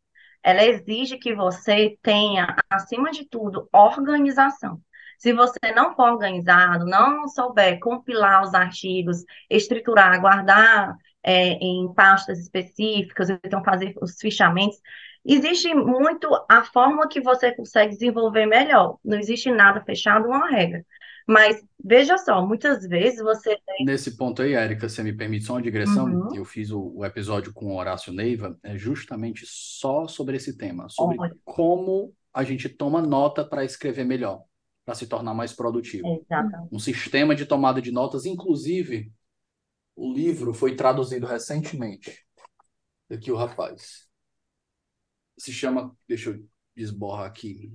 [0.43, 4.81] Ela exige que você tenha, acima de tudo, organização.
[5.19, 12.39] Se você não for organizado, não souber compilar os artigos, estruturar, guardar é, em pastas
[12.41, 14.78] específicas, então fazer os fichamentos,
[15.24, 18.99] existe muito a forma que você consegue desenvolver melhor.
[19.03, 20.85] Não existe nada fechado, uma regra.
[21.26, 25.62] Mas veja só, muitas vezes você Nesse ponto aí, Érica, você me permite só uma
[25.62, 26.05] digressão?
[26.05, 26.34] Uhum.
[26.34, 30.88] Eu fiz o, o episódio com o Horácio Neiva, é justamente só sobre esse tema,
[30.88, 31.34] sobre Olha.
[31.44, 34.44] como a gente toma nota para escrever melhor,
[34.84, 36.06] para se tornar mais produtivo.
[36.06, 36.68] Exatamente.
[36.74, 39.10] Um sistema de tomada de notas, inclusive,
[39.96, 42.26] o livro foi traduzido recentemente.
[43.10, 44.09] Aqui o rapaz.
[45.38, 46.44] Se chama, deixa eu
[46.76, 47.72] desborrar aqui.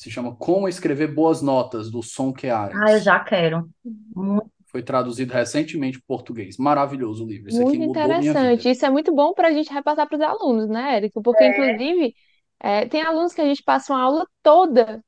[0.00, 2.74] Se chama Como Escrever Boas Notas, do Som Kearns.
[2.74, 3.68] Ah, eu já quero.
[3.84, 6.56] Muito Foi traduzido recentemente para português.
[6.56, 7.50] Maravilhoso o livro.
[7.50, 8.70] Esse aqui Muito interessante.
[8.70, 11.20] Isso é muito bom para a gente repassar para os alunos, né, Érico?
[11.20, 12.14] Porque, inclusive,
[12.58, 15.04] é, tem alunos que a gente passa uma aula toda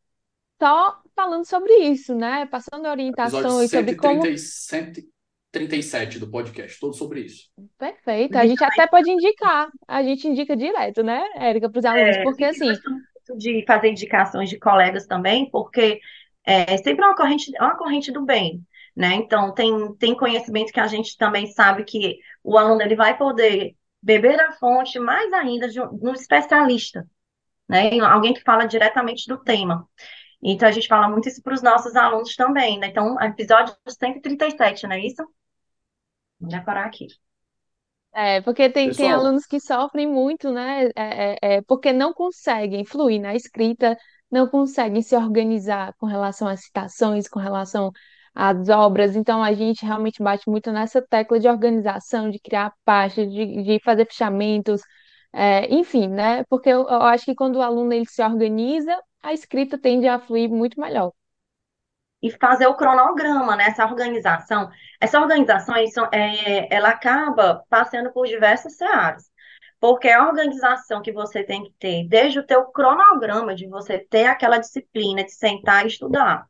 [0.60, 2.44] só falando sobre isso, né?
[2.44, 4.20] Passando Episódio orientações sobre como.
[4.36, 5.08] 130
[5.52, 7.48] 137 do podcast, todo sobre isso.
[7.78, 8.36] Perfeito.
[8.36, 9.70] A gente até pode indicar.
[9.88, 12.16] A gente indica direto, né, Érica, para os alunos?
[12.16, 16.00] É, Porque, assim, gosto muito de fazer indicações de colegas também, porque
[16.44, 18.64] é sempre uma corrente, é uma corrente do bem,
[18.96, 19.14] né?
[19.14, 23.76] Então, tem, tem conhecimento que a gente também sabe que o aluno ele vai poder
[24.02, 27.08] beber da fonte, mais ainda de um, um especialista,
[27.68, 27.98] né?
[28.00, 29.88] Alguém que fala diretamente do tema.
[30.42, 32.88] Então, a gente fala muito isso para os nossos alunos também, né?
[32.88, 35.22] Então, episódio 137, não é isso?
[36.38, 37.06] Vou decorar aqui.
[38.14, 39.20] É, porque tem, tem Pessoal.
[39.20, 40.88] alunos que sofrem muito, né?
[40.94, 43.96] É, é, é, porque não conseguem fluir na escrita,
[44.30, 47.90] não conseguem se organizar com relação às citações, com relação
[48.34, 49.16] as obras.
[49.16, 53.80] Então, a gente realmente bate muito nessa tecla de organização, de criar pastas, de, de
[53.82, 54.82] fazer fechamentos,
[55.32, 56.44] é, enfim, né?
[56.48, 60.18] Porque eu, eu acho que quando o aluno ele se organiza, a escrita tende a
[60.18, 61.12] fluir muito melhor.
[62.22, 63.64] E fazer o cronograma, né?
[63.68, 64.70] Essa organização,
[65.00, 65.74] essa organização,
[66.12, 69.30] é, ela acaba passando por diversas áreas,
[69.80, 74.26] porque a organização que você tem que ter, desde o teu cronograma, de você ter
[74.26, 76.46] aquela disciplina de sentar e estudar,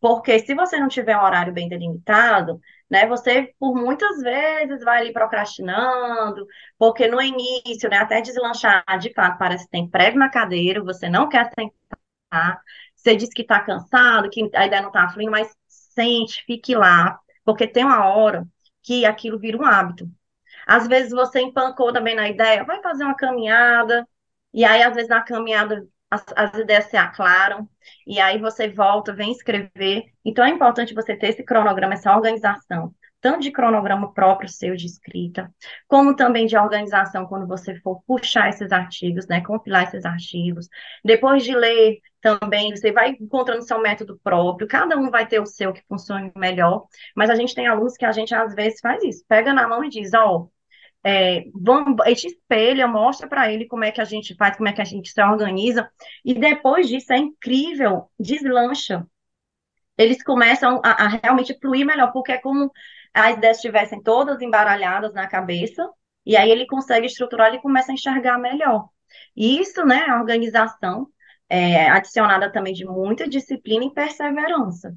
[0.00, 2.60] porque se você não tiver um horário bem delimitado,
[2.90, 6.46] né, você por muitas vezes vai ali procrastinando,
[6.78, 11.08] porque no início, né, até deslanchar, de fato, parece que tem prego na cadeira, você
[11.08, 12.60] não quer sentar,
[13.02, 17.18] você diz que está cansado, que a ideia não está fluindo, mas sente, fique lá,
[17.44, 18.46] porque tem uma hora
[18.82, 20.08] que aquilo vira um hábito.
[20.66, 24.06] Às vezes você empancou também na ideia, vai fazer uma caminhada,
[24.52, 27.68] e aí às vezes na caminhada as, as ideias se aclaram,
[28.06, 30.04] e aí você volta, vem escrever.
[30.24, 34.86] Então é importante você ter esse cronograma, essa organização, tanto de cronograma próprio seu de
[34.86, 35.52] escrita,
[35.86, 40.68] como também de organização quando você for puxar esses artigos, né, compilar esses artigos.
[41.04, 45.46] Depois de ler também, você vai encontrando seu método próprio, cada um vai ter o
[45.46, 49.02] seu que funcione melhor, mas a gente tem alunos que a gente às vezes faz
[49.02, 50.50] isso, pega na mão e diz, ó, oh,
[51.02, 54.68] é, vamos, a gente espelha, mostra para ele como é que a gente faz, como
[54.68, 55.90] é que a gente se organiza,
[56.24, 59.06] e depois disso é incrível, deslancha.
[59.96, 62.70] Eles começam a, a realmente fluir melhor, porque é como
[63.12, 65.88] as ideias estivessem todas embaralhadas na cabeça,
[66.24, 68.88] e aí ele consegue estruturar e começa a enxergar melhor.
[69.36, 71.08] E isso, né, a organização,
[71.48, 74.94] é, adicionada também de muita disciplina e perseverança.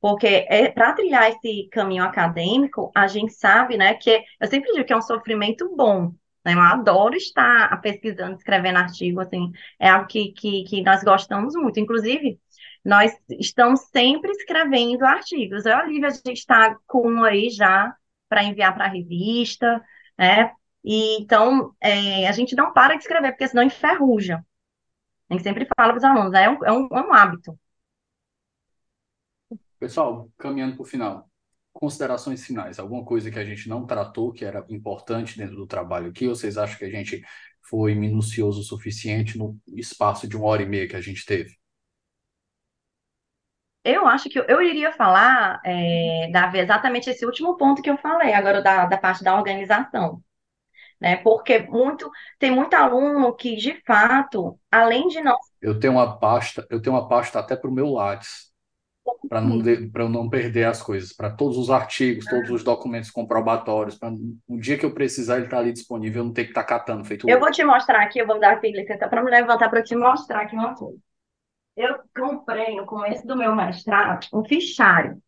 [0.00, 4.84] Porque é, para trilhar esse caminho acadêmico, a gente sabe, né, que eu sempre digo
[4.84, 6.12] que é um sofrimento bom.
[6.44, 6.54] Né?
[6.54, 11.78] Eu adoro estar pesquisando, escrevendo artigo, assim, é algo que, que, que nós gostamos muito.
[11.80, 12.40] Inclusive,
[12.84, 15.66] nós estamos sempre escrevendo artigos.
[15.66, 17.94] Eu, Olivia, a gente está com um aí já
[18.28, 19.82] para enviar para a revista,
[20.18, 20.52] né?
[20.82, 24.44] E, então, é, a gente não para de escrever, porque senão enferruja.
[25.28, 27.58] A gente sempre fala para os alunos, é, um, é, um, é um hábito.
[29.78, 31.30] Pessoal, caminhando para o final,
[31.72, 36.10] considerações finais, alguma coisa que a gente não tratou que era importante dentro do trabalho
[36.10, 37.22] aqui, ou vocês acham que a gente
[37.62, 41.59] foi minucioso o suficiente no espaço de uma hora e meia que a gente teve?
[43.82, 47.96] Eu acho que eu, eu iria falar, é, Davi, exatamente esse último ponto que eu
[47.96, 50.22] falei, agora da, da parte da organização.
[51.00, 51.16] Né?
[51.16, 55.36] Porque muito, tem muito aluno que, de fato, além de não.
[55.62, 58.50] Eu tenho uma pasta, eu tenho uma pasta até para o meu Lattes
[59.28, 63.96] para não, para não perder as coisas, para todos os artigos, todos os documentos comprobatórios,
[63.96, 66.50] para um dia que eu precisar ele estar tá ali disponível, eu não ter que
[66.50, 67.28] estar tá catando feito.
[67.28, 69.94] Eu vou te mostrar aqui, eu vou dar aqui licença para me levantar para te
[69.94, 70.98] mostrar aqui uma coisa.
[71.76, 75.20] Eu comprei no começo do meu mestrado um fichário.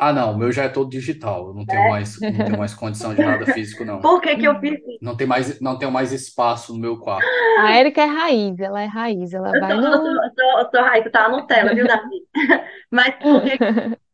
[0.00, 1.88] Ah, não, o meu já é todo digital, eu não tenho é?
[1.88, 3.98] mais, não tenho mais condição de nada físico, não.
[4.00, 4.98] Por que que eu fiz isso?
[5.02, 7.26] Não tem mais, não tenho mais espaço no meu quarto.
[7.58, 9.86] A Erika é raiz, ela é raiz, ela eu vai sou, no...
[9.88, 12.22] Eu sou, eu sou, eu sou raiz, tá na Nutella, viu, Davi?
[12.92, 13.58] Mas por que...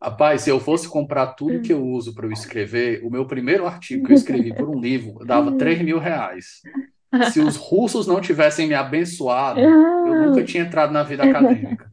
[0.00, 3.66] Rapaz, se eu fosse comprar tudo que eu uso para eu escrever, o meu primeiro
[3.66, 6.62] artigo que eu escrevi por um livro dava 3 mil reais.
[7.20, 11.90] Se os russos não tivessem me abençoado, eu nunca tinha entrado na vida acadêmica.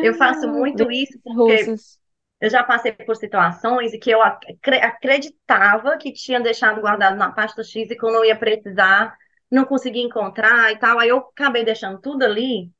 [0.00, 1.98] Eu faço muito isso porque russos.
[2.40, 7.62] eu já passei por situações em que eu acreditava que tinha deixado guardado na pasta
[7.64, 9.16] X e quando eu ia precisar,
[9.50, 10.98] não conseguia encontrar e tal.
[10.98, 12.72] Aí eu acabei deixando tudo ali,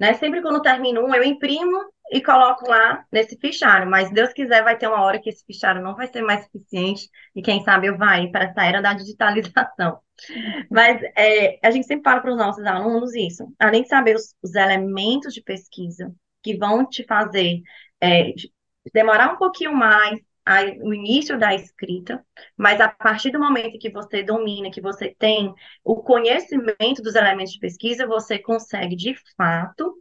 [0.00, 0.14] né?
[0.14, 3.88] Sempre quando termino um, eu imprimo e coloco lá nesse fichário.
[3.88, 7.08] Mas Deus quiser, vai ter uma hora que esse fichário não vai ser mais suficiente
[7.34, 10.00] e quem sabe eu vai para essa era da digitalização.
[10.70, 13.52] Mas é, a gente sempre fala para os nossos alunos isso.
[13.58, 16.12] Além de saber os, os elementos de pesquisa
[16.42, 17.60] que vão te fazer
[18.00, 18.32] é,
[18.92, 22.24] demorar um pouquinho mais a, o início da escrita,
[22.56, 25.52] mas a partir do momento que você domina, que você tem
[25.84, 29.94] o conhecimento dos elementos de pesquisa, você consegue, de fato,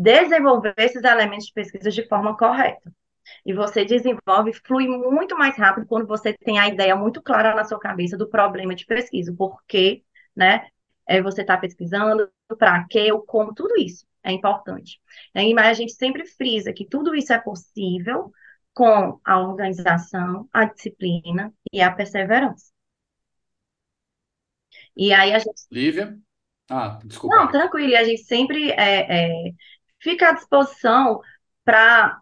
[0.00, 2.90] desenvolver esses elementos de pesquisa de forma correta.
[3.44, 7.64] E você desenvolve, flui muito mais rápido quando você tem a ideia muito clara na
[7.64, 10.02] sua cabeça do problema de pesquisa, o porquê,
[10.34, 10.66] né?
[11.06, 15.00] É, você está pesquisando, para quê, o como, tudo isso é importante.
[15.34, 18.32] E, mas a gente sempre frisa que tudo isso é possível
[18.72, 22.72] com a organização, a disciplina e a perseverança.
[24.96, 25.62] E aí a gente.
[25.70, 26.18] Lívia?
[26.70, 27.36] Ah, desculpa.
[27.36, 27.90] Não, tranquilo.
[27.90, 29.52] E a gente sempre é, é,
[30.00, 31.20] fica à disposição
[31.64, 32.18] para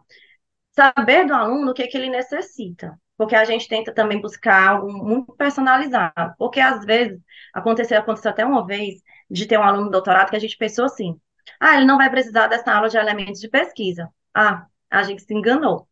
[0.71, 2.99] saber do aluno o que, é que ele necessita.
[3.17, 6.33] Porque a gente tenta também buscar algo muito personalizado.
[6.37, 7.19] Porque às vezes,
[7.53, 8.95] aconteceu, aconteceu até uma vez,
[9.29, 11.19] de ter um aluno de doutorado que a gente pensou assim:
[11.59, 14.09] ah, ele não vai precisar dessa aula de elementos de pesquisa.
[14.33, 15.87] ah, a gente se enganou.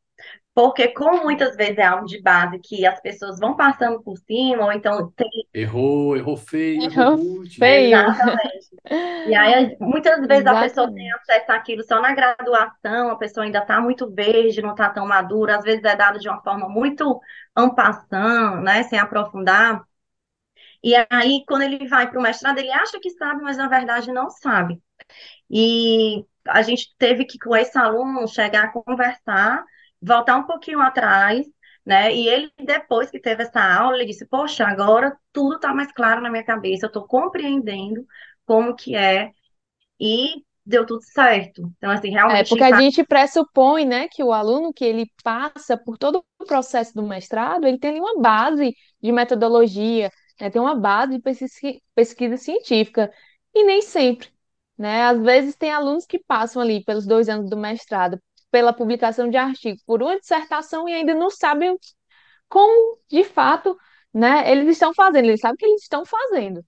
[0.53, 4.65] Porque, como muitas vezes é algo de base que as pessoas vão passando por cima,
[4.65, 5.30] ou então tem.
[5.53, 7.57] Errou, errou feio, errou rude.
[7.57, 7.98] feio.
[7.99, 8.69] Exatamente.
[9.26, 11.14] E aí, muitas vezes a pessoa tem Exatamente.
[11.14, 15.57] acesso àquilo só na graduação, a pessoa ainda está muito verde, não está tão madura,
[15.57, 17.19] às vezes é dado de uma forma muito
[17.57, 19.84] en passant, né, sem aprofundar.
[20.84, 24.11] E aí, quando ele vai para o mestrado, ele acha que sabe, mas na verdade
[24.11, 24.81] não sabe.
[25.49, 29.64] E a gente teve que, com esse aluno, chegar a conversar,
[30.02, 31.45] voltar um pouquinho atrás,
[31.86, 32.14] né?
[32.15, 36.22] E ele, depois que teve essa aula, ele disse: Poxa, agora tudo está mais claro
[36.22, 38.06] na minha cabeça, eu estou compreendendo
[38.45, 39.32] como que é,
[39.99, 41.64] e deu tudo certo.
[41.78, 45.78] Então, assim, É, realmente porque a gente pressupõe, né, que o aluno que ele passa
[45.78, 50.61] por todo o processo do mestrado, ele tem ali uma base de metodologia, né, tem
[50.61, 53.10] uma base de pesquisa, pesquisa científica,
[53.53, 54.30] e nem sempre,
[54.78, 55.03] né?
[55.06, 58.22] Às vezes tem alunos que passam ali pelos dois anos do mestrado,
[58.52, 61.78] pela publicação de artigo, por uma dissertação e ainda não sabem
[62.49, 63.78] como, de fato,
[64.14, 66.65] né, eles estão fazendo, eles sabem que eles estão fazendo.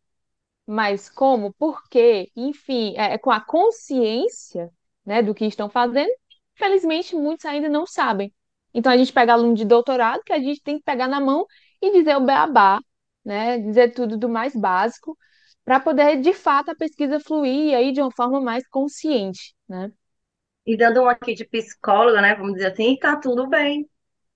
[0.65, 4.71] Mas como, por quê, enfim, é, é com a consciência,
[5.05, 6.11] né, do que estão fazendo,
[6.55, 8.33] infelizmente muitos ainda não sabem.
[8.73, 11.45] Então a gente pega aluno de doutorado que a gente tem que pegar na mão
[11.81, 12.79] e dizer o beabá,
[13.25, 15.17] né, dizer tudo do mais básico,
[15.65, 19.91] para poder de fato a pesquisa fluir aí de uma forma mais consciente, né?
[20.73, 22.35] E dando uma aqui de psicóloga, né?
[22.35, 23.89] Vamos dizer assim, e tá tudo bem.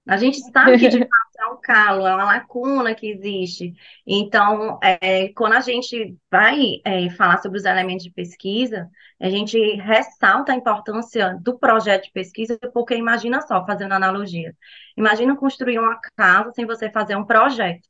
[0.07, 3.73] A gente sabe que de fato é um calo, é uma lacuna que existe.
[4.07, 8.89] Então, é, quando a gente vai é, falar sobre os elementos de pesquisa,
[9.21, 14.55] a gente ressalta a importância do projeto de pesquisa, porque imagina só, fazendo analogia,
[14.97, 17.87] imagina construir uma casa sem você fazer um projeto.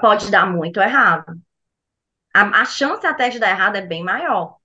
[0.00, 1.40] Pode dar muito errado.
[2.34, 4.57] A, a chance até de dar errado é bem maior.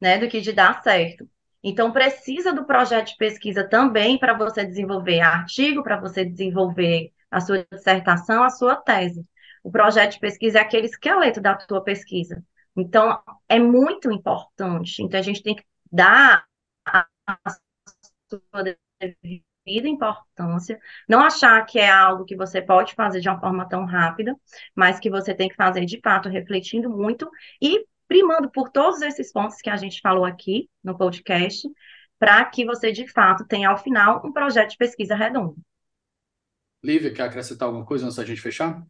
[0.00, 1.28] Né, do que de dar certo.
[1.62, 7.40] Então, precisa do projeto de pesquisa também para você desenvolver artigo, para você desenvolver a
[7.40, 9.26] sua dissertação, a sua tese.
[9.62, 12.42] O projeto de pesquisa é aquele esqueleto da tua pesquisa.
[12.74, 15.02] Então, é muito importante.
[15.02, 16.46] Então, a gente tem que dar
[16.86, 17.06] a
[18.28, 18.62] sua
[19.00, 20.78] devida importância,
[21.08, 24.34] não achar que é algo que você pode fazer de uma forma tão rápida,
[24.74, 29.30] mas que você tem que fazer de fato refletindo muito e primando por todos esses
[29.30, 31.68] pontos que a gente falou aqui no podcast,
[32.18, 35.54] para que você de fato tenha ao final um projeto de pesquisa redondo.
[36.82, 38.84] Lívia, quer acrescentar alguma coisa antes da gente fechar?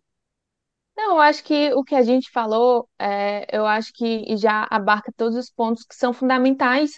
[0.97, 5.13] Não, eu acho que o que a gente falou, é, eu acho que já abarca
[5.15, 6.93] todos os pontos que são fundamentais,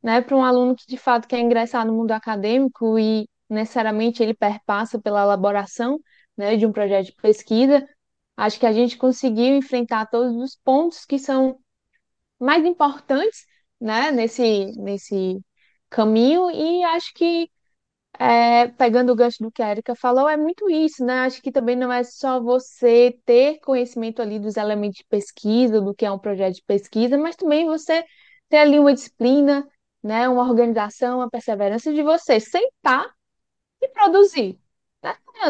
[0.00, 4.34] né, para um aluno que de fato quer ingressar no mundo acadêmico e necessariamente ele
[4.34, 5.98] perpassa pela elaboração,
[6.36, 7.84] né, de um projeto de pesquisa.
[8.36, 11.58] Acho que a gente conseguiu enfrentar todos os pontos que são
[12.38, 13.46] mais importantes,
[13.80, 15.40] né, nesse, nesse
[15.90, 17.50] caminho e acho que
[18.18, 21.20] é, pegando o gancho do que a Erika falou, é muito isso, né?
[21.20, 25.94] Acho que também não é só você ter conhecimento ali dos elementos de pesquisa, do
[25.94, 28.04] que é um projeto de pesquisa, mas também você
[28.48, 29.66] ter ali uma disciplina,
[30.02, 30.28] né?
[30.28, 33.06] Uma organização, uma perseverança de você sentar
[33.82, 34.58] e produzir.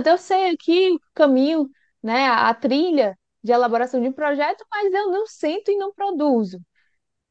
[0.06, 1.69] Eu sei aqui o caminho,
[2.02, 2.27] né?
[2.28, 6.61] A trilha de elaboração de um projeto, mas eu não sento e não produzo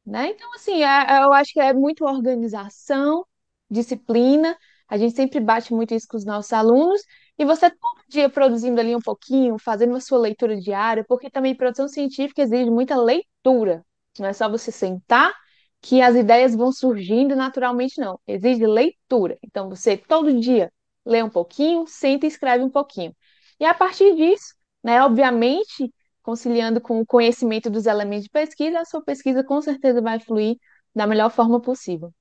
[0.06, 0.30] né?
[0.30, 0.86] Então, assim, é-
[1.20, 3.26] é- eu acho que é muito organização,
[3.70, 4.58] disciplina.
[4.88, 7.02] A gente sempre bate muito isso com os nossos alunos.
[7.38, 11.56] E você todo dia produzindo ali um pouquinho, fazendo a sua leitura diária, porque também
[11.56, 13.84] produção científica exige muita leitura.
[14.20, 15.34] Não é só você sentar
[15.82, 18.20] que as ideias vão surgindo naturalmente, não.
[18.28, 19.38] Exige leitura.
[19.44, 20.72] Então, você todo dia
[21.06, 23.14] lê um pouquinho, senta e escreve um pouquinho.
[23.60, 24.54] E a partir disso,
[24.84, 25.92] né, obviamente
[26.24, 30.58] conciliando com o conhecimento dos elementos de pesquisa, a sua pesquisa com certeza vai fluir
[30.96, 32.14] da melhor forma possível.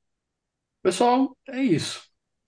[0.82, 2.02] Pessoal, é isso.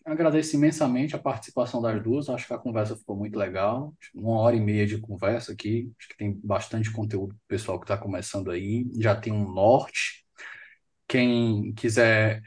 [0.04, 2.28] Agradeço imensamente a participação das duas.
[2.28, 3.94] Acho que a conversa ficou muito legal.
[4.14, 5.90] Uma hora e meia de conversa aqui.
[5.98, 8.86] Acho que tem bastante conteúdo pessoal que está começando aí.
[9.00, 10.24] Já tem um norte.
[11.08, 12.42] Quem quiser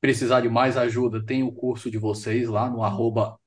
[0.00, 3.38] precisar de mais ajuda, tem o curso de vocês lá no arroba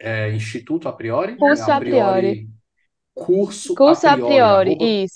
[0.00, 1.34] é, Instituto a priori.
[1.38, 2.32] Curso É a priori.
[2.40, 2.61] a
[3.14, 3.74] Curso
[4.06, 4.76] a priori.
[4.80, 5.14] isso.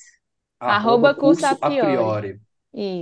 [0.60, 1.86] arroba Arroba curso a curso a priori.
[1.96, 2.40] priori.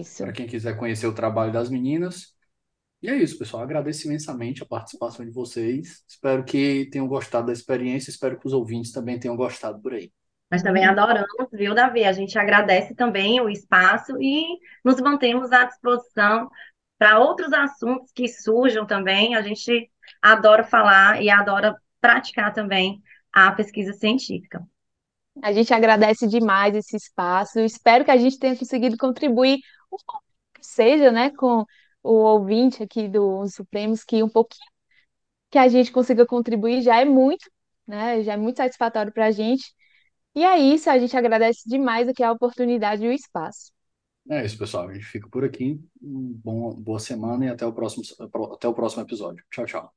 [0.00, 0.22] Isso.
[0.22, 2.34] Para quem quiser conhecer o trabalho das meninas.
[3.02, 3.62] E é isso, pessoal.
[3.62, 6.02] Agradeço imensamente a participação de vocês.
[6.08, 8.10] Espero que tenham gostado da experiência.
[8.10, 10.10] Espero que os ouvintes também tenham gostado por aí.
[10.50, 12.04] Nós também adoramos, viu, Davi?
[12.04, 14.44] A gente agradece também o espaço e
[14.84, 16.48] nos mantemos à disposição
[16.96, 19.34] para outros assuntos que surjam também.
[19.34, 19.90] A gente
[20.22, 23.02] adora falar e adora praticar também
[23.32, 24.62] a pesquisa científica.
[25.42, 27.60] A gente agradece demais esse espaço.
[27.60, 29.58] Espero que a gente tenha conseguido contribuir
[29.92, 30.22] um pouco
[30.60, 31.64] seja, né, com
[32.02, 34.66] o ouvinte aqui do Supremos que um pouquinho
[35.50, 37.50] que a gente consiga contribuir já é muito,
[37.86, 38.22] né?
[38.22, 39.74] Já é muito satisfatório para a gente.
[40.34, 43.72] E é isso, a gente agradece demais aqui a oportunidade e o espaço.
[44.30, 44.88] É isso, pessoal.
[44.88, 45.80] A gente fica por aqui.
[46.00, 48.02] Bom, boa semana e até o próximo,
[48.54, 49.44] até o próximo episódio.
[49.50, 49.94] Tchau, tchau.